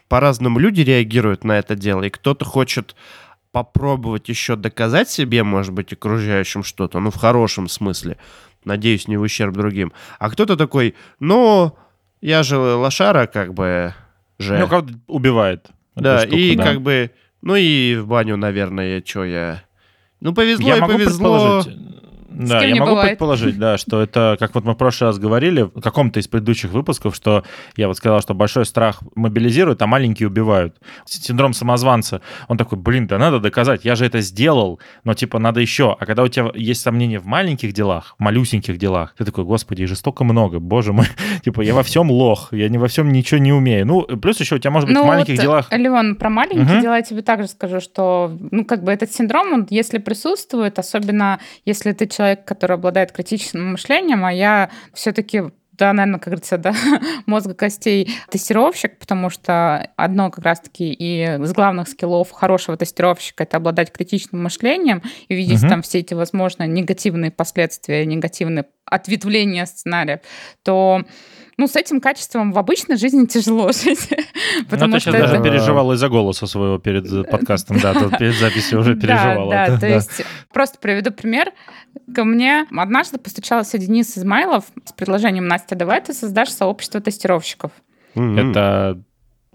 по-разному 0.09 0.59
люди 0.59 0.81
реагируют 0.81 1.43
на 1.43 1.57
это 1.57 1.75
дело. 1.75 2.03
И 2.03 2.09
кто-то 2.09 2.43
хочет 2.43 2.95
попробовать 3.51 4.27
еще 4.27 4.55
доказать 4.55 5.09
себе, 5.09 5.43
может 5.43 5.73
быть, 5.73 5.93
окружающим 5.93 6.63
что-то, 6.63 6.99
ну, 6.99 7.11
в 7.11 7.15
хорошем 7.15 7.67
смысле. 7.67 8.17
Надеюсь, 8.65 9.07
не 9.07 9.17
в 9.17 9.21
ущерб 9.21 9.53
другим. 9.53 9.93
А 10.19 10.29
кто-то 10.29 10.57
такой, 10.57 10.95
ну, 11.19 11.75
я 12.21 12.43
же 12.43 12.57
лошара, 12.57 13.27
как 13.27 13.53
бы, 13.53 13.93
же. 14.37 14.57
Ну, 14.57 14.67
кого 14.67 14.87
убивает. 15.07 15.67
Да, 15.95 16.21
штука, 16.21 16.35
и 16.35 16.55
да. 16.55 16.63
как 16.63 16.81
бы, 16.81 17.11
ну 17.41 17.55
и 17.55 17.95
в 17.95 18.07
баню, 18.07 18.35
наверное, 18.35 19.01
что 19.05 19.23
я... 19.23 19.63
Ну, 20.19 20.33
повезло 20.33 20.67
Я 20.67 20.77
и 20.77 20.81
могу 20.81 20.93
повезло. 20.93 21.61
предположить. 21.61 21.77
Да, 22.31 22.63
я 22.63 22.75
могу 22.75 22.91
бывает. 22.91 23.09
предположить, 23.11 23.57
да, 23.57 23.77
что 23.77 24.01
это, 24.01 24.37
как 24.39 24.53
вот 24.53 24.63
мы 24.63 24.73
в 24.73 24.77
прошлый 24.77 25.09
раз 25.09 25.19
говорили, 25.19 25.63
в 25.63 25.81
каком-то 25.81 26.19
из 26.19 26.27
предыдущих 26.27 26.71
выпусков, 26.71 27.15
что 27.15 27.43
я 27.75 27.87
вот 27.87 27.97
сказал, 27.97 28.21
что 28.21 28.33
большой 28.33 28.65
страх 28.65 29.01
мобилизирует, 29.15 29.81
а 29.81 29.87
маленькие 29.87 30.27
убивают. 30.27 30.75
Синдром 31.05 31.53
самозванца. 31.53 32.21
Он 32.47 32.57
такой, 32.57 32.77
блин, 32.77 33.07
да 33.07 33.17
надо 33.17 33.39
доказать, 33.39 33.83
я 33.83 33.95
же 33.95 34.05
это 34.05 34.21
сделал, 34.21 34.79
но 35.03 35.13
типа 35.13 35.39
надо 35.39 35.59
еще. 35.59 35.95
А 35.99 36.05
когда 36.05 36.23
у 36.23 36.27
тебя 36.27 36.51
есть 36.53 36.81
сомнения 36.81 37.19
в 37.19 37.25
маленьких 37.25 37.73
делах, 37.73 38.15
малюсеньких 38.19 38.77
делах, 38.77 39.15
ты 39.17 39.25
такой, 39.25 39.43
господи, 39.43 39.83
их 39.83 39.89
же 39.89 39.95
столько 39.95 40.23
много, 40.23 40.59
боже 40.59 40.93
мой. 40.93 41.07
Типа 41.43 41.61
я 41.61 41.73
во 41.73 41.83
всем 41.83 42.11
лох, 42.11 42.49
я 42.51 42.69
не 42.69 42.77
во 42.77 42.87
всем 42.87 43.11
ничего 43.11 43.39
не 43.39 43.53
умею. 43.53 43.85
Ну, 43.85 44.01
плюс 44.01 44.39
еще 44.39 44.55
у 44.55 44.59
тебя 44.59 44.71
может 44.71 44.87
быть 44.87 44.97
в 44.97 45.03
маленьких 45.03 45.35
вот, 45.35 45.41
делах... 45.41 45.67
Леон, 45.71 46.15
про 46.15 46.29
маленькие 46.29 46.81
дела 46.81 46.97
я 46.97 47.01
тебе 47.01 47.21
также 47.21 47.47
скажу, 47.47 47.79
что, 47.79 48.31
ну, 48.51 48.65
как 48.65 48.83
бы 48.83 48.91
этот 48.91 49.11
синдром, 49.11 49.53
он, 49.53 49.67
если 49.69 49.97
присутствует, 49.97 50.77
особенно 50.79 51.39
если 51.65 51.91
ты 51.93 52.05
человек, 52.19 52.43
который 52.43 52.73
обладает 52.73 53.13
критичным 53.13 53.71
мышлением, 53.71 54.25
а 54.25 54.33
я 54.33 54.69
все-таки 54.93 55.43
да, 55.71 55.93
наверное, 55.93 56.19
как 56.19 56.25
говорится, 56.25 56.57
да, 56.57 56.75
мозга 57.25 57.53
костей 57.53 58.13
тестировщик, 58.29 58.99
потому 58.99 59.29
что 59.29 59.89
одно 59.95 60.29
как 60.29 60.43
раз-таки 60.43 60.91
и 60.91 61.23
из 61.23 61.53
главных 61.53 61.87
скиллов 61.87 62.31
хорошего 62.31 62.75
тестировщика 62.75 63.43
это 63.43 63.55
обладать 63.55 63.93
критичным 63.93 64.43
мышлением 64.43 65.01
и 65.29 65.35
видеть 65.35 65.61
Мгм. 65.61 65.69
там 65.69 65.81
все 65.81 65.99
эти, 65.99 66.13
возможно, 66.13 66.67
негативные 66.67 67.31
последствия, 67.31 68.05
негативные 68.05 68.65
ответвления 68.83 69.65
сценариев, 69.65 70.19
то 70.63 71.03
ну, 71.59 71.67
с 71.67 71.75
этим 71.75 71.99
качеством 71.99 72.53
в 72.53 72.57
обычной 72.57 72.95
жизни 72.95 73.25
тяжело 73.25 73.71
жить. 73.73 74.07
Ну, 74.11 74.65
Потому 74.69 74.93
ты 74.93 74.99
что 75.01 75.11
сейчас 75.11 75.21
даже 75.23 75.35
это- 75.35 75.43
переживал 75.43 75.91
из-за 75.91 76.07
голоса 76.07 76.47
своего 76.47 76.77
перед 76.79 77.05
э, 77.11 77.23
подкастом, 77.25 77.79
да, 77.79 77.93
тут 77.93 78.17
перед 78.17 78.35
записью 78.35 78.79
уже 78.79 78.95
переживала. 78.99 79.51
Да, 79.51 79.67
да, 79.71 79.77
то 79.79 79.87
есть 79.87 80.21
просто 80.53 80.79
приведу 80.79 81.11
пример. 81.11 81.51
Ко 82.15 82.23
мне 82.23 82.65
однажды 82.75 83.17
постучался 83.17 83.77
Денис 83.77 84.17
Измайлов 84.17 84.65
с 84.85 84.93
предложением 84.93 85.47
«Настя, 85.47 85.75
давай 85.75 86.01
ты 86.01 86.13
создашь 86.13 86.49
сообщество 86.49 87.01
тестировщиков». 87.01 87.71
Это 88.15 89.01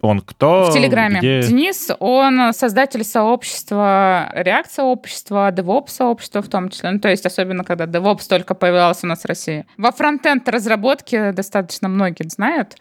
он 0.09 0.21
кто? 0.21 0.71
В 0.71 0.73
Телеграме. 0.73 1.19
Где? 1.19 1.43
Денис, 1.43 1.91
он 1.99 2.53
создатель 2.53 3.05
сообщества, 3.05 4.31
React-сообщества, 4.35 5.51
DevOps-сообщества 5.51 6.43
в 6.43 6.49
том 6.49 6.69
числе. 6.69 6.91
Ну, 6.91 7.01
то 7.01 7.09
есть 7.09 7.27
особенно, 7.27 7.65
когда 7.65 7.85
DevOps 7.87 8.29
только 8.29 8.55
появлялся 8.55 9.07
у 9.07 9.09
нас 9.09 9.23
в 9.23 9.27
России. 9.27 9.67
Во 9.77 9.93
фронтенд 9.93 10.49
разработке 10.49 11.33
достаточно 11.33 11.89
многие 11.89 12.29
знают. 12.29 12.77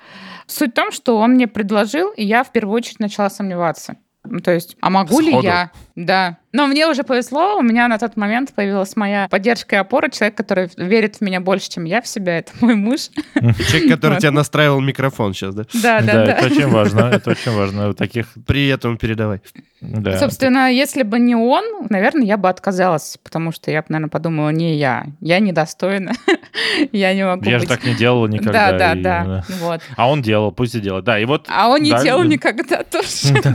Суть 0.48 0.72
в 0.72 0.76
том, 0.76 0.92
что 0.92 1.18
он 1.18 1.32
мне 1.32 1.48
предложил, 1.48 2.12
и 2.12 2.24
я 2.24 2.44
в 2.44 2.52
первую 2.52 2.76
очередь 2.76 3.00
начала 3.00 3.30
сомневаться. 3.30 3.96
Ну, 4.26 4.40
то 4.40 4.52
есть, 4.52 4.78
а 4.80 4.90
могу 4.90 5.20
ли 5.20 5.32
Сходу? 5.32 5.48
я? 5.48 5.72
Да. 5.96 6.38
Но 6.54 6.68
мне 6.68 6.88
уже 6.88 7.04
повезло, 7.04 7.58
у 7.58 7.62
меня 7.64 7.88
на 7.88 7.98
тот 7.98 8.16
момент 8.16 8.54
появилась 8.54 8.96
моя 8.96 9.28
поддержка 9.28 9.76
и 9.76 9.80
опора, 9.80 10.10
человек, 10.10 10.36
который 10.38 10.70
верит 10.78 11.16
в 11.16 11.22
меня 11.22 11.40
больше, 11.40 11.70
чем 11.70 11.84
я 11.86 12.00
в 12.02 12.08
себя, 12.08 12.38
это 12.40 12.52
мой 12.62 12.76
муж. 12.76 13.10
Человек, 13.36 13.90
который 13.90 14.20
тебя 14.20 14.30
настраивал 14.32 14.80
микрофон 14.80 15.34
сейчас, 15.34 15.56
да? 15.56 15.64
Да, 15.74 16.02
да, 16.02 16.26
Да, 16.26 16.34
это 16.34 16.46
очень 16.46 16.68
важно, 16.68 17.00
это 17.14 17.32
очень 17.32 17.52
важно. 17.54 17.94
Таких, 17.96 18.28
Привет 18.46 18.84
ему 18.84 18.98
передавай. 18.98 19.42
да. 19.82 20.20
Собственно, 20.20 20.72
если 20.72 21.02
бы 21.02 21.18
не 21.18 21.36
он, 21.36 21.88
наверное, 21.90 22.24
я 22.26 22.38
бы 22.38 22.50
отказалась, 22.50 23.18
потому 23.24 23.52
что 23.52 23.72
я 23.72 23.82
бы, 23.82 23.88
наверное, 23.90 24.12
подумала, 24.12 24.50
не 24.50 24.76
я, 24.78 25.06
я 25.22 25.40
недостойна, 25.40 26.12
я 26.92 27.16
не 27.16 27.26
могу 27.26 27.46
Я 27.46 27.58
же 27.58 27.66
быть. 27.66 27.70
так 27.70 27.84
не 27.84 27.96
делал 27.96 28.28
никогда. 28.28 28.72
Да, 28.74 28.78
да, 28.78 28.94
и, 28.94 29.02
да, 29.02 29.44
вот. 29.60 29.82
А 29.96 30.08
он 30.08 30.22
делал, 30.22 30.52
пусть 30.52 30.76
и 30.76 30.80
делает. 30.80 31.04
Да, 31.06 31.18
и 31.20 31.26
вот... 31.26 31.48
А 31.50 31.68
он 31.70 31.82
не 31.82 31.90
Да, 31.92 32.04
делал 32.04 32.22
да. 32.22 32.28
никогда 32.28 32.84
тоже. 32.84 33.08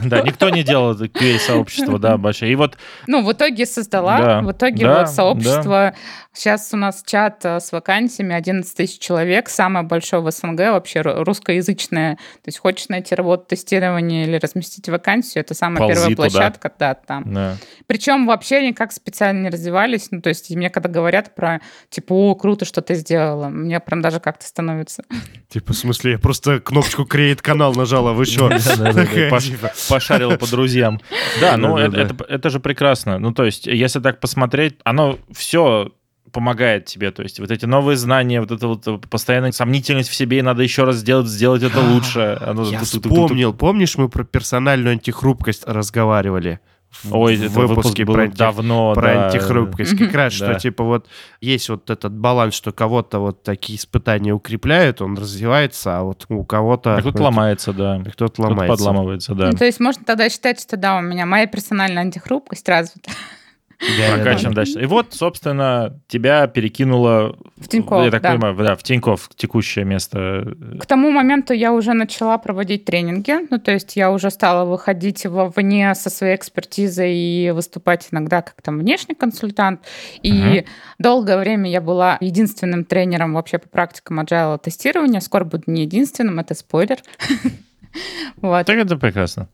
Да, 0.04 0.20
никто 0.22 0.50
не 0.50 0.64
делал 0.64 0.94
QA-сообщество, 0.94 2.00
да, 2.00 2.16
большое. 2.28 2.52
И 2.52 2.54
вот 2.54 2.76
Ну, 3.06 3.22
в 3.24 3.32
итоге 3.32 3.66
создала, 3.66 4.18
Да, 4.18 4.40
в 4.42 4.52
итоге 4.52 4.84
да, 4.86 5.00
вот 5.00 5.08
сообщество. 5.10 5.94
Сейчас 6.32 6.70
у 6.72 6.76
нас 6.76 7.02
чат 7.04 7.44
э, 7.44 7.58
с 7.58 7.72
вакансиями 7.72 8.32
11 8.34 8.76
тысяч 8.76 9.00
человек, 9.00 9.48
самое 9.48 9.84
большое 9.84 10.22
в 10.22 10.30
СНГ, 10.30 10.58
вообще 10.70 11.00
ру- 11.00 11.24
русскоязычное. 11.24 12.14
То 12.14 12.46
есть 12.46 12.58
хочешь 12.58 12.88
найти 12.88 13.14
работу 13.16 13.46
тестирования 13.48 14.24
или 14.24 14.36
разместить 14.36 14.88
вакансию, 14.88 15.42
это 15.42 15.54
самая 15.54 15.78
Ползи 15.78 15.94
первая 15.94 16.10
туда. 16.16 16.28
площадка, 16.28 16.72
да, 16.78 16.94
там. 16.94 17.34
да. 17.34 17.56
Причем 17.88 18.26
вообще 18.26 18.66
никак 18.68 18.92
специально 18.92 19.42
не 19.42 19.48
развивались. 19.50 20.08
Ну, 20.12 20.20
то 20.20 20.28
есть 20.28 20.50
мне 20.54 20.70
когда 20.70 20.88
говорят 20.88 21.34
про, 21.34 21.60
типа, 21.90 22.12
о, 22.12 22.34
круто, 22.36 22.64
что 22.64 22.82
ты 22.82 22.94
сделала, 22.94 23.48
мне 23.48 23.80
прям 23.80 24.00
даже 24.00 24.20
как-то 24.20 24.46
становится. 24.46 25.02
Типа, 25.48 25.72
в 25.72 25.76
смысле, 25.76 26.12
я 26.12 26.18
просто 26.18 26.60
кнопочку 26.60 27.02
«Create 27.02 27.40
канал» 27.42 27.74
нажала, 27.74 28.12
вы 28.12 28.26
что? 28.26 28.48
Да-да-да, 28.48 29.02
пош- 29.30 29.88
Пошарил 29.88 30.36
по 30.36 30.46
друзьям. 30.46 31.00
Да, 31.40 31.56
ну 31.56 31.76
это, 31.78 31.90
Да-да-да. 31.90 32.17
Это- 32.28 32.50
же 32.50 32.60
прекрасно. 32.60 33.18
Ну, 33.18 33.32
то 33.32 33.44
есть, 33.44 33.66
если 33.66 34.00
так 34.00 34.20
посмотреть, 34.20 34.76
оно 34.84 35.18
все 35.32 35.92
помогает 36.32 36.84
тебе, 36.84 37.10
то 37.10 37.22
есть 37.22 37.40
вот 37.40 37.50
эти 37.50 37.64
новые 37.64 37.96
знания, 37.96 38.40
вот 38.40 38.50
эта 38.50 38.66
вот 38.68 39.08
постоянная 39.08 39.52
сомнительность 39.52 40.10
в 40.10 40.14
себе, 40.14 40.38
и 40.38 40.42
надо 40.42 40.62
еще 40.62 40.84
раз 40.84 40.96
сделать, 40.96 41.26
сделать 41.26 41.62
это 41.62 41.80
лучше. 41.94 42.38
Оно 42.40 42.64
Я 42.64 42.80
вспомнил. 42.80 43.52
Помнишь, 43.54 43.96
мы 43.96 44.08
про 44.08 44.24
персональную 44.24 44.92
антихрупкость 44.92 45.64
разговаривали? 45.66 46.60
В- 46.90 47.14
Ой, 47.14 47.36
в 47.36 47.42
это 47.42 47.60
выпуск 47.60 47.98
был 48.00 48.14
про 48.14 48.24
анти- 48.24 48.36
давно, 48.36 48.94
про 48.94 49.14
да. 49.14 49.26
антихрупкость. 49.26 49.96
Как 49.96 50.12
раз, 50.14 50.32
что 50.34 50.54
типа 50.54 50.84
вот 50.84 51.06
есть 51.40 51.68
вот 51.68 51.90
этот 51.90 52.12
баланс, 52.12 52.54
что 52.54 52.72
кого-то 52.72 53.18
вот 53.20 53.42
такие 53.42 53.78
испытания 53.78 54.32
укрепляют, 54.32 55.00
он 55.02 55.16
развивается, 55.16 55.98
а 55.98 56.02
вот 56.02 56.24
у 56.28 56.44
кого-то... 56.44 56.96
А 56.96 57.00
кто-то 57.00 57.22
ломается, 57.22 57.72
да. 57.72 57.98
Кто-то 58.00 58.10
Кто-то 58.32 58.42
ломается. 58.42 58.76
подламывается, 58.76 59.34
да. 59.34 59.50
Ну, 59.50 59.56
то 59.56 59.64
есть 59.64 59.80
можно 59.80 60.02
тогда 60.04 60.28
считать, 60.28 60.60
что 60.60 60.76
да, 60.76 60.96
у 60.96 61.02
меня 61.02 61.26
моя 61.26 61.46
персональная 61.46 62.02
антихрупкость 62.02 62.68
развита. 62.68 63.10
Прокачиваем 63.78 64.54
дальше. 64.54 64.80
И 64.80 64.86
вот, 64.86 65.14
собственно, 65.14 65.98
тебя 66.08 66.46
перекинуло... 66.48 67.36
В 67.56 67.68
Тинькофф, 67.68 68.04
Я 68.04 68.10
так 68.10 68.22
да. 68.22 68.32
понимаю, 68.32 68.56
да, 68.56 68.74
в 68.76 68.82
Тинькофф, 68.82 69.28
текущее 69.36 69.84
место. 69.84 70.56
К 70.80 70.86
тому 70.86 71.10
моменту 71.10 71.54
я 71.54 71.72
уже 71.72 71.92
начала 71.92 72.38
проводить 72.38 72.84
тренинги, 72.84 73.34
ну, 73.50 73.58
то 73.58 73.70
есть 73.70 73.96
я 73.96 74.10
уже 74.10 74.30
стала 74.30 74.64
выходить 74.64 75.26
вовне 75.26 75.94
со 75.94 76.10
своей 76.10 76.34
экспертизой 76.34 77.14
и 77.14 77.50
выступать 77.52 78.08
иногда 78.10 78.42
как 78.42 78.60
там 78.62 78.78
внешний 78.78 79.14
консультант. 79.14 79.80
И 80.22 80.32
Мгм. 80.32 80.64
долгое 80.98 81.38
время 81.38 81.70
я 81.70 81.80
была 81.80 82.18
единственным 82.20 82.84
тренером 82.84 83.34
вообще 83.34 83.58
по 83.58 83.68
практикам 83.68 84.20
agile 84.20 84.58
тестирования. 84.58 85.20
Скоро 85.20 85.44
буду 85.44 85.64
не 85.66 85.82
единственным, 85.82 86.40
это 86.40 86.54
спойлер. 86.54 86.98
Вот. 88.42 88.66
Так 88.66 88.76
это 88.76 88.96
прекрасно. 88.96 89.48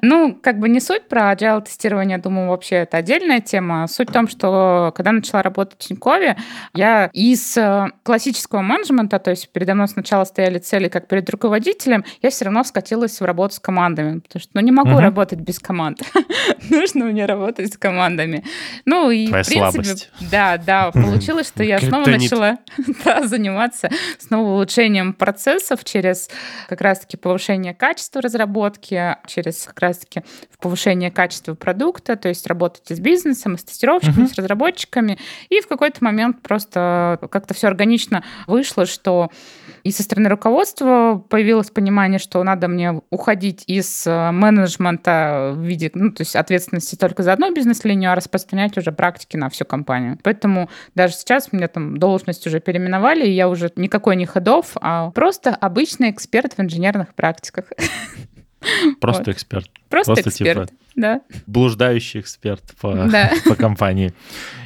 Ну, 0.00 0.38
как 0.40 0.58
бы 0.58 0.68
не 0.68 0.80
суть 0.80 1.08
про 1.08 1.32
agile 1.32 1.62
тестирование, 1.62 2.18
думаю, 2.18 2.48
вообще 2.48 2.76
это 2.76 2.98
отдельная 2.98 3.40
тема. 3.40 3.86
Суть 3.88 4.10
в 4.10 4.12
том, 4.12 4.28
что 4.28 4.92
когда 4.96 5.12
начала 5.12 5.42
работать 5.42 5.74
в 5.78 5.88
Тинькове, 5.88 6.36
я 6.74 7.10
из 7.12 7.56
э, 7.56 7.90
классического 8.02 8.60
менеджмента, 8.60 9.18
то 9.18 9.30
есть 9.30 9.50
передо 9.50 9.74
мной 9.74 9.88
сначала 9.88 10.24
стояли 10.24 10.58
цели 10.58 10.88
как 10.88 11.08
перед 11.08 11.28
руководителем, 11.30 12.04
я 12.22 12.30
все 12.30 12.44
равно 12.44 12.64
скатилась 12.64 13.20
в 13.20 13.24
работу 13.24 13.54
с 13.54 13.58
командами, 13.58 14.20
потому 14.20 14.40
что 14.40 14.50
ну, 14.54 14.60
не 14.60 14.72
могу 14.72 14.98
работать 14.98 15.40
без 15.40 15.58
команд. 15.58 16.00
Нужно 16.70 17.06
мне 17.06 17.26
работать 17.26 17.72
с 17.72 17.76
командами. 17.76 18.44
Ну 18.84 19.10
и 19.10 19.28
Твоя 19.28 19.42
в 19.42 19.46
принципе, 19.46 19.84
слабость. 19.84 20.10
да, 20.30 20.56
да, 20.56 20.90
получилось, 20.92 21.48
что 21.48 21.62
я 21.62 21.78
снова 21.80 22.08
начала 22.08 22.58
да, 23.04 23.26
заниматься 23.26 23.90
снова 24.18 24.52
улучшением 24.52 25.12
процессов 25.12 25.84
через 25.84 26.28
как 26.68 26.80
раз-таки 26.80 27.16
повышение 27.16 27.74
качества 27.74 28.20
разработки, 28.20 28.51
через 29.26 29.64
как 29.64 29.80
раз-таки 29.80 30.22
повышение 30.60 31.10
качества 31.10 31.54
продукта, 31.54 32.16
то 32.16 32.28
есть 32.28 32.46
работать 32.46 32.88
с 32.88 33.00
бизнесом, 33.00 33.58
с 33.58 33.64
тестировщиками, 33.64 34.26
с 34.26 34.34
разработчиками. 34.34 35.18
И 35.48 35.60
в 35.60 35.66
какой-то 35.66 36.02
момент 36.04 36.40
просто 36.42 37.18
как-то 37.30 37.54
все 37.54 37.66
органично 37.66 38.24
вышло, 38.46 38.86
что 38.86 39.30
и 39.82 39.90
со 39.90 40.02
стороны 40.02 40.28
руководства 40.28 41.22
появилось 41.28 41.70
понимание, 41.70 42.18
что 42.18 42.42
надо 42.44 42.68
мне 42.68 43.00
уходить 43.10 43.64
из 43.66 44.06
э, 44.06 44.30
менеджмента 44.30 45.52
в 45.54 45.60
виде, 45.60 45.90
ну, 45.94 46.12
то 46.12 46.22
есть 46.22 46.36
ответственности 46.36 46.94
только 46.94 47.22
за 47.22 47.32
одну 47.32 47.52
бизнес-линию, 47.52 48.12
а 48.12 48.14
распространять 48.14 48.78
уже 48.78 48.92
практики 48.92 49.36
на 49.36 49.48
всю 49.48 49.64
компанию. 49.64 50.18
Поэтому 50.22 50.70
даже 50.94 51.14
сейчас 51.14 51.52
меня 51.52 51.66
там 51.66 51.96
должность 51.96 52.46
уже 52.46 52.60
переименовали, 52.60 53.26
и 53.26 53.32
я 53.32 53.48
уже 53.48 53.72
никакой 53.76 54.14
не 54.14 54.26
ходов, 54.26 54.76
а 54.76 55.10
просто 55.10 55.50
обычный 55.50 56.10
эксперт 56.10 56.54
в 56.56 56.60
инженерных 56.60 57.14
практиках. 57.14 57.64
Просто 59.00 59.22
Вот. 59.26 59.34
эксперт. 59.34 59.70
Просто 59.88 60.14
Просто 60.14 60.30
эксперт. 60.30 60.68
типа 60.70 60.80
Да. 60.96 61.20
блуждающий 61.46 62.20
эксперт 62.20 62.62
по, 62.80 62.94
Да. 62.94 63.30
по 63.48 63.54
компании. 63.54 64.12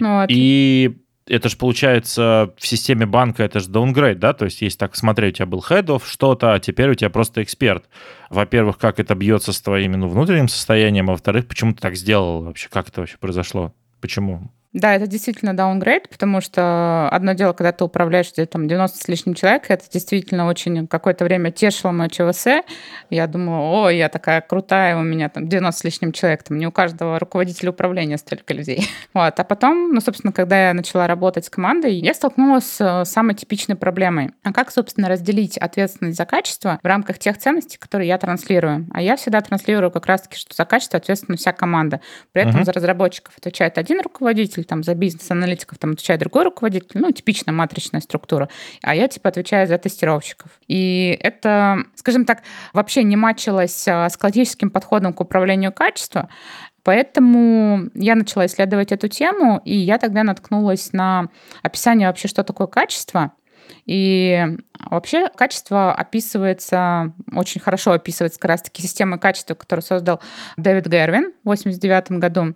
Ну 0.00 0.20
вот. 0.20 0.26
И 0.30 0.96
это 1.28 1.48
же 1.48 1.56
получается 1.56 2.54
в 2.56 2.66
системе 2.66 3.04
банка 3.06 3.42
это 3.42 3.58
же 3.60 3.68
downgrade, 3.68 4.14
да? 4.16 4.32
То 4.32 4.44
есть 4.44 4.62
есть 4.62 4.78
так 4.78 4.94
смотреть, 4.94 5.34
у 5.34 5.36
тебя 5.38 5.46
был 5.46 5.64
head 5.68 5.86
of 5.86 6.02
что-то, 6.06 6.54
а 6.54 6.60
теперь 6.60 6.90
у 6.90 6.94
тебя 6.94 7.10
просто 7.10 7.42
эксперт. 7.42 7.84
Во-первых, 8.30 8.78
как 8.78 9.00
это 9.00 9.14
бьется 9.16 9.52
с 9.52 9.60
твоим 9.60 9.92
ну, 9.92 10.08
внутренним 10.08 10.48
состоянием, 10.48 11.08
а 11.08 11.12
во-вторых, 11.12 11.46
почему 11.48 11.72
ты 11.72 11.80
так 11.80 11.96
сделал 11.96 12.42
вообще? 12.42 12.68
Как 12.70 12.88
это 12.88 13.00
вообще 13.00 13.16
произошло? 13.18 13.74
Почему? 14.00 14.52
Да, 14.76 14.94
это 14.94 15.06
действительно 15.06 15.50
downgrade, 15.50 16.06
потому 16.10 16.42
что 16.42 17.08
одно 17.10 17.32
дело, 17.32 17.54
когда 17.54 17.72
ты 17.72 17.82
управляешь 17.82 18.30
где-то 18.30 18.52
там 18.52 18.68
90 18.68 18.98
с 18.98 19.08
лишним 19.08 19.32
человек, 19.32 19.70
это 19.70 19.84
действительно 19.90 20.46
очень 20.46 20.86
какое-то 20.86 21.24
время 21.24 21.50
тешило 21.50 21.92
мое 21.92 22.10
ЧВС. 22.10 22.44
Я 23.08 23.26
думала, 23.26 23.86
о, 23.86 23.88
я 23.88 24.10
такая 24.10 24.42
крутая, 24.42 24.98
у 24.98 25.02
меня 25.02 25.30
там 25.30 25.48
90 25.48 25.80
с 25.80 25.82
лишним 25.82 26.12
человек, 26.12 26.42
там 26.42 26.58
не 26.58 26.66
у 26.66 26.72
каждого 26.72 27.18
руководителя 27.18 27.70
управления 27.70 28.18
столько 28.18 28.52
людей. 28.52 28.86
Вот. 29.14 29.40
А 29.40 29.44
потом, 29.44 29.94
ну, 29.94 30.00
собственно, 30.02 30.30
когда 30.30 30.68
я 30.68 30.74
начала 30.74 31.06
работать 31.06 31.46
с 31.46 31.48
командой, 31.48 31.94
я 31.94 32.12
столкнулась 32.12 32.66
с 32.66 32.80
э, 32.82 33.06
самой 33.06 33.34
типичной 33.34 33.76
проблемой. 33.76 34.32
А 34.42 34.52
как, 34.52 34.70
собственно, 34.70 35.08
разделить 35.08 35.56
ответственность 35.56 36.18
за 36.18 36.26
качество 36.26 36.78
в 36.82 36.86
рамках 36.86 37.18
тех 37.18 37.38
ценностей, 37.38 37.78
которые 37.78 38.08
я 38.08 38.18
транслирую? 38.18 38.86
А 38.92 39.00
я 39.00 39.16
всегда 39.16 39.40
транслирую 39.40 39.90
как 39.90 40.04
раз-таки, 40.04 40.36
что 40.36 40.54
за 40.54 40.66
качество 40.66 40.98
ответственна 40.98 41.38
вся 41.38 41.52
команда. 41.54 42.02
При 42.32 42.42
этом 42.42 42.56
Мгм. 42.56 42.64
за 42.66 42.72
разработчиков 42.72 43.32
отвечает 43.38 43.78
один 43.78 44.02
руководитель, 44.02 44.65
там 44.66 44.82
за 44.82 44.94
бизнес-аналитиков 44.94 45.78
там 45.78 45.92
отвечает 45.92 46.20
другой 46.20 46.44
руководитель, 46.44 47.00
ну, 47.00 47.10
типичная 47.10 47.54
матричная 47.54 48.00
структура, 48.00 48.48
а 48.82 48.94
я, 48.94 49.08
типа, 49.08 49.28
отвечаю 49.28 49.66
за 49.66 49.78
тестировщиков. 49.78 50.50
И 50.68 51.18
это, 51.20 51.84
скажем 51.94 52.24
так, 52.24 52.42
вообще 52.72 53.02
не 53.02 53.16
мачилось 53.16 53.86
а, 53.88 54.08
с 54.08 54.16
классическим 54.16 54.70
подходом 54.70 55.12
к 55.12 55.20
управлению 55.20 55.72
качеством, 55.72 56.28
Поэтому 56.86 57.90
я 57.94 58.14
начала 58.14 58.46
исследовать 58.46 58.92
эту 58.92 59.08
тему, 59.08 59.60
и 59.64 59.74
я 59.74 59.98
тогда 59.98 60.22
наткнулась 60.22 60.92
на 60.92 61.30
описание 61.64 62.06
вообще, 62.06 62.28
что 62.28 62.44
такое 62.44 62.68
качество. 62.68 63.32
И 63.86 64.44
вообще 64.90 65.28
качество 65.28 65.92
описывается, 65.92 67.12
очень 67.32 67.60
хорошо 67.60 67.92
описывается 67.92 68.38
как 68.38 68.50
раз-таки 68.50 68.82
системой 68.82 69.18
качества, 69.18 69.54
которую 69.54 69.82
создал 69.82 70.20
Дэвид 70.56 70.86
Гервин 70.86 71.32
в 71.44 71.48
89 71.48 72.12
году. 72.12 72.54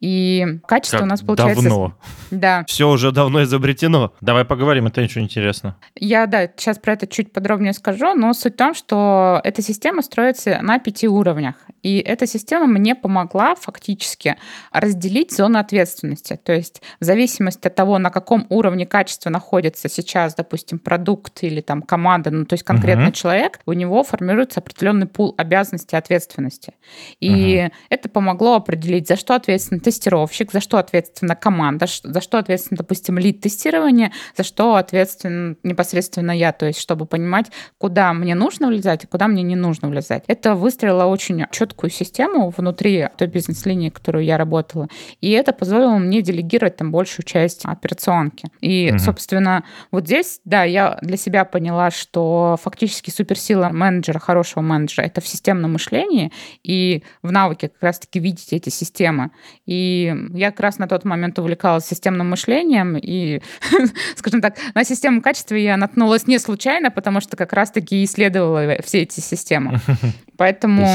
И 0.00 0.60
качество 0.66 0.98
Как 0.98 1.06
у 1.06 1.08
нас 1.08 1.20
получается... 1.22 1.62
давно. 1.62 1.98
Да. 2.30 2.64
Все 2.66 2.88
уже 2.88 3.12
давно 3.12 3.42
изобретено. 3.42 4.12
Давай 4.20 4.44
поговорим, 4.44 4.86
это 4.86 5.02
ничего 5.02 5.24
интересно. 5.24 5.76
Я, 5.94 6.26
да, 6.26 6.48
сейчас 6.56 6.78
про 6.78 6.94
это 6.94 7.06
чуть 7.06 7.32
подробнее 7.32 7.72
скажу, 7.72 8.14
но 8.14 8.32
суть 8.32 8.54
в 8.54 8.56
том, 8.56 8.74
что 8.74 9.40
эта 9.44 9.62
система 9.62 10.02
строится 10.02 10.58
на 10.62 10.78
пяти 10.78 11.08
уровнях. 11.08 11.54
И 11.82 11.98
эта 11.98 12.26
система 12.26 12.66
мне 12.66 12.94
помогла 12.94 13.54
фактически 13.54 14.36
разделить 14.72 15.32
зоны 15.32 15.58
ответственности. 15.58 16.38
То 16.42 16.52
есть 16.52 16.82
в 17.00 17.04
зависимости 17.04 17.66
от 17.66 17.74
того, 17.74 17.98
на 17.98 18.10
каком 18.10 18.46
уровне 18.48 18.86
качества 18.86 19.30
находится 19.30 19.88
сейчас, 19.88 20.34
допустим, 20.34 20.47
продукт 20.56 21.42
или 21.42 21.60
там 21.60 21.82
команда, 21.82 22.30
ну 22.30 22.44
то 22.44 22.54
есть 22.54 22.64
конкретный 22.64 23.04
Мгм. 23.06 23.12
человек, 23.12 23.60
у 23.66 23.72
него 23.72 24.02
формируется 24.02 24.60
определенный 24.60 25.06
пул 25.06 25.34
обязанностей 25.36 25.96
и 25.96 25.98
ответственности. 25.98 26.74
И 27.20 27.68
это 27.90 28.08
помогло 28.08 28.56
определить, 28.56 29.08
за 29.08 29.16
что 29.16 29.34
ответственен 29.34 29.80
тестировщик, 29.80 30.52
за 30.52 30.60
что 30.60 30.78
ответственна 30.78 31.34
команда, 31.34 31.86
за 32.02 32.20
что 32.20 32.38
ответственен, 32.38 32.78
допустим, 32.78 33.18
лид 33.18 33.40
тестирования, 33.40 34.12
за 34.36 34.44
что 34.44 34.76
ответственен 34.76 35.56
непосредственно 35.62 36.32
я, 36.32 36.52
то 36.52 36.66
есть 36.66 36.80
чтобы 36.80 37.06
понимать, 37.06 37.46
куда 37.78 38.12
мне 38.12 38.34
нужно 38.34 38.68
влезать, 38.68 39.04
а 39.04 39.06
куда 39.06 39.28
мне 39.28 39.42
не 39.42 39.56
нужно 39.56 39.88
влезать. 39.88 40.24
Это 40.26 40.54
выстроило 40.54 41.04
очень 41.04 41.44
четкую 41.50 41.90
систему 41.90 42.52
внутри 42.56 43.08
той 43.16 43.28
бизнес-линии, 43.28 43.90
которую 43.90 44.24
я 44.24 44.38
работала, 44.38 44.88
и 45.20 45.30
это 45.30 45.52
позволило 45.52 45.98
мне 45.98 46.22
делегировать 46.22 46.76
там 46.76 46.92
большую 46.92 47.24
часть 47.24 47.64
операционки. 47.64 48.48
И, 48.60 48.88
Мгм. 48.90 48.98
собственно, 48.98 49.64
вот 49.90 50.06
здесь, 50.06 50.37
да, 50.44 50.64
я 50.64 50.98
для 51.02 51.16
себя 51.16 51.44
поняла, 51.44 51.90
что 51.90 52.56
фактически 52.62 53.10
суперсила 53.10 53.68
менеджера, 53.68 54.18
хорошего 54.18 54.62
менеджера, 54.62 55.04
это 55.04 55.20
в 55.20 55.28
системном 55.28 55.72
мышлении 55.72 56.32
и 56.62 57.02
в 57.22 57.30
навыке 57.30 57.68
как 57.68 57.82
раз-таки 57.82 58.18
видеть 58.18 58.52
эти 58.52 58.70
системы. 58.70 59.30
И 59.66 60.14
я 60.32 60.50
как 60.50 60.60
раз 60.60 60.78
на 60.78 60.88
тот 60.88 61.04
момент 61.04 61.38
увлекалась 61.38 61.86
системным 61.86 62.30
мышлением, 62.30 62.96
и, 62.96 63.42
скажем 64.16 64.40
так, 64.40 64.56
на 64.74 64.84
систему 64.84 65.20
качества 65.20 65.54
я 65.54 65.76
наткнулась 65.76 66.26
не 66.26 66.38
случайно, 66.38 66.90
потому 66.90 67.20
что 67.20 67.36
как 67.36 67.52
раз-таки 67.52 68.04
исследовала 68.04 68.80
все 68.82 69.02
эти 69.02 69.20
системы. 69.20 69.80
Поэтому... 70.36 70.86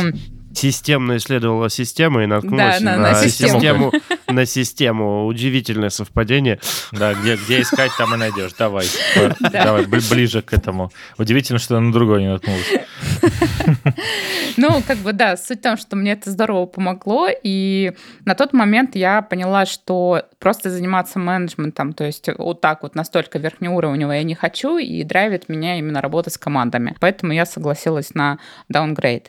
Системно 0.54 1.18
исследовала 1.18 1.70
систему 1.70 2.22
и 2.22 2.26
наткнулась 2.26 2.80
Да, 2.80 2.86
на- 2.91 2.97
на, 2.97 3.12
на 3.12 3.16
систему. 3.16 3.60
систему. 3.60 3.91
На 4.28 4.45
систему. 4.45 5.26
Удивительное 5.26 5.89
совпадение. 5.89 6.60
Да, 6.91 7.14
где, 7.14 7.36
где 7.36 7.62
искать, 7.62 7.91
там 7.97 8.14
и 8.14 8.18
найдешь. 8.18 8.54
Давай. 8.58 8.86
Давай, 9.51 9.84
бли- 9.86 10.10
ближе 10.10 10.41
к 10.41 10.54
этому. 10.54 10.91
Удивительно, 11.18 11.60
что 11.60 11.80
на 11.80 11.91
другой 11.91 12.22
не 12.22 12.30
наткнулась. 12.30 12.66
Ну, 14.58 14.84
как 14.86 14.99
бы, 14.99 15.14
да, 15.14 15.36
суть 15.36 15.60
в 15.60 15.64
том, 15.64 15.78
что 15.78 15.95
мне 15.95 16.12
это 16.12 16.30
здорово 16.30 16.68
помогло, 16.68 17.28
и 17.43 17.93
на 18.24 18.36
тот 18.36 18.54
момент 18.54 18.95
я 18.95 19.24
поняла, 19.24 19.66
что 19.66 20.24
просто 20.38 20.70
заниматься 20.70 21.18
менеджментом, 21.18 21.93
то 21.93 22.04
есть 22.04 22.30
вот 22.38 22.62
так 22.62 22.84
вот 22.84 22.93
настолько 22.93 23.39
верхнеуровневого 23.39 24.12
я 24.14 24.22
не 24.24 24.36
хочу, 24.36 24.78
и 24.78 25.04
драйвит 25.04 25.49
меня 25.49 25.80
именно 25.80 26.01
работа 26.01 26.30
с 26.30 26.38
командами. 26.38 26.95
Поэтому 26.99 27.34
я 27.34 27.45
согласилась 27.47 28.14
на 28.14 28.38
downgrade. 28.72 29.28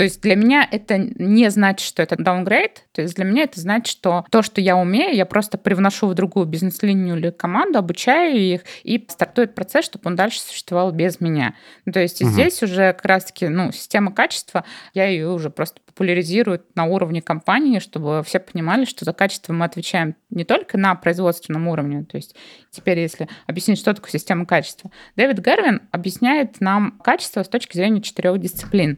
То 0.00 0.04
есть 0.04 0.22
для 0.22 0.34
меня 0.34 0.66
это 0.70 0.96
не 0.96 1.50
значит, 1.50 1.86
что 1.86 2.02
это 2.02 2.14
downgrade, 2.14 2.78
то 2.92 3.02
есть 3.02 3.16
для 3.16 3.26
меня 3.26 3.42
это 3.42 3.60
значит, 3.60 3.88
что 3.88 4.24
то, 4.30 4.40
что 4.40 4.62
я 4.62 4.78
умею, 4.78 5.14
я 5.14 5.26
просто 5.26 5.58
привношу 5.58 6.06
в 6.06 6.14
другую 6.14 6.46
бизнес-линию 6.46 7.18
или 7.18 7.28
команду, 7.28 7.80
обучаю 7.80 8.40
их, 8.40 8.62
и 8.82 9.06
стартует 9.10 9.54
процесс, 9.54 9.84
чтобы 9.84 10.08
он 10.08 10.16
дальше 10.16 10.40
существовал 10.40 10.90
без 10.92 11.20
меня. 11.20 11.54
Ну, 11.84 11.92
то 11.92 12.00
есть 12.00 12.22
Мгм. 12.22 12.30
здесь 12.30 12.62
уже 12.62 12.94
как 12.94 13.04
раз-таки, 13.04 13.48
ну, 13.48 13.72
система 13.72 14.10
качества, 14.10 14.64
я 14.94 15.04
ее 15.04 15.28
уже 15.28 15.50
просто 15.50 15.82
популяризирую 15.84 16.64
на 16.74 16.86
уровне 16.86 17.20
компании, 17.20 17.78
чтобы 17.78 18.22
все 18.24 18.40
понимали, 18.40 18.86
что 18.86 19.04
за 19.04 19.12
качество 19.12 19.52
мы 19.52 19.66
отвечаем 19.66 20.16
не 20.30 20.44
только 20.44 20.78
на 20.78 20.94
производственном 20.94 21.68
уровне. 21.68 22.06
То 22.10 22.16
есть 22.16 22.34
теперь, 22.70 23.00
если 23.00 23.28
объяснить, 23.46 23.78
что 23.78 23.92
такое 23.92 24.12
система 24.12 24.46
качества, 24.46 24.90
Дэвид 25.16 25.40
Гарвин 25.40 25.82
объясняет 25.90 26.58
нам 26.62 26.98
качество 27.04 27.42
с 27.42 27.48
точки 27.48 27.76
зрения 27.76 28.00
четырех 28.00 28.38
дисциплин. 28.38 28.96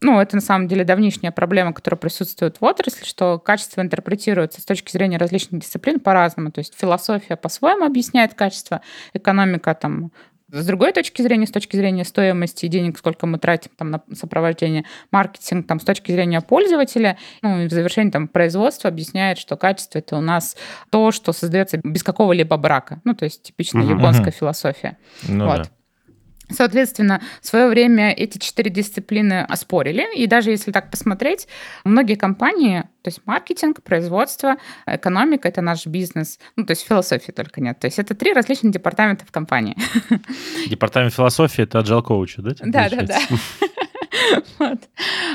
Ну, 0.00 0.20
это 0.20 0.36
на 0.36 0.42
самом 0.42 0.68
деле 0.68 0.84
давнишняя 0.84 1.32
проблема, 1.32 1.72
которая 1.72 1.98
присутствует 1.98 2.60
в 2.60 2.64
отрасли, 2.64 3.04
что 3.04 3.38
качество 3.38 3.80
интерпретируется 3.80 4.60
с 4.60 4.64
точки 4.64 4.92
зрения 4.92 5.18
различных 5.18 5.60
дисциплин 5.60 5.98
по-разному. 5.98 6.52
То 6.52 6.60
есть 6.60 6.74
философия 6.78 7.36
по-своему 7.36 7.84
объясняет 7.84 8.34
качество, 8.34 8.80
экономика 9.12 9.74
там 9.74 10.12
с 10.50 10.64
другой 10.64 10.92
точки 10.92 11.20
зрения, 11.20 11.46
с 11.46 11.50
точки 11.50 11.76
зрения 11.76 12.04
стоимости 12.04 12.66
денег, 12.68 12.96
сколько 12.96 13.26
мы 13.26 13.38
тратим 13.38 13.70
там, 13.76 13.90
на 13.90 14.02
сопровождение, 14.14 14.84
маркетинг 15.10 15.66
там, 15.66 15.78
с 15.78 15.84
точки 15.84 16.10
зрения 16.10 16.40
пользователя, 16.40 17.18
ну 17.42 17.60
и 17.60 17.68
в 17.68 17.70
завершении 17.70 18.10
там, 18.10 18.28
производства 18.28 18.88
объясняет, 18.88 19.36
что 19.36 19.56
качество 19.56 19.98
это 19.98 20.16
у 20.16 20.20
нас 20.22 20.56
то, 20.90 21.12
что 21.12 21.32
создается 21.32 21.78
без 21.82 22.02
какого-либо 22.02 22.56
брака. 22.56 23.00
Ну, 23.04 23.14
то 23.14 23.24
есть 23.24 23.42
типичная 23.42 23.84
японская 23.84 24.28
Мгм. 24.28 24.32
философия. 24.32 24.96
Ну 25.28 25.46
Вот. 25.46 25.64
да. 25.64 25.64
Соответственно, 26.50 27.20
в 27.40 27.46
свое 27.46 27.68
время 27.68 28.12
эти 28.12 28.38
четыре 28.38 28.70
дисциплины 28.70 29.42
оспорили, 29.42 30.16
и 30.16 30.26
даже 30.26 30.50
если 30.50 30.72
так 30.72 30.90
посмотреть, 30.90 31.46
многие 31.84 32.14
компании, 32.14 32.82
то 33.02 33.08
есть 33.08 33.20
маркетинг, 33.26 33.82
производство, 33.82 34.56
экономика— 34.86 35.48
это 35.50 35.60
наш 35.60 35.86
бизнес, 35.86 36.38
ну, 36.56 36.64
то 36.64 36.72
есть 36.72 36.86
философии 36.86 37.32
только 37.32 37.60
нет. 37.60 37.78
То 37.78 37.86
есть 37.86 37.98
это 37.98 38.14
три 38.14 38.32
различных 38.32 38.72
департамента 38.72 39.24
в 39.26 39.30
компании. 39.30 39.76
Департамент 40.68 41.14
философии— 41.14 41.62
это 41.64 41.78
agile 41.80 42.02
коуча, 42.02 42.42
да? 42.42 42.54
Да, 42.60 42.88
да, 42.88 43.02
да. 43.02 43.18
Вот. 44.58 44.78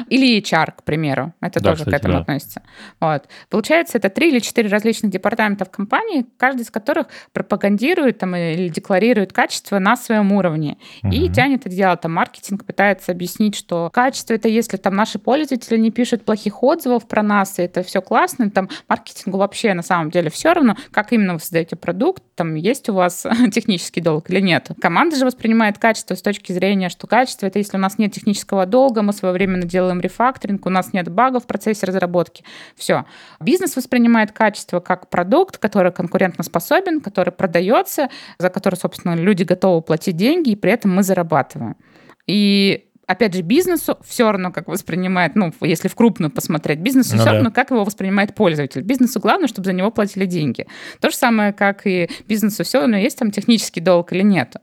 Или 0.10 0.40
HR, 0.40 0.74
к 0.78 0.84
примеру. 0.84 1.34
Это 1.42 1.60
да, 1.62 1.72
тоже 1.72 1.86
кстати, 1.86 1.96
к 1.96 1.98
этому 1.98 2.14
да. 2.16 2.20
относится. 2.22 2.62
Вот. 3.00 3.28
Получается, 3.50 3.98
это 3.98 4.10
три 4.10 4.30
или 4.30 4.40
четыре 4.40 4.70
различных 4.70 5.12
департамента 5.12 5.66
в 5.66 5.72
компании, 5.72 6.26
каждый 6.38 6.62
из 6.62 6.72
которых 6.72 7.08
пропагандирует 7.32 8.20
там, 8.20 8.36
или 8.36 8.70
декларирует 8.70 9.34
качество 9.34 9.80
на 9.80 9.96
своем 9.96 10.32
уровне. 10.32 10.78
Угу. 11.04 11.14
И 11.14 11.30
тянет 11.30 11.66
это 11.66 11.76
дело. 11.76 11.96
Там 11.98 12.14
маркетинг 12.14 12.66
пытается 12.66 13.12
объяснить, 13.12 13.56
что 13.56 13.90
качество 13.94 14.34
это 14.34 14.48
если 14.48 14.78
там 14.78 14.96
наши 14.96 15.20
пользователи 15.20 15.78
не 15.78 15.92
пишут 15.92 16.26
плохих 16.26 16.64
отзывов 16.64 17.08
про 17.08 17.24
нас, 17.24 17.60
и 17.60 17.64
это 17.64 17.84
все 17.84 18.02
классно. 18.02 18.50
Там 18.50 18.70
маркетингу 18.88 19.38
вообще 19.38 19.74
на 19.74 19.84
самом 19.84 20.12
деле 20.12 20.30
все 20.30 20.54
равно, 20.54 20.76
как 20.92 21.14
именно 21.14 21.34
вы 21.34 21.40
создаете 21.40 21.76
продукт, 21.76 22.24
там 22.36 22.56
есть 22.56 22.90
у 22.90 22.94
вас 22.94 23.26
технический 23.54 24.02
долг 24.02 24.30
или 24.30 24.40
нет. 24.40 24.70
Команда 24.82 25.16
же 25.16 25.26
воспринимает 25.26 25.78
качество 25.78 26.16
с 26.16 26.22
точки 26.22 26.52
зрения, 26.52 26.90
что 26.90 27.08
качество 27.08 27.48
это 27.48 27.60
если 27.60 27.78
у 27.78 27.80
нас 27.80 27.98
нет 27.98 28.14
технического 28.14 28.63
долга, 28.66 29.02
мы 29.02 29.14
своевременно 29.14 29.66
делаем 29.66 30.00
рефакторинг, 30.00 30.66
у 30.66 30.70
нас 30.70 30.94
нет 30.94 31.10
багов 31.10 31.44
в 31.44 31.48
процессе 31.48 31.86
разработки. 31.86 32.44
Все. 32.76 33.06
Бизнес 33.40 33.76
воспринимает 33.76 34.32
качество 34.32 34.80
как 34.80 35.10
продукт, 35.10 35.58
который 35.58 35.92
конкурентоспособен, 35.92 37.02
который 37.02 37.32
продается, 37.32 38.10
за 38.38 38.50
который, 38.50 38.76
собственно, 38.76 39.16
люди 39.16 39.44
готовы 39.44 39.82
платить 39.82 40.16
деньги, 40.16 40.52
и 40.52 40.56
при 40.56 40.72
этом 40.72 40.96
мы 40.96 41.04
зарабатываем. 41.04 41.76
И 42.28 42.90
опять 43.14 43.34
же, 43.34 43.42
бизнесу 43.42 43.98
все 44.06 44.32
равно, 44.32 44.52
как 44.52 44.68
воспринимает, 44.68 45.36
ну, 45.36 45.54
если 45.62 45.88
в 45.88 45.96
крупную 45.96 46.32
посмотреть, 46.32 46.80
бизнесу 46.80 47.14
ну, 47.14 47.22
все 47.22 47.26
да. 47.26 47.34
равно, 47.34 47.52
как 47.52 47.72
его 47.72 47.84
воспринимает 47.84 48.36
пользователь. 48.36 48.82
Бизнесу 48.82 49.20
главное, 49.20 49.48
чтобы 49.48 49.66
за 49.66 49.74
него 49.74 49.92
платили 49.92 50.26
деньги. 50.26 50.68
То 51.00 51.10
же 51.10 51.16
самое, 51.16 51.54
как 51.54 51.88
и 51.88 52.10
бизнесу 52.28 52.64
все 52.64 52.80
равно, 52.80 52.98
есть 52.98 53.18
там 53.18 53.32
технический 53.32 53.80
долг 53.80 54.14
или 54.14 54.24
нет. 54.24 54.56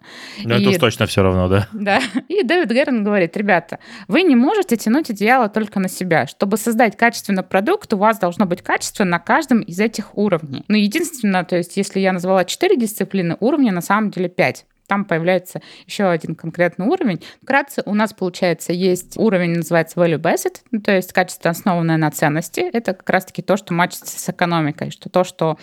Ну, 0.44 0.54
это 0.54 0.70
уж 0.70 0.76
точно 0.76 1.06
все 1.06 1.22
равно, 1.22 1.48
да. 1.48 1.68
Да. 1.72 2.00
И 2.28 2.42
Дэвид 2.42 2.70
Герн 2.70 3.02
говорит, 3.04 3.36
ребята, 3.36 3.78
вы 4.08 4.22
не 4.22 4.36
можете 4.36 4.76
тянуть 4.76 5.10
одеяло 5.10 5.48
только 5.48 5.80
на 5.80 5.88
себя. 5.88 6.26
Чтобы 6.26 6.56
создать 6.56 6.96
качественный 6.96 7.42
продукт, 7.42 7.92
у 7.92 7.96
вас 7.96 8.18
должно 8.18 8.46
быть 8.46 8.62
качество 8.62 9.04
на 9.04 9.18
каждом 9.18 9.60
из 9.60 9.80
этих 9.80 10.16
уровней. 10.16 10.64
Но 10.68 10.76
единственное, 10.76 11.44
то 11.44 11.56
есть, 11.56 11.76
если 11.76 12.00
я 12.00 12.12
назвала 12.12 12.44
4 12.44 12.76
дисциплины, 12.76 13.36
уровня 13.40 13.72
на 13.72 13.80
самом 13.80 14.10
деле 14.10 14.28
5 14.28 14.66
там 14.90 15.04
появляется 15.04 15.62
еще 15.86 16.08
один 16.10 16.34
конкретный 16.34 16.84
уровень. 16.84 17.22
Вкратце 17.40 17.84
у 17.86 17.94
нас, 17.94 18.12
получается, 18.12 18.72
есть 18.72 19.16
уровень, 19.16 19.52
называется 19.52 20.00
value 20.00 20.18
based, 20.18 20.62
ну, 20.72 20.80
то 20.80 20.90
есть 20.90 21.12
качество, 21.12 21.48
основанное 21.48 21.96
на 21.96 22.10
ценности. 22.10 22.58
Это 22.58 22.94
как 22.94 23.08
раз-таки 23.08 23.40
то, 23.40 23.56
что 23.56 23.72
мачится 23.72 24.18
с 24.18 24.28
экономикой, 24.28 24.90
что 24.90 25.08
то, 25.08 25.22
что 25.22 25.58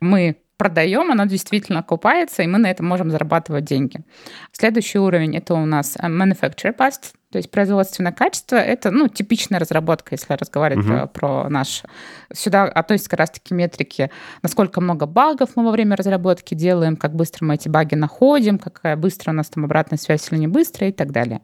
мы 0.00 0.38
продаем, 0.56 1.12
оно 1.12 1.26
действительно 1.26 1.78
окупается, 1.78 2.42
и 2.42 2.48
мы 2.48 2.58
на 2.58 2.72
этом 2.72 2.86
можем 2.86 3.12
зарабатывать 3.12 3.64
деньги. 3.64 4.00
Следующий 4.50 4.98
уровень— 4.98 5.36
это 5.38 5.54
у 5.54 5.64
нас 5.64 5.96
manufacturer 5.96 6.76
based, 6.76 7.12
то 7.32 7.38
есть 7.38 7.50
производственное 7.50 8.12
качество— 8.12 8.56
это 8.56 8.90
ну, 8.90 9.08
типичная 9.08 9.58
разработка, 9.58 10.08
если 10.12 10.34
разговаривать 10.34 10.86
угу. 10.86 11.08
про 11.08 11.48
наш... 11.48 11.82
Сюда 12.30 12.64
относятся 12.64 13.08
как 13.08 13.20
раз-таки 13.20 13.54
метрики, 13.54 14.10
насколько 14.42 14.82
много 14.82 15.06
багов 15.06 15.50
мы 15.56 15.64
во 15.64 15.70
время 15.70 15.96
разработки 15.96 16.54
делаем, 16.54 16.96
как 16.96 17.14
быстро 17.14 17.46
мы 17.46 17.54
эти 17.54 17.70
баги 17.70 17.94
находим, 17.94 18.58
какая 18.58 18.96
быстрая 18.96 19.34
у 19.34 19.36
нас 19.38 19.48
там 19.48 19.64
обратная 19.64 19.98
связь 19.98 20.30
или 20.30 20.40
не 20.40 20.46
быстрая 20.46 20.90
и 20.90 20.92
так 20.92 21.10
далее. 21.10 21.40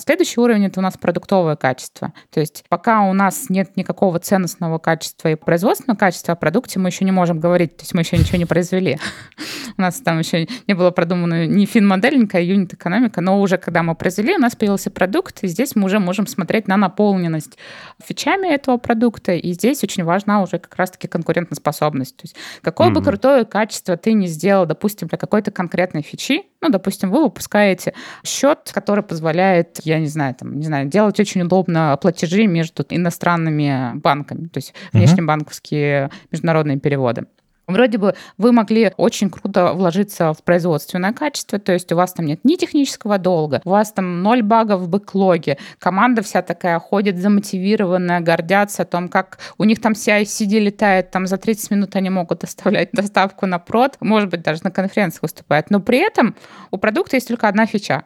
Следующий 0.00 0.40
уровень— 0.40 0.64
это 0.66 0.78
у 0.78 0.82
нас 0.82 0.96
продуктовое 0.96 1.56
качество. 1.56 2.12
То 2.30 2.38
есть 2.38 2.64
пока 2.68 3.02
у 3.02 3.12
нас 3.12 3.50
нет 3.50 3.76
никакого 3.76 4.20
ценностного 4.20 4.78
качества 4.78 5.28
и 5.28 5.34
производственного 5.34 5.98
качества, 5.98 6.34
о 6.34 6.36
продукте 6.36 6.78
мы 6.78 6.90
еще 6.90 7.04
не 7.04 7.10
можем 7.10 7.40
говорить, 7.40 7.76
то 7.76 7.82
есть 7.82 7.94
мы 7.94 8.02
еще 8.02 8.16
ничего 8.16 8.38
не 8.38 8.46
произвели. 8.46 8.98
У 9.76 9.80
нас 9.80 10.00
там 10.00 10.18
еще 10.20 10.46
не 10.66 10.74
было 10.74 10.90
продумано 10.92 11.46
ни 11.46 11.64
фин-модель, 11.66 12.16
ни 12.16 12.38
юнит-экономика, 12.40 13.20
но 13.20 13.40
уже 13.40 13.58
когда 13.58 13.82
мы 13.82 13.94
произвели, 13.94 14.34
у 14.36 14.38
нас 14.38 14.56
появился 14.56 14.90
продукт, 14.90 15.07
и 15.42 15.48
здесь 15.48 15.74
мы 15.76 15.86
уже 15.86 15.98
можем 15.98 16.26
смотреть 16.26 16.68
на 16.68 16.76
наполненность 16.76 17.58
фичами 18.02 18.48
этого 18.48 18.76
продукта, 18.76 19.32
и 19.32 19.52
здесь 19.52 19.82
очень 19.82 20.04
важна 20.04 20.42
уже 20.42 20.58
как 20.58 20.74
раз-таки 20.76 21.08
конкурентоспособность. 21.08 22.16
То 22.16 22.24
есть 22.24 22.36
какое 22.62 22.88
mm-hmm. 22.88 22.94
бы 22.94 23.02
крутое 23.02 23.44
качество 23.44 23.96
ты 23.96 24.12
не 24.12 24.26
сделал, 24.26 24.66
допустим, 24.66 25.08
для 25.08 25.18
какой-то 25.18 25.50
конкретной 25.50 26.02
фичи, 26.02 26.42
ну, 26.60 26.70
допустим, 26.70 27.10
вы 27.10 27.22
выпускаете 27.22 27.94
счет, 28.24 28.70
который 28.72 29.04
позволяет, 29.04 29.78
я 29.84 29.98
не 29.98 30.08
знаю, 30.08 30.34
там, 30.34 30.58
не 30.58 30.66
знаю, 30.66 30.86
делать 30.88 31.18
очень 31.20 31.42
удобно 31.42 31.96
платежи 32.00 32.46
между 32.46 32.84
иностранными 32.88 33.92
банками, 33.94 34.48
то 34.48 34.58
есть 34.58 34.74
внешнебанковские 34.92 36.10
международные 36.30 36.78
переводы. 36.78 37.26
Вроде 37.68 37.98
бы 37.98 38.14
вы 38.38 38.52
могли 38.52 38.92
очень 38.96 39.28
круто 39.28 39.74
вложиться 39.74 40.32
в 40.32 40.42
производственное 40.42 41.12
качество, 41.12 41.58
то 41.58 41.72
есть 41.72 41.92
у 41.92 41.96
вас 41.96 42.14
там 42.14 42.24
нет 42.24 42.40
ни 42.42 42.54
технического 42.56 43.18
долга, 43.18 43.60
у 43.66 43.70
вас 43.70 43.92
там 43.92 44.22
ноль 44.22 44.40
багов 44.40 44.80
в 44.80 44.88
бэклоге, 44.88 45.58
команда 45.78 46.22
вся 46.22 46.40
такая 46.40 46.78
ходит 46.78 47.18
замотивированная, 47.18 48.20
гордятся 48.20 48.82
о 48.82 48.86
том, 48.86 49.08
как 49.08 49.38
у 49.58 49.64
них 49.64 49.82
там 49.82 49.92
CI-CD 49.92 50.58
летает, 50.58 51.10
там 51.10 51.26
за 51.26 51.36
30 51.36 51.70
минут 51.70 51.94
они 51.94 52.08
могут 52.08 52.38
доставлять 52.38 52.88
доставку 52.92 53.44
на 53.44 53.58
прод, 53.58 53.98
может 54.00 54.30
быть, 54.30 54.40
даже 54.40 54.60
на 54.64 54.70
конференциях 54.70 55.22
выступают, 55.24 55.68
но 55.68 55.80
при 55.80 55.98
этом 55.98 56.36
у 56.70 56.78
продукта 56.78 57.16
есть 57.16 57.28
только 57.28 57.48
одна 57.48 57.66
фича. 57.66 58.04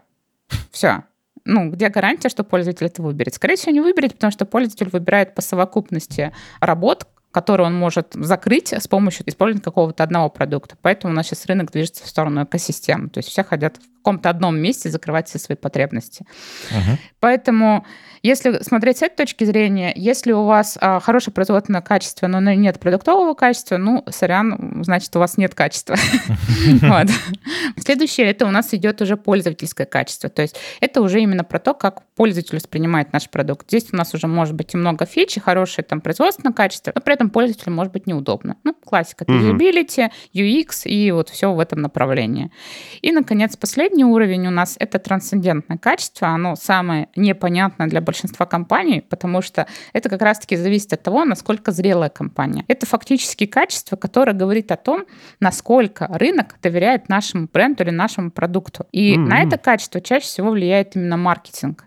Все 0.72 1.04
ну, 1.44 1.70
где 1.70 1.88
гарантия, 1.88 2.28
что 2.28 2.44
пользователь 2.44 2.86
это 2.86 3.02
выберет? 3.02 3.34
Скорее 3.34 3.56
всего, 3.56 3.72
не 3.72 3.80
выберет, 3.80 4.14
потому 4.14 4.30
что 4.30 4.44
пользователь 4.44 4.88
выбирает 4.90 5.34
по 5.34 5.42
совокупности 5.42 6.32
работ, 6.60 7.06
который 7.32 7.66
он 7.66 7.74
может 7.74 8.08
закрыть 8.12 8.72
с 8.72 8.86
помощью 8.86 9.28
использования 9.28 9.64
какого-то 9.64 10.04
одного 10.04 10.28
продукта. 10.28 10.76
Поэтому 10.82 11.12
у 11.12 11.16
нас 11.16 11.26
сейчас 11.26 11.46
рынок 11.46 11.72
движется 11.72 12.04
в 12.04 12.08
сторону 12.08 12.44
экосистемы. 12.44 13.08
То 13.08 13.18
есть 13.18 13.30
все 13.30 13.42
хотят 13.42 13.78
каком-то 14.02 14.30
одном 14.30 14.58
месте 14.58 14.90
закрывать 14.90 15.28
все 15.28 15.38
свои 15.38 15.56
потребности. 15.56 16.26
Uh-huh. 16.70 16.98
Поэтому 17.20 17.84
если 18.22 18.62
смотреть 18.62 18.98
с 18.98 19.02
этой 19.02 19.16
точки 19.16 19.42
зрения, 19.42 19.92
если 19.96 20.30
у 20.30 20.44
вас 20.44 20.78
а, 20.80 21.00
хорошее 21.00 21.34
производственное 21.34 21.80
качество, 21.80 22.28
но 22.28 22.38
нет 22.52 22.78
продуктового 22.78 23.34
качества, 23.34 23.78
ну, 23.78 24.04
сорян, 24.08 24.84
значит, 24.84 25.14
у 25.16 25.18
вас 25.18 25.38
нет 25.38 25.56
качества. 25.56 25.96
Следующее, 27.78 28.28
это 28.28 28.46
у 28.46 28.50
нас 28.50 28.72
идет 28.74 29.02
уже 29.02 29.16
пользовательское 29.16 29.86
качество. 29.86 30.30
То 30.30 30.42
есть 30.42 30.56
это 30.80 31.02
уже 31.02 31.20
именно 31.20 31.42
про 31.42 31.58
то, 31.58 31.74
как 31.74 32.04
пользователь 32.14 32.54
воспринимает 32.54 33.12
наш 33.12 33.28
продукт. 33.28 33.66
Здесь 33.68 33.88
у 33.92 33.96
нас 33.96 34.14
уже 34.14 34.28
может 34.28 34.54
быть 34.54 34.72
и 34.74 34.76
много 34.76 35.04
фич, 35.04 35.36
и 35.36 35.40
хорошее 35.40 35.84
там 35.84 36.00
производственное 36.00 36.52
качество, 36.52 36.92
но 36.94 37.00
при 37.00 37.14
этом 37.14 37.28
пользователю 37.28 37.72
может 37.72 37.92
быть 37.92 38.06
неудобно. 38.06 38.56
Ну, 38.62 38.72
классика, 38.72 39.24
usability, 39.24 40.10
UX 40.32 40.84
и 40.84 41.10
вот 41.10 41.28
все 41.28 41.52
в 41.52 41.58
этом 41.58 41.80
направлении. 41.80 42.52
И, 43.00 43.10
наконец, 43.10 43.56
последний 43.92 44.04
уровень 44.04 44.46
у 44.46 44.50
нас 44.50 44.76
это 44.78 44.98
трансцендентное 44.98 45.76
качество. 45.76 46.28
Оно 46.28 46.56
самое 46.56 47.08
непонятное 47.14 47.88
для 47.88 48.00
большинства 48.00 48.46
компаний, 48.46 49.02
потому 49.06 49.42
что 49.42 49.66
это 49.92 50.08
как 50.08 50.22
раз-таки 50.22 50.56
зависит 50.56 50.94
от 50.94 51.02
того, 51.02 51.24
насколько 51.24 51.72
зрелая 51.72 52.08
компания. 52.08 52.64
Это 52.68 52.86
фактически 52.86 53.44
качество, 53.44 53.96
которое 53.96 54.32
говорит 54.32 54.72
о 54.72 54.76
том, 54.76 55.04
насколько 55.40 56.08
рынок 56.10 56.56
доверяет 56.62 57.10
нашему 57.10 57.48
бренду 57.52 57.84
или 57.84 57.90
нашему 57.90 58.30
продукту. 58.30 58.86
И 58.92 59.14
mm-hmm. 59.14 59.28
на 59.28 59.42
это 59.42 59.58
качество 59.58 60.00
чаще 60.00 60.24
всего 60.24 60.50
влияет 60.50 60.96
именно 60.96 61.18
маркетинг. 61.18 61.84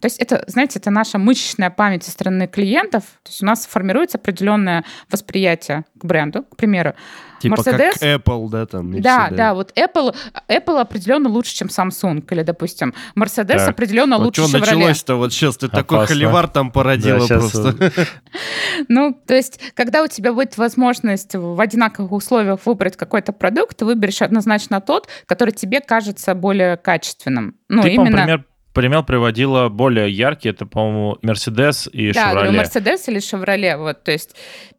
То 0.00 0.06
есть 0.06 0.18
это, 0.18 0.44
знаете, 0.46 0.78
это 0.78 0.90
наша 0.90 1.18
мышечная 1.18 1.70
память 1.70 2.04
со 2.04 2.10
стороны 2.10 2.46
клиентов. 2.46 3.04
То 3.22 3.30
есть 3.30 3.42
у 3.42 3.46
нас 3.46 3.66
формируется 3.66 4.18
определенное 4.18 4.84
восприятие 5.10 5.84
к 5.98 6.04
бренду. 6.04 6.42
К 6.42 6.56
примеру, 6.56 6.94
Типа 7.38 7.54
Mercedes, 7.54 7.92
как 7.92 8.02
Apple, 8.02 8.48
да, 8.50 8.66
там. 8.66 9.00
Да, 9.00 9.28
да, 9.30 9.54
вот 9.54 9.72
Apple, 9.76 10.14
Apple 10.48 10.80
определенно 10.80 11.28
лучше, 11.28 11.54
чем 11.54 11.68
Samsung, 11.68 12.24
или, 12.30 12.42
допустим, 12.42 12.94
Mercedes 13.16 13.58
так. 13.58 13.68
определенно 13.68 14.16
вот 14.16 14.26
лучше, 14.26 14.42
чем 14.42 14.50
Chevrolet. 14.50 14.60
началось-то? 14.60 15.16
Вот 15.16 15.32
сейчас 15.32 15.56
ты 15.56 15.66
Опасно. 15.66 15.82
такой 15.82 16.06
холивар 16.06 16.48
там 16.48 16.70
породила 16.70 17.26
да, 17.28 17.38
просто. 17.38 17.92
Ну, 18.88 19.18
то 19.26 19.34
есть, 19.34 19.60
когда 19.74 20.02
у 20.02 20.06
тебя 20.06 20.32
будет 20.32 20.56
возможность 20.56 21.34
в 21.34 21.60
одинаковых 21.60 22.12
условиях 22.12 22.60
выбрать 22.64 22.96
какой-то 22.96 23.32
продукт, 23.32 23.76
ты 23.76 23.84
выберешь 23.84 24.22
однозначно 24.22 24.80
тот, 24.80 25.08
который 25.26 25.52
тебе 25.52 25.80
кажется 25.80 26.34
более 26.34 26.76
качественным. 26.76 27.56
Ну, 27.68 27.86
именно... 27.86 28.10
например, 28.10 28.44
пример 28.76 29.02
приводила 29.04 29.70
более 29.70 30.10
яркий, 30.10 30.50
это, 30.50 30.66
по-моему, 30.66 31.16
Mercedes 31.22 31.90
и 31.90 32.12
Да, 32.12 32.32
Chevrolet. 32.32 32.52
Мерседес 32.52 33.08
или 33.08 33.20
Шевроле. 33.20 33.78
Вот, 33.78 34.04
то 34.04 34.12
есть 34.12 34.36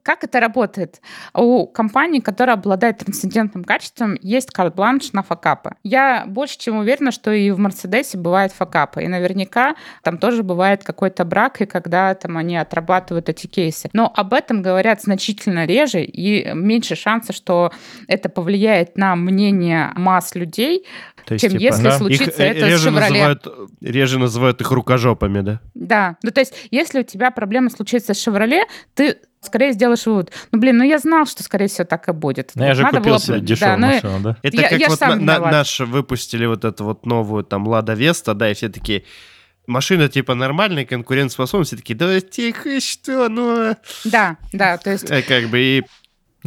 как 0.08 0.24
это 0.24 0.39
работает? 0.39 1.02
У 1.34 1.68
компании, 1.68 2.22
которая 2.22 2.56
обладает 2.56 3.00
трансцендентным 3.00 3.66
качеством, 3.66 4.18
есть 4.22 4.52
карт-бланш 4.52 5.12
на 5.12 5.22
факапы. 5.22 5.76
Я 5.84 6.24
больше 6.26 6.58
чем 6.58 6.78
уверена, 6.78 7.12
что 7.12 7.34
и 7.34 7.52
в 7.52 7.60
Мерседесе 7.60 8.18
бывают 8.18 8.54
факапы. 8.54 9.04
И 9.04 9.08
наверняка 9.10 9.76
там 10.04 10.18
тоже 10.18 10.43
бывает 10.43 10.86
какой-то 10.86 11.26
брак, 11.26 11.60
и 11.60 11.66
когда 11.66 12.14
там 12.16 12.38
они 12.38 12.56
отрабатывают 12.56 13.28
эти 13.28 13.48
кейсы. 13.48 13.89
Но 13.91 14.10
об 14.16 14.34
этом 14.34 14.62
говорят 14.62 15.02
значительно 15.02 15.66
реже, 15.66 16.06
и 16.06 16.54
меньше 16.54 16.95
шанса, 16.95 17.34
что 17.34 17.74
это 18.08 18.30
повлияет 18.30 18.98
на 18.98 19.18
мнение 19.18 19.91
масс 19.95 20.36
людей, 20.36 20.86
То 21.26 21.34
есть, 21.34 21.41
чем 21.41 21.52
типа, 21.52 21.62
если 21.62 21.84
да. 21.84 21.89
Их 21.89 21.95
случится 21.95 22.43
э, 22.43 22.52
это 22.52 22.60
с 22.62 22.64
реже 22.64 22.84
Шевроле. 22.86 23.10
называют, 23.10 23.48
реже 23.92 24.20
называют 24.20 24.62
их 24.62 24.72
рукожопами, 24.72 25.42
да? 25.42 25.60
Да, 25.74 26.18
ну 26.24 26.32
то 26.32 26.42
есть, 26.42 26.54
если 26.72 27.00
у 27.02 27.04
тебя 27.04 27.32
проблема 27.32 27.70
случится 27.70 28.14
с 28.14 28.22
Шевроле, 28.22 28.64
ты 28.94 29.18
скорее 29.42 29.72
сделаешь 29.72 30.06
вывод. 30.06 30.32
Ну, 30.52 30.60
блин, 30.60 30.78
ну 30.78 30.84
я 30.84 30.98
знал, 31.00 31.26
что, 31.26 31.44
скорее 31.44 31.68
всего, 31.68 31.86
так 31.86 32.08
и 32.10 32.12
будет. 32.12 32.52
Ну, 32.56 32.66
я 32.66 32.74
же 32.74 32.84
Надо 32.84 32.98
купил 32.98 33.14
было 33.14 33.20
себе 33.20 33.40
дешевую 33.40 33.80
да, 33.80 33.88
ну, 33.88 33.94
машину, 33.94 34.20
да? 34.20 34.38
Это 34.44 34.58
Я- 34.58 34.70
как 34.70 34.80
я 34.80 34.90
вот 34.90 35.02
на- 35.02 35.16
на- 35.16 35.40
наши 35.40 35.86
выпустили 35.86 36.46
вот 36.46 36.66
эту 36.66 36.84
вот 36.84 37.06
новую 37.06 37.44
там 37.44 37.68
Лада 37.68 37.94
Веста, 37.94 38.34
да, 38.34 38.52
и 38.52 38.54
все 38.54 38.68
такие, 38.70 39.04
машина 39.68 40.10
типа 40.10 40.34
нормальная, 40.36 40.86
конкурентоспособная, 40.86 41.66
все 41.66 41.76
такие, 41.78 41.96
да 41.96 42.20
тихо, 42.20 42.80
что, 42.82 43.30
ну, 43.30 43.76
Да, 44.06 44.38
да, 44.54 44.78
то 44.78 44.92
есть 44.92 45.10
э, 45.10 45.22
как 45.22 45.46
бы, 45.50 45.60
и 45.60 45.84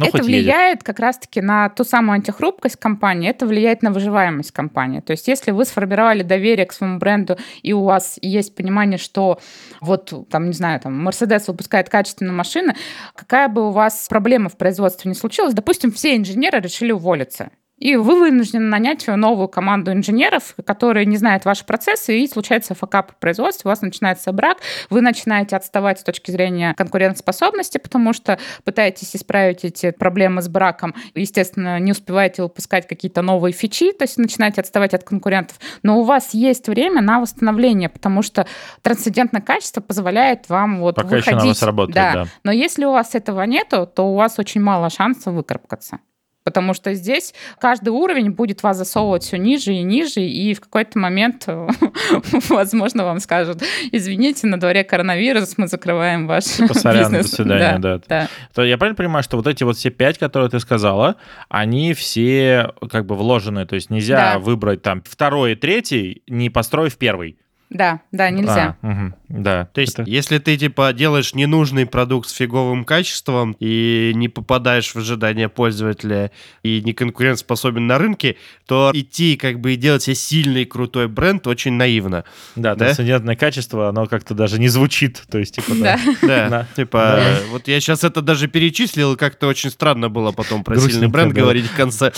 Ну, 0.01 0.07
это 0.07 0.17
хоть 0.17 0.27
едет. 0.27 0.43
влияет 0.43 0.83
как 0.83 0.99
раз-таки 0.99 1.41
на 1.41 1.69
ту 1.69 1.83
самую 1.83 2.15
антихрупкость 2.15 2.75
компании, 2.75 3.29
это 3.29 3.45
влияет 3.45 3.83
на 3.83 3.91
выживаемость 3.91 4.51
компании. 4.51 4.99
То 4.99 5.11
есть 5.11 5.27
если 5.27 5.51
вы 5.51 5.65
сформировали 5.65 6.23
доверие 6.23 6.65
к 6.65 6.73
своему 6.73 6.97
бренду, 6.97 7.37
и 7.61 7.73
у 7.73 7.83
вас 7.83 8.17
есть 8.21 8.55
понимание, 8.55 8.97
что 8.97 9.39
вот 9.79 10.13
там, 10.29 10.47
не 10.47 10.53
знаю, 10.53 10.79
там 10.79 11.07
Mercedes 11.07 11.43
выпускает 11.47 11.89
качественную 11.89 12.35
машину, 12.35 12.73
какая 13.15 13.47
бы 13.47 13.67
у 13.67 13.71
вас 13.71 14.07
проблема 14.09 14.49
в 14.49 14.57
производстве 14.57 15.09
не 15.09 15.15
случилась, 15.15 15.53
допустим, 15.53 15.91
все 15.91 16.17
инженеры 16.17 16.59
решили 16.59 16.91
уволиться. 16.91 17.51
И 17.81 17.95
вы 17.95 18.19
вынуждены 18.19 18.65
нанять 18.65 19.07
новую 19.07 19.47
команду 19.47 19.91
инженеров, 19.91 20.55
которые 20.63 21.07
не 21.07 21.17
знают 21.17 21.45
ваши 21.45 21.65
процессы, 21.65 22.19
и 22.19 22.27
случается 22.27 22.75
факап 22.75 23.13
в 23.13 23.15
производстве, 23.15 23.67
у 23.67 23.71
вас 23.71 23.81
начинается 23.81 24.31
брак, 24.31 24.59
вы 24.91 25.01
начинаете 25.01 25.55
отставать 25.55 25.99
с 25.99 26.03
точки 26.03 26.29
зрения 26.29 26.75
конкурентоспособности, 26.75 27.79
потому 27.79 28.13
что 28.13 28.37
пытаетесь 28.63 29.15
исправить 29.15 29.65
эти 29.65 29.89
проблемы 29.89 30.43
с 30.43 30.47
браком, 30.47 30.93
естественно, 31.15 31.79
не 31.79 31.91
успеваете 31.91 32.43
выпускать 32.43 32.87
какие-то 32.87 33.23
новые 33.23 33.51
фичи, 33.51 33.91
то 33.93 34.03
есть 34.03 34.19
начинаете 34.19 34.61
отставать 34.61 34.93
от 34.93 35.03
конкурентов, 35.03 35.59
но 35.81 35.99
у 35.99 36.03
вас 36.03 36.35
есть 36.35 36.67
время 36.67 37.01
на 37.01 37.19
восстановление, 37.19 37.89
потому 37.89 38.21
что 38.21 38.45
трансцендентное 38.83 39.41
качество 39.41 39.81
позволяет 39.81 40.49
вам 40.49 40.81
вот 40.81 40.97
Пока 40.97 41.15
еще 41.15 41.31
выходить. 41.31 41.41
на 41.41 41.47
вас 41.47 41.63
работает, 41.63 41.95
да. 41.95 42.27
Но 42.43 42.51
если 42.51 42.85
у 42.85 42.91
вас 42.91 43.15
этого 43.15 43.41
нету, 43.41 43.87
то 43.87 44.11
у 44.11 44.15
вас 44.15 44.37
очень 44.37 44.61
мало 44.61 44.91
шансов 44.91 45.33
выкарабкаться. 45.33 45.97
Потому 46.43 46.73
что 46.73 46.93
здесь 46.95 47.33
каждый 47.59 47.89
уровень 47.89 48.31
будет 48.31 48.63
вас 48.63 48.77
засовывать 48.77 49.23
все 49.23 49.37
ниже 49.37 49.73
и 49.73 49.83
ниже, 49.83 50.21
и 50.21 50.53
в 50.53 50.61
какой-то 50.61 50.97
момент, 50.97 51.47
возможно, 52.49 53.03
вам 53.03 53.19
скажут, 53.19 53.61
извините, 53.91 54.47
на 54.47 54.59
дворе 54.59 54.83
коронавирус, 54.83 55.57
мы 55.57 55.67
закрываем 55.67 56.27
ваш 56.27 56.45
Типа, 56.45 56.73
сорян, 56.73 57.11
до 57.11 57.17
бизнес. 57.19 57.31
свидания, 57.35 57.79
да. 57.79 57.99
да. 58.07 58.27
То 58.53 58.63
я 58.63 58.77
правильно 58.77 58.95
понимаю, 58.97 59.23
что 59.23 59.37
вот 59.37 59.47
эти 59.47 59.63
вот 59.63 59.77
все 59.77 59.89
пять, 59.89 60.17
которые 60.17 60.49
ты 60.49 60.59
сказала, 60.59 61.15
они 61.49 61.93
все 61.93 62.71
как 62.89 63.05
бы 63.05 63.15
вложены, 63.15 63.65
то 63.65 63.75
есть 63.75 63.89
нельзя 63.89 64.33
Да. 64.33 64.39
выбрать 64.39 64.81
там 64.81 65.03
второй 65.07 65.53
и 65.53 65.55
третий, 65.55 66.23
не 66.27 66.49
построив 66.49 66.97
первый. 66.97 67.37
Да, 67.73 68.01
да, 68.11 68.29
нельзя. 68.29 68.75
А, 68.81 68.85
мгм, 68.87 69.15
да. 69.29 69.69
То 69.73 69.79
есть, 69.79 69.93
Это- 69.97 70.03
если 70.09 70.39
ты, 70.39 70.57
типа, 70.57 70.91
делаешь 70.91 71.33
ненужный 71.33 71.85
продукт 71.85 72.27
с 72.27 72.33
фиговым 72.33 72.83
качеством 72.83 73.55
и 73.61 74.11
не 74.13 74.27
попадаешь 74.27 74.91
в 74.93 74.97
ожидания 74.97 75.47
пользователя 75.47 76.31
и 76.63 76.81
не 76.83 76.91
конкурентоспособен 76.91 77.87
на 77.87 77.97
рынке, 77.97 78.35
то 78.67 78.91
идти, 78.93 79.37
как 79.37 79.61
бы, 79.61 79.73
и 79.73 79.75
делать 79.77 80.03
себе 80.03 80.15
сильный 80.15 80.65
крутой 80.65 81.07
бренд 81.07 81.47
очень 81.47 81.71
наивно. 81.73 82.25
да, 82.57 82.75
да? 82.75 82.85
трансцендентное 82.87 83.37
качество, 83.37 83.87
оно 83.87 84.05
как-то 84.05 84.33
даже 84.33 84.59
не 84.59 84.67
звучит, 84.67 85.23
то 85.31 85.37
есть 85.39 85.55
типа 85.55 85.71
да. 85.75 85.97
Да. 86.21 86.27
Да, 86.27 86.49
Да. 86.49 86.67
типа, 86.75 86.97
Да. 86.99 87.37
вот 87.51 87.67
я 87.69 87.79
сейчас 87.79 88.03
это 88.03 88.21
даже 88.21 88.49
перечислил, 88.49 89.13
и 89.13 89.17
как-то 89.17 89.47
очень 89.47 89.69
странно 89.69 90.09
было 90.09 90.33
потом 90.33 90.65
про 90.65 90.77
сильный 90.77 91.07
бренд 91.07 91.33
да. 91.33 91.39
говорить 91.41 91.67
в 91.67 91.75
конце. 91.77 92.11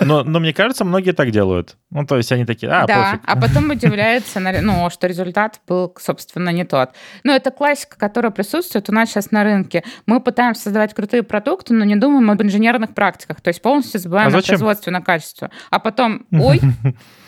Но, 0.00 0.24
но 0.24 0.40
мне 0.40 0.52
кажется, 0.52 0.84
многие 0.84 1.12
так 1.12 1.30
делают. 1.30 1.76
Ну, 1.90 2.04
то 2.04 2.16
есть 2.16 2.32
они 2.32 2.44
такие, 2.44 2.70
а, 2.72 2.86
да, 2.88 3.12
пофиг. 3.12 3.20
а 3.24 3.36
потом 3.36 3.70
удивляется, 3.70 4.40
на- 4.40 4.60
ну, 4.60 4.82
что 4.96 5.06
результат 5.06 5.60
был, 5.68 5.94
собственно, 6.00 6.50
не 6.50 6.64
тот. 6.64 6.90
Но 7.22 7.34
это 7.34 7.50
классика, 7.50 7.98
которая 7.98 8.32
присутствует 8.32 8.88
у 8.88 8.92
нас 8.92 9.10
сейчас 9.10 9.30
на 9.30 9.44
рынке. 9.44 9.84
Мы 10.06 10.20
пытаемся 10.20 10.62
создавать 10.62 10.94
крутые 10.94 11.22
продукты, 11.22 11.74
но 11.74 11.84
не 11.84 11.96
думаем 11.96 12.30
об 12.30 12.42
инженерных 12.42 12.94
практиках, 12.94 13.40
то 13.40 13.48
есть 13.48 13.60
полностью 13.60 14.00
забываем 14.00 14.34
А 14.34 14.38
о 14.38 14.42
производстве, 14.42 14.92
на 14.92 15.02
качество. 15.02 15.50
А 15.70 15.78
потом, 15.78 16.26
ой, 16.32 16.60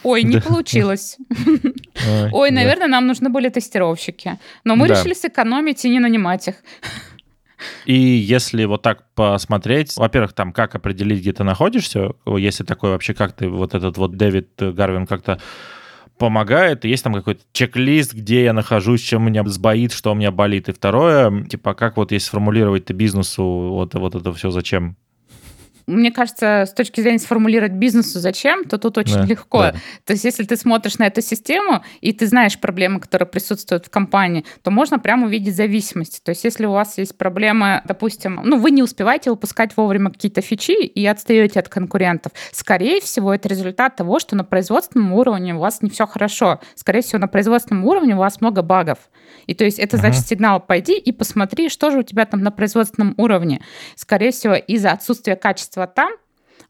ой, 0.02 0.22
не 0.22 0.40
получилось. 0.40 1.18
Ой, 2.32 2.50
наверное, 2.50 2.88
нам 2.88 3.06
нужны 3.06 3.28
были 3.28 3.48
тестировщики. 3.50 4.38
Но 4.64 4.76
мы 4.76 4.88
решили 4.88 5.14
сэкономить 5.14 5.84
и 5.84 5.90
не 5.90 6.00
нанимать 6.00 6.48
их. 6.48 6.56
И 7.84 7.94
если 7.94 8.64
вот 8.64 8.82
так 8.82 9.12
посмотреть, 9.14 9.96
во-первых, 9.96 10.32
там, 10.32 10.52
как 10.52 10.74
определить, 10.74 11.20
где 11.20 11.32
ты 11.32 11.44
находишься, 11.44 12.10
если 12.26 12.64
такой 12.64 12.90
вообще, 12.90 13.14
как 13.14 13.32
ты, 13.32 13.48
вот 13.48 13.74
этот 13.74 13.96
вот 13.96 14.16
Дэвид 14.16 14.50
Гарвин 14.58 15.06
как-то 15.06 15.40
помогает, 16.18 16.84
есть 16.84 17.04
там 17.04 17.14
какой-то 17.14 17.42
чек-лист, 17.52 18.12
где 18.14 18.44
я 18.44 18.52
нахожусь, 18.52 19.00
чем 19.00 19.24
меня 19.24 19.44
сбоит, 19.46 19.92
что 19.92 20.12
у 20.12 20.14
меня 20.14 20.30
болит. 20.30 20.68
И 20.68 20.72
второе, 20.72 21.44
типа, 21.44 21.74
как 21.74 21.96
вот 21.96 22.12
если 22.12 22.26
сформулировать-то 22.26 22.92
бизнесу 22.92 23.44
вот, 23.44 23.94
вот 23.94 24.14
это 24.14 24.32
все 24.32 24.50
зачем? 24.50 24.96
Мне 25.88 26.12
кажется, 26.12 26.64
с 26.66 26.72
точки 26.74 27.00
зрения 27.00 27.18
сформулировать 27.18 27.72
бизнесу 27.72 28.20
зачем, 28.20 28.64
то 28.64 28.78
тут 28.78 28.98
очень 28.98 29.14
Да, 29.16 29.24
легко. 29.24 29.58
да. 29.62 29.72
То 30.04 30.12
есть, 30.12 30.24
если 30.24 30.44
ты 30.44 30.56
смотришь 30.56 30.98
на 30.98 31.06
эту 31.06 31.22
систему, 31.22 31.82
и 32.02 32.12
ты 32.12 32.26
знаешь 32.26 32.58
проблемы, 32.58 33.00
которые 33.00 33.26
присутствуют 33.26 33.86
в 33.86 33.90
компании, 33.90 34.44
то 34.62 34.70
можно 34.70 34.98
прямо 34.98 35.26
увидеть 35.26 35.56
зависимости. 35.56 36.20
То 36.22 36.30
есть, 36.30 36.44
если 36.44 36.66
у 36.66 36.72
вас 36.72 36.98
есть 36.98 37.16
проблема, 37.16 37.82
допустим, 37.86 38.40
ну, 38.44 38.58
вы 38.58 38.70
не 38.70 38.82
успеваете 38.82 39.30
выпускать 39.30 39.76
вовремя 39.76 40.10
какие-то 40.10 40.42
фичи 40.42 40.84
и 40.84 41.06
отстаете 41.06 41.60
от 41.60 41.68
конкурентов, 41.68 42.32
скорее 42.52 43.00
всего, 43.00 43.32
это 43.34 43.48
результат 43.48 43.96
того, 43.96 44.18
что 44.18 44.36
на 44.36 44.44
производственном 44.44 45.14
уровне 45.14 45.54
у 45.54 45.58
вас 45.58 45.80
не 45.82 45.88
все 45.90 46.06
хорошо. 46.06 46.60
Скорее 46.74 47.00
всего, 47.00 47.18
на 47.18 47.28
производственном 47.28 47.84
уровне 47.86 48.14
у 48.14 48.18
вас 48.18 48.40
много 48.40 48.60
багов. 48.62 48.98
И 49.46 49.54
то 49.54 49.64
есть 49.64 49.78
это 49.78 49.96
Мгм. 49.96 50.00
значит 50.00 50.26
сигнал, 50.26 50.60
пойди 50.60 50.98
и 50.98 51.12
посмотри, 51.12 51.68
что 51.70 51.90
же 51.90 51.98
у 52.00 52.02
тебя 52.02 52.26
там 52.26 52.42
на 52.42 52.50
производственном 52.50 53.14
уровне. 53.16 53.62
Скорее 53.94 54.30
всего, 54.32 54.54
из-за 54.54 54.90
отсутствия 54.92 55.36
качества 55.36 55.77
там 55.86 56.12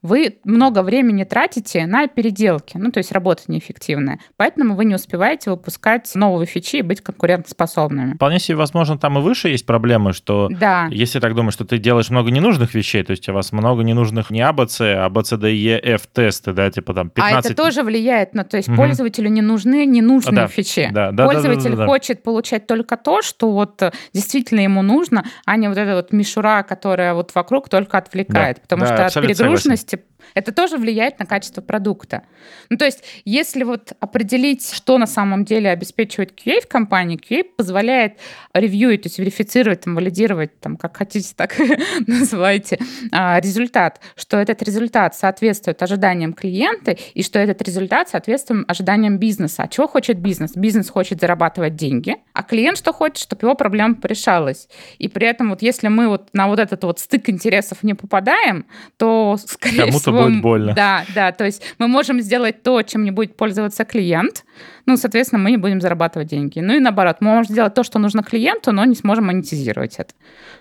вы 0.03 0.39
много 0.45 0.83
времени 0.83 1.25
тратите 1.25 1.87
на 1.87 2.07
переделки, 2.07 2.77
ну, 2.77 2.91
то 2.91 2.99
есть 2.99 3.13
работа 3.13 3.43
неэффективная. 3.49 4.21
Поэтому 4.37 4.75
вы 4.75 4.85
не 4.85 4.95
успеваете 4.95 5.51
выпускать 5.51 6.11
новые 6.15 6.47
фичи 6.47 6.77
и 6.77 6.83
быть 6.83 7.01
конкурентоспособными. 7.01 8.15
Вполне 8.15 8.39
себе, 8.39 8.57
возможно, 8.57 8.99
там 8.99 9.19
и 9.19 9.23
выше 9.23 9.49
есть 9.49 9.67
проблемы, 9.67 10.13
что 10.13 10.49
Да, 10.51 10.89
если 10.91 11.21
так 11.21 11.35
думаешь, 11.35 11.55
что 11.55 11.65
ты 11.65 11.79
делаешь 11.79 12.11
много 12.11 12.31
ненужных 12.31 12.75
вещей, 12.75 13.03
то 13.03 13.11
есть 13.11 13.29
у 13.29 13.33
вас 13.33 13.53
много 13.53 13.83
ненужных 13.83 14.31
не 14.31 14.41
АБЦ, 14.41 14.81
а 14.81 15.09
БЦДЕФ 15.09 16.07
тесты, 16.07 16.53
да, 16.53 16.71
типа 16.71 16.95
там 16.95 17.11
15... 17.11 17.35
а 17.35 17.39
это 17.41 17.57
тоже 17.57 17.83
влияет 17.83 18.35
на, 18.35 18.45
то 18.45 18.57
есть 18.57 18.69
Мгм. 18.69 18.77
пользователю 18.77 19.29
не 19.31 19.43
нужны 19.43 19.85
ненужные 19.85 20.43
Да, 20.43 20.49
фичи. 20.49 20.89
да, 20.93 21.11
да, 21.11 21.25
да, 21.25 21.27
Пользователь 21.27 21.71
да, 21.71 21.77
да, 21.77 21.77
да. 21.77 21.87
хочет 21.87 22.23
получать 22.23 22.67
только 22.67 22.97
то, 22.97 23.23
что 23.23 23.51
вот 23.51 23.83
э, 23.83 23.93
действительно 24.13 24.61
ему 24.61 24.83
нужно, 24.83 25.25
а 25.45 25.57
не 25.57 25.69
вот 25.69 25.77
эта 25.77 25.95
вот 25.97 26.13
мишура, 26.13 26.63
которая 26.63 27.15
вот 27.15 27.35
вокруг 27.35 27.69
только 27.69 27.99
отвлекает. 27.99 28.57
Да, 28.57 28.63
потому 28.63 28.81
да, 28.83 28.87
что 28.87 28.95
от 28.95 29.25
абсолютно 29.25 29.77
перегруженности 29.89 30.18
это 30.35 30.53
тоже 30.53 30.79
влияет 30.79 31.19
на 31.19 31.27
качество 31.27 31.61
продукта. 31.61 32.23
Ну, 32.71 32.77
то 32.77 32.85
есть, 32.85 33.05
если 33.25 33.65
вот 33.65 33.93
определить, 34.01 34.73
что 34.73 34.99
на 34.99 35.07
самом 35.07 35.45
деле 35.45 35.71
обеспечивает 35.71 36.33
QA 36.33 36.61
в 36.61 36.69
компании, 36.69 37.19
QA 37.19 37.45
позволяет 37.45 38.19
ревьюить, 38.55 39.03
то 39.03 39.07
есть 39.09 39.19
верифицировать, 39.19 39.83
там, 39.83 39.95
валидировать, 39.95 40.59
там, 40.61 40.77
как 40.77 40.97
хотите, 40.97 41.33
так 41.37 41.57
называйте, 42.07 42.79
а, 43.13 43.41
результат, 43.41 44.01
что 44.17 44.37
этот 44.39 44.63
результат 44.63 45.15
соответствует 45.15 45.83
ожиданиям 45.83 46.33
клиента 46.33 46.97
и 47.15 47.23
что 47.23 47.39
этот 47.39 47.63
результат 47.63 48.09
соответствует 48.09 48.69
ожиданиям 48.69 49.19
бизнеса. 49.19 49.65
А 49.65 49.69
чего 49.69 49.87
хочет 49.87 50.19
бизнес? 50.19 50.53
Бизнес 50.55 50.89
хочет 50.89 51.21
зарабатывать 51.21 51.77
деньги, 51.77 52.17
а 52.33 52.43
клиент 52.43 52.79
что 52.79 52.93
хочет, 52.93 53.19
чтобы 53.19 53.47
его 53.47 53.55
проблема 53.55 53.95
порешалась. 53.97 54.69
И 54.99 55.09
при 55.09 55.27
этом 55.27 55.51
вот 55.51 55.63
если 55.63 55.89
мы 55.89 56.09
вот 56.09 56.29
на 56.33 56.47
вот 56.49 56.59
этот 56.59 56.85
вот 56.85 56.99
стык 56.99 57.29
интересов 57.29 57.83
не 57.83 57.95
попадаем, 57.95 58.67
то, 58.97 59.37
скорее 59.47 59.87
Кому-то 59.87 59.99
всего... 59.99 60.18
будет 60.25 60.43
больно. 60.43 60.75
Да, 60.75 61.05
да, 61.15 61.33
то 61.33 61.45
есть 61.45 61.63
мы 61.79 61.89
можем 61.89 62.21
сделать 62.21 62.63
то, 62.63 62.83
чем 62.83 63.05
не 63.05 63.11
будет 63.11 63.37
пользоваться 63.37 63.85
клиент, 63.85 64.45
ну, 64.87 64.97
соответственно, 64.97 65.43
мы 65.43 65.51
не 65.51 65.57
будем 65.57 65.81
зарабатывать 65.81 66.29
деньги. 66.29 66.61
Ну 66.61 66.75
и 66.75 66.81
наоборот, 66.81 67.17
мы 67.21 67.31
можем 67.31 67.53
сделать 67.53 67.75
то, 67.75 67.83
что 67.83 67.99
нужно 67.99 68.23
клиенту, 68.23 68.73
но 68.73 68.85
не 68.85 68.95
сможем 68.95 69.27
монетизировать 69.27 69.97
это. 69.97 70.15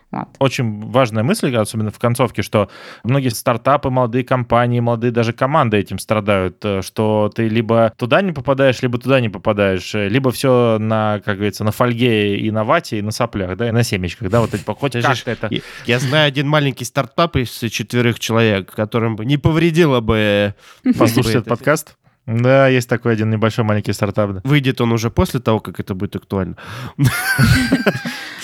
Вот. 0.09 0.27
Очень 0.39 0.89
важная 0.89 1.23
мысль, 1.23 1.53
особенно 1.55 1.91
в 1.91 1.99
концовке, 1.99 2.41
что 2.41 2.69
многие 3.03 3.27
стартапы, 3.27 3.89
молодые 3.89 4.23
компании, 4.23 4.79
молодые 4.79 5.11
даже 5.11 5.33
команды 5.33 5.77
этим 5.77 5.99
страдают, 5.99 6.63
э, 6.63 6.81
что 6.81 7.29
ты 7.33 7.49
либо 7.49 7.93
туда 7.97 8.21
не 8.21 8.31
попадаешь, 8.31 8.81
либо 8.81 8.97
туда 8.99 9.19
не 9.19 9.27
попадаешь, 9.27 9.93
э, 9.95 10.07
либо 10.07 10.31
все 10.31 10.77
на, 10.79 11.19
как 11.25 11.35
говорится, 11.35 11.65
на 11.65 11.71
фольге 11.71 12.37
и 12.37 12.49
на 12.51 12.63
вате, 12.63 12.99
и 12.99 13.01
на 13.01 13.11
соплях, 13.11 13.57
да, 13.57 13.67
и 13.67 13.71
на 13.71 13.83
семечках, 13.83 14.29
да, 14.29 14.39
вот 14.39 14.53
эти 14.53 14.63
как 14.63 14.77
это... 15.25 15.47
Я, 15.51 15.59
я 15.85 15.99
знаю 15.99 16.27
один 16.27 16.47
маленький 16.47 16.85
стартап 16.85 17.35
из 17.35 17.49
четверых 17.49 18.19
человек, 18.19 18.71
которым 18.71 19.17
бы 19.17 19.25
не 19.25 19.37
повредило 19.37 19.99
бы... 19.99 20.55
Послушать 20.97 21.35
этот 21.35 21.49
подкаст? 21.49 21.97
Да, 22.27 22.67
есть 22.67 22.89
такой 22.89 23.13
один 23.13 23.29
небольшой 23.29 23.63
маленький 23.63 23.93
стартап. 23.93 24.31
Да. 24.33 24.41
Выйдет 24.43 24.81
он 24.81 24.91
уже 24.91 25.09
после 25.09 25.39
того, 25.39 25.61
как 25.61 25.79
это 25.79 25.95
будет 25.95 26.17
актуально. 26.17 26.55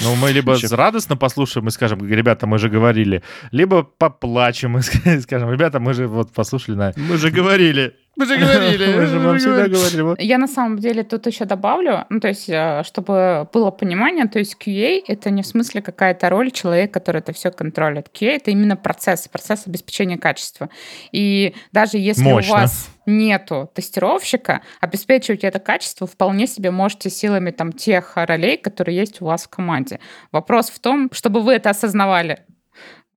Ну, 0.02 0.16
мы 0.16 0.32
либо 0.32 0.58
радостно 0.72 1.16
послушаем 1.16 1.68
и 1.68 1.72
скажем, 1.72 2.06
ребята, 2.06 2.48
мы 2.48 2.58
же 2.58 2.70
говорили, 2.70 3.22
либо 3.52 3.84
поплачем 3.84 4.78
и 4.78 4.82
скажем, 4.82 5.52
ребята, 5.52 5.80
мы 5.80 5.94
же 5.94 6.08
вот 6.08 6.32
послушали 6.32 6.76
на... 6.76 6.94
Мы 6.98 7.18
же 7.18 7.30
говорили. 7.30 7.94
Мы 8.16 8.26
же 8.26 8.38
говорили. 8.38 8.96
Мы 8.96 9.06
же 9.06 9.20
вам 9.20 9.38
всегда 9.38 9.68
говорили. 9.68 10.24
Я 10.24 10.38
на 10.38 10.48
самом 10.48 10.80
деле 10.80 11.04
тут 11.04 11.26
еще 11.28 11.46
добавлю, 11.46 12.06
ну, 12.10 12.20
то 12.20 12.28
есть, 12.28 12.50
э, 12.50 12.84
чтобы 12.86 13.48
было 13.54 13.72
понимание, 13.72 14.28
то 14.28 14.40
есть 14.40 14.56
QA— 14.60 15.02
это 15.08 15.30
не 15.32 15.42
в 15.42 15.48
смысле 15.48 15.82
какая-то 15.82 16.30
роль 16.30 16.52
человека, 16.52 17.00
который 17.00 17.20
это 17.20 17.34
все 17.34 17.52
контролит. 17.52 18.08
QA— 18.14 18.30
это 18.36 18.52
именно 18.52 18.76
процесс, 18.76 19.28
процесс 19.28 19.68
обеспечения 19.68 20.18
качества. 20.18 20.70
И 21.12 21.56
даже 21.72 21.98
если 21.98 22.24
Мощно. 22.24 22.54
у 22.54 22.58
вас 22.58 22.90
нету 23.06 23.70
тестировщика, 23.74 24.62
обеспечивать 24.82 25.44
это 25.44 25.60
качество 25.60 26.08
вполне 26.08 26.48
себе 26.48 26.72
можете 26.72 27.10
силами 27.10 27.52
там 27.52 27.72
тех 27.72 28.14
ролей, 28.16 28.58
которые 28.58 28.98
есть 28.98 29.22
у 29.22 29.26
вас 29.26 29.44
в 29.44 29.50
команде. 29.50 30.00
Вопрос 30.32 30.70
в 30.70 30.80
том, 30.80 31.10
чтобы 31.12 31.42
вы 31.42 31.54
это 31.54 31.70
осознавали. 31.70 32.46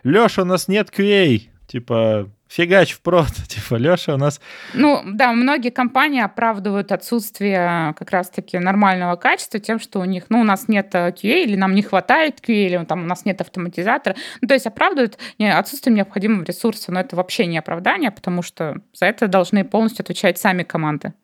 Леша, 0.03 0.43
у 0.43 0.45
нас 0.45 0.68
нет 0.68 0.91
QA. 0.97 1.41
Типа, 1.66 2.30
фигач 2.49 2.92
в 2.92 3.01
прод, 3.01 3.28
типа, 3.49 3.76
Леша 3.76 4.14
у 4.14 4.16
нас... 4.16 4.40
Ну, 4.74 5.03
да, 5.05 5.32
многие 5.32 5.70
компании 5.70 6.22
оправдывают 6.22 6.92
отсутствие 6.92 7.94
как 7.99 8.11
раз-таки 8.11 8.59
нормального 8.59 9.16
качества 9.16 9.61
тем, 9.61 9.78
что 9.80 10.01
у 10.01 10.05
них, 10.05 10.24
ну, 10.28 10.40
у 10.40 10.44
нас 10.44 10.68
нет 10.68 10.94
QA, 10.94 11.44
или 11.44 11.57
нам 11.57 11.74
не 11.74 11.82
хватает 11.82 12.40
QA, 12.40 12.66
или 12.66 12.84
там 12.84 13.05
у 13.05 13.07
нас 13.07 13.24
нет 13.24 13.40
автоматизатора. 13.40 14.16
Ну, 14.40 14.49
то 14.49 14.55
есть 14.55 14.66
оправдывают 14.66 15.18
отсутствие 15.38 15.94
необходимого 15.94 16.44
ресурса, 16.44 16.92
но 16.92 17.01
это 17.01 17.16
вообще 17.16 17.47
не 17.47 17.59
оправдание, 17.59 18.11
потому 18.11 18.42
что 18.42 18.76
за 18.92 19.07
это 19.07 19.28
должны 19.28 19.64
полностью 19.64 20.03
отвечать 20.03 20.38
сами 20.38 20.62
команды. 20.62 21.14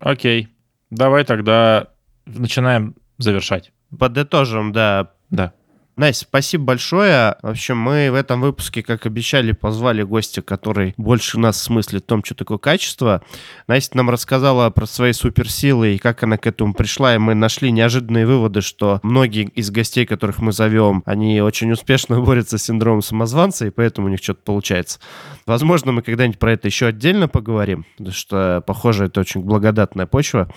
Окей, 0.00 0.48
давай 0.90 1.24
тогда 1.24 1.88
начинаем 2.26 2.96
завершать. 3.18 3.72
Подытожим, 3.96 4.72
да. 4.72 5.12
Да. 5.30 5.52
Настя, 5.94 6.24
спасибо 6.24 6.64
большое. 6.64 7.36
В 7.42 7.48
общем, 7.48 7.76
мы 7.76 8.10
в 8.10 8.14
этом 8.14 8.40
выпуске, 8.40 8.82
как 8.82 9.04
обещали, 9.04 9.52
позвали 9.52 10.02
гостя, 10.02 10.40
который 10.40 10.94
больше 10.96 11.38
нас 11.38 11.62
смыслит 11.62 12.04
в 12.04 12.06
том, 12.06 12.24
что 12.24 12.34
такое 12.34 12.56
качество. 12.56 13.22
Настя 13.66 13.98
нам 13.98 14.08
рассказала 14.08 14.70
про 14.70 14.86
свои 14.86 15.12
суперсилы 15.12 15.94
и 15.94 15.98
как 15.98 16.22
она 16.22 16.38
к 16.38 16.46
этому 16.46 16.72
пришла, 16.72 17.14
и 17.14 17.18
мы 17.18 17.34
нашли 17.34 17.70
неожиданные 17.70 18.26
выводы, 18.26 18.62
что 18.62 19.00
многие 19.02 19.44
из 19.44 19.70
гостей, 19.70 20.06
которых 20.06 20.38
мы 20.38 20.52
зовем, 20.52 21.02
они 21.04 21.42
очень 21.42 21.70
успешно 21.70 22.20
борются 22.22 22.56
с 22.56 22.64
синдромом 22.64 23.02
самозванца, 23.02 23.66
и 23.66 23.70
поэтому 23.70 24.06
у 24.06 24.10
них 24.10 24.22
что-то 24.22 24.40
получается. 24.44 24.98
Возможно, 25.44 25.92
мы 25.92 26.00
когда-нибудь 26.00 26.38
про 26.38 26.52
это 26.52 26.68
еще 26.68 26.86
отдельно 26.86 27.28
поговорим, 27.28 27.84
потому 27.98 28.14
что, 28.14 28.62
похоже, 28.66 29.06
это 29.06 29.20
очень 29.20 29.42
благодатная 29.42 30.06
почва. 30.06 30.50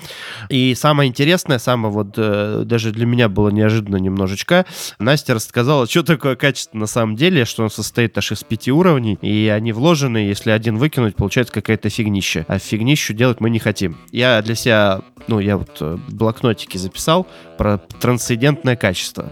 И 0.48 0.74
самое 0.76 1.10
интересное, 1.10 1.60
самое 1.60 1.94
вот 1.94 2.14
э, 2.16 2.62
даже 2.64 2.92
для 2.92 3.06
меня 3.06 3.28
было 3.28 3.50
неожиданно 3.50 3.98
немножечко, 3.98 4.66
Настя 4.98 5.25
Настя 5.26 5.34
рассказала, 5.34 5.88
что 5.88 6.04
такое 6.04 6.36
качество 6.36 6.78
на 6.78 6.86
самом 6.86 7.16
деле, 7.16 7.46
что 7.46 7.64
он 7.64 7.72
состоит 7.72 8.16
аж 8.16 8.32
из 8.32 8.44
пяти 8.44 8.72
уровней, 8.72 9.18
и 9.24 9.48
они 9.48 9.72
вложены, 9.72 10.20
если 10.20 10.52
один 10.52 10.78
выкинуть, 10.78 11.16
получается 11.16 11.52
какая-то 11.52 11.90
фигнища. 11.90 12.46
А 12.48 12.60
фигнищу 12.60 13.16
делать 13.16 13.42
мы 13.42 13.50
не 13.50 13.58
хотим. 13.58 13.98
Я 14.12 14.40
для 14.44 14.54
себя, 14.54 15.02
ну, 15.28 15.40
я 15.40 15.58
вот 15.58 15.78
э, 15.80 15.98
блокнотики 16.10 16.78
записал 16.78 17.26
про 17.58 17.80
трансцендентное 17.80 18.76
качество. 18.76 19.32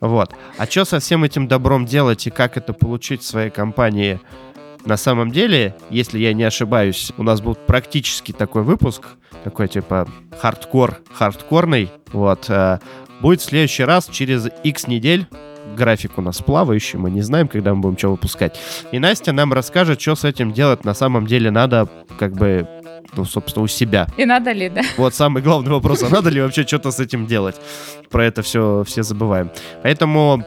Вот. 0.00 0.32
А 0.56 0.64
что 0.64 0.86
со 0.86 1.00
всем 1.00 1.22
этим 1.22 1.48
добром 1.48 1.84
делать 1.84 2.26
и 2.26 2.30
как 2.30 2.56
это 2.56 2.72
получить 2.72 3.20
в 3.20 3.26
своей 3.26 3.50
компании? 3.50 4.20
На 4.86 4.96
самом 4.96 5.32
деле, 5.32 5.74
если 5.90 6.20
я 6.20 6.32
не 6.32 6.44
ошибаюсь, 6.44 7.10
у 7.18 7.24
нас 7.24 7.40
был 7.40 7.56
практически 7.56 8.30
такой 8.30 8.62
выпуск, 8.62 9.02
такой 9.42 9.66
типа 9.66 10.08
хардкор, 10.40 10.98
хардкорный, 11.12 11.90
вот, 12.12 12.46
э, 12.48 12.78
будет 13.20 13.40
в 13.40 13.44
следующий 13.44 13.82
раз 13.82 14.06
через 14.06 14.48
X 14.62 14.86
недель. 14.86 15.26
График 15.76 16.16
у 16.18 16.22
нас 16.22 16.38
плавающий, 16.38 17.00
мы 17.00 17.10
не 17.10 17.20
знаем, 17.22 17.48
когда 17.48 17.74
мы 17.74 17.80
будем 17.80 17.98
что 17.98 18.10
выпускать. 18.10 18.58
И 18.92 19.00
Настя 19.00 19.32
нам 19.32 19.52
расскажет, 19.52 20.00
что 20.00 20.14
с 20.14 20.24
этим 20.24 20.52
делать 20.52 20.84
на 20.84 20.94
самом 20.94 21.26
деле 21.26 21.50
надо, 21.50 21.88
как 22.20 22.34
бы, 22.34 22.68
ну, 23.16 23.24
собственно, 23.24 23.64
у 23.64 23.66
себя. 23.66 24.06
И 24.16 24.24
надо 24.24 24.52
ли, 24.52 24.68
да? 24.68 24.82
Вот 24.96 25.14
самый 25.14 25.42
главный 25.42 25.72
вопрос, 25.72 26.04
а 26.04 26.08
надо 26.08 26.30
ли 26.30 26.40
вообще 26.40 26.64
что-то 26.64 26.92
с 26.92 27.00
этим 27.00 27.26
делать? 27.26 27.56
Про 28.08 28.24
это 28.24 28.42
все 28.42 28.84
все 28.86 29.02
забываем. 29.02 29.50
Поэтому 29.82 30.44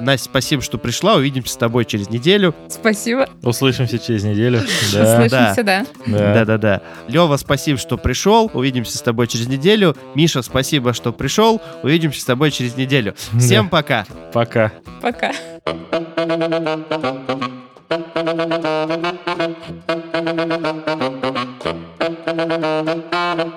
Настя, 0.00 0.28
спасибо, 0.28 0.62
что 0.62 0.78
пришла. 0.78 1.16
Увидимся 1.16 1.54
с 1.54 1.56
тобой 1.56 1.84
через 1.84 2.08
неделю. 2.08 2.54
Спасибо. 2.68 3.28
Услышимся 3.42 3.98
через 3.98 4.24
неделю. 4.24 4.58
Услышимся, 4.86 5.62
да. 5.62 5.86
Да-да-да. 6.06 6.82
Лева, 7.08 7.36
спасибо, 7.36 7.78
что 7.78 7.96
пришел. 7.96 8.50
Увидимся 8.54 8.96
с 8.98 9.02
тобой 9.02 9.26
через 9.26 9.46
неделю. 9.46 9.96
Миша, 10.14 10.42
спасибо, 10.42 10.92
что 10.92 11.12
пришел. 11.12 11.60
Увидимся 11.82 12.20
с 12.20 12.24
тобой 12.24 12.50
через 12.50 12.76
неделю. 12.76 13.14
Всем 13.38 13.68
пока. 13.68 14.06
Пока. 14.32 14.72
Пока. 15.00 15.32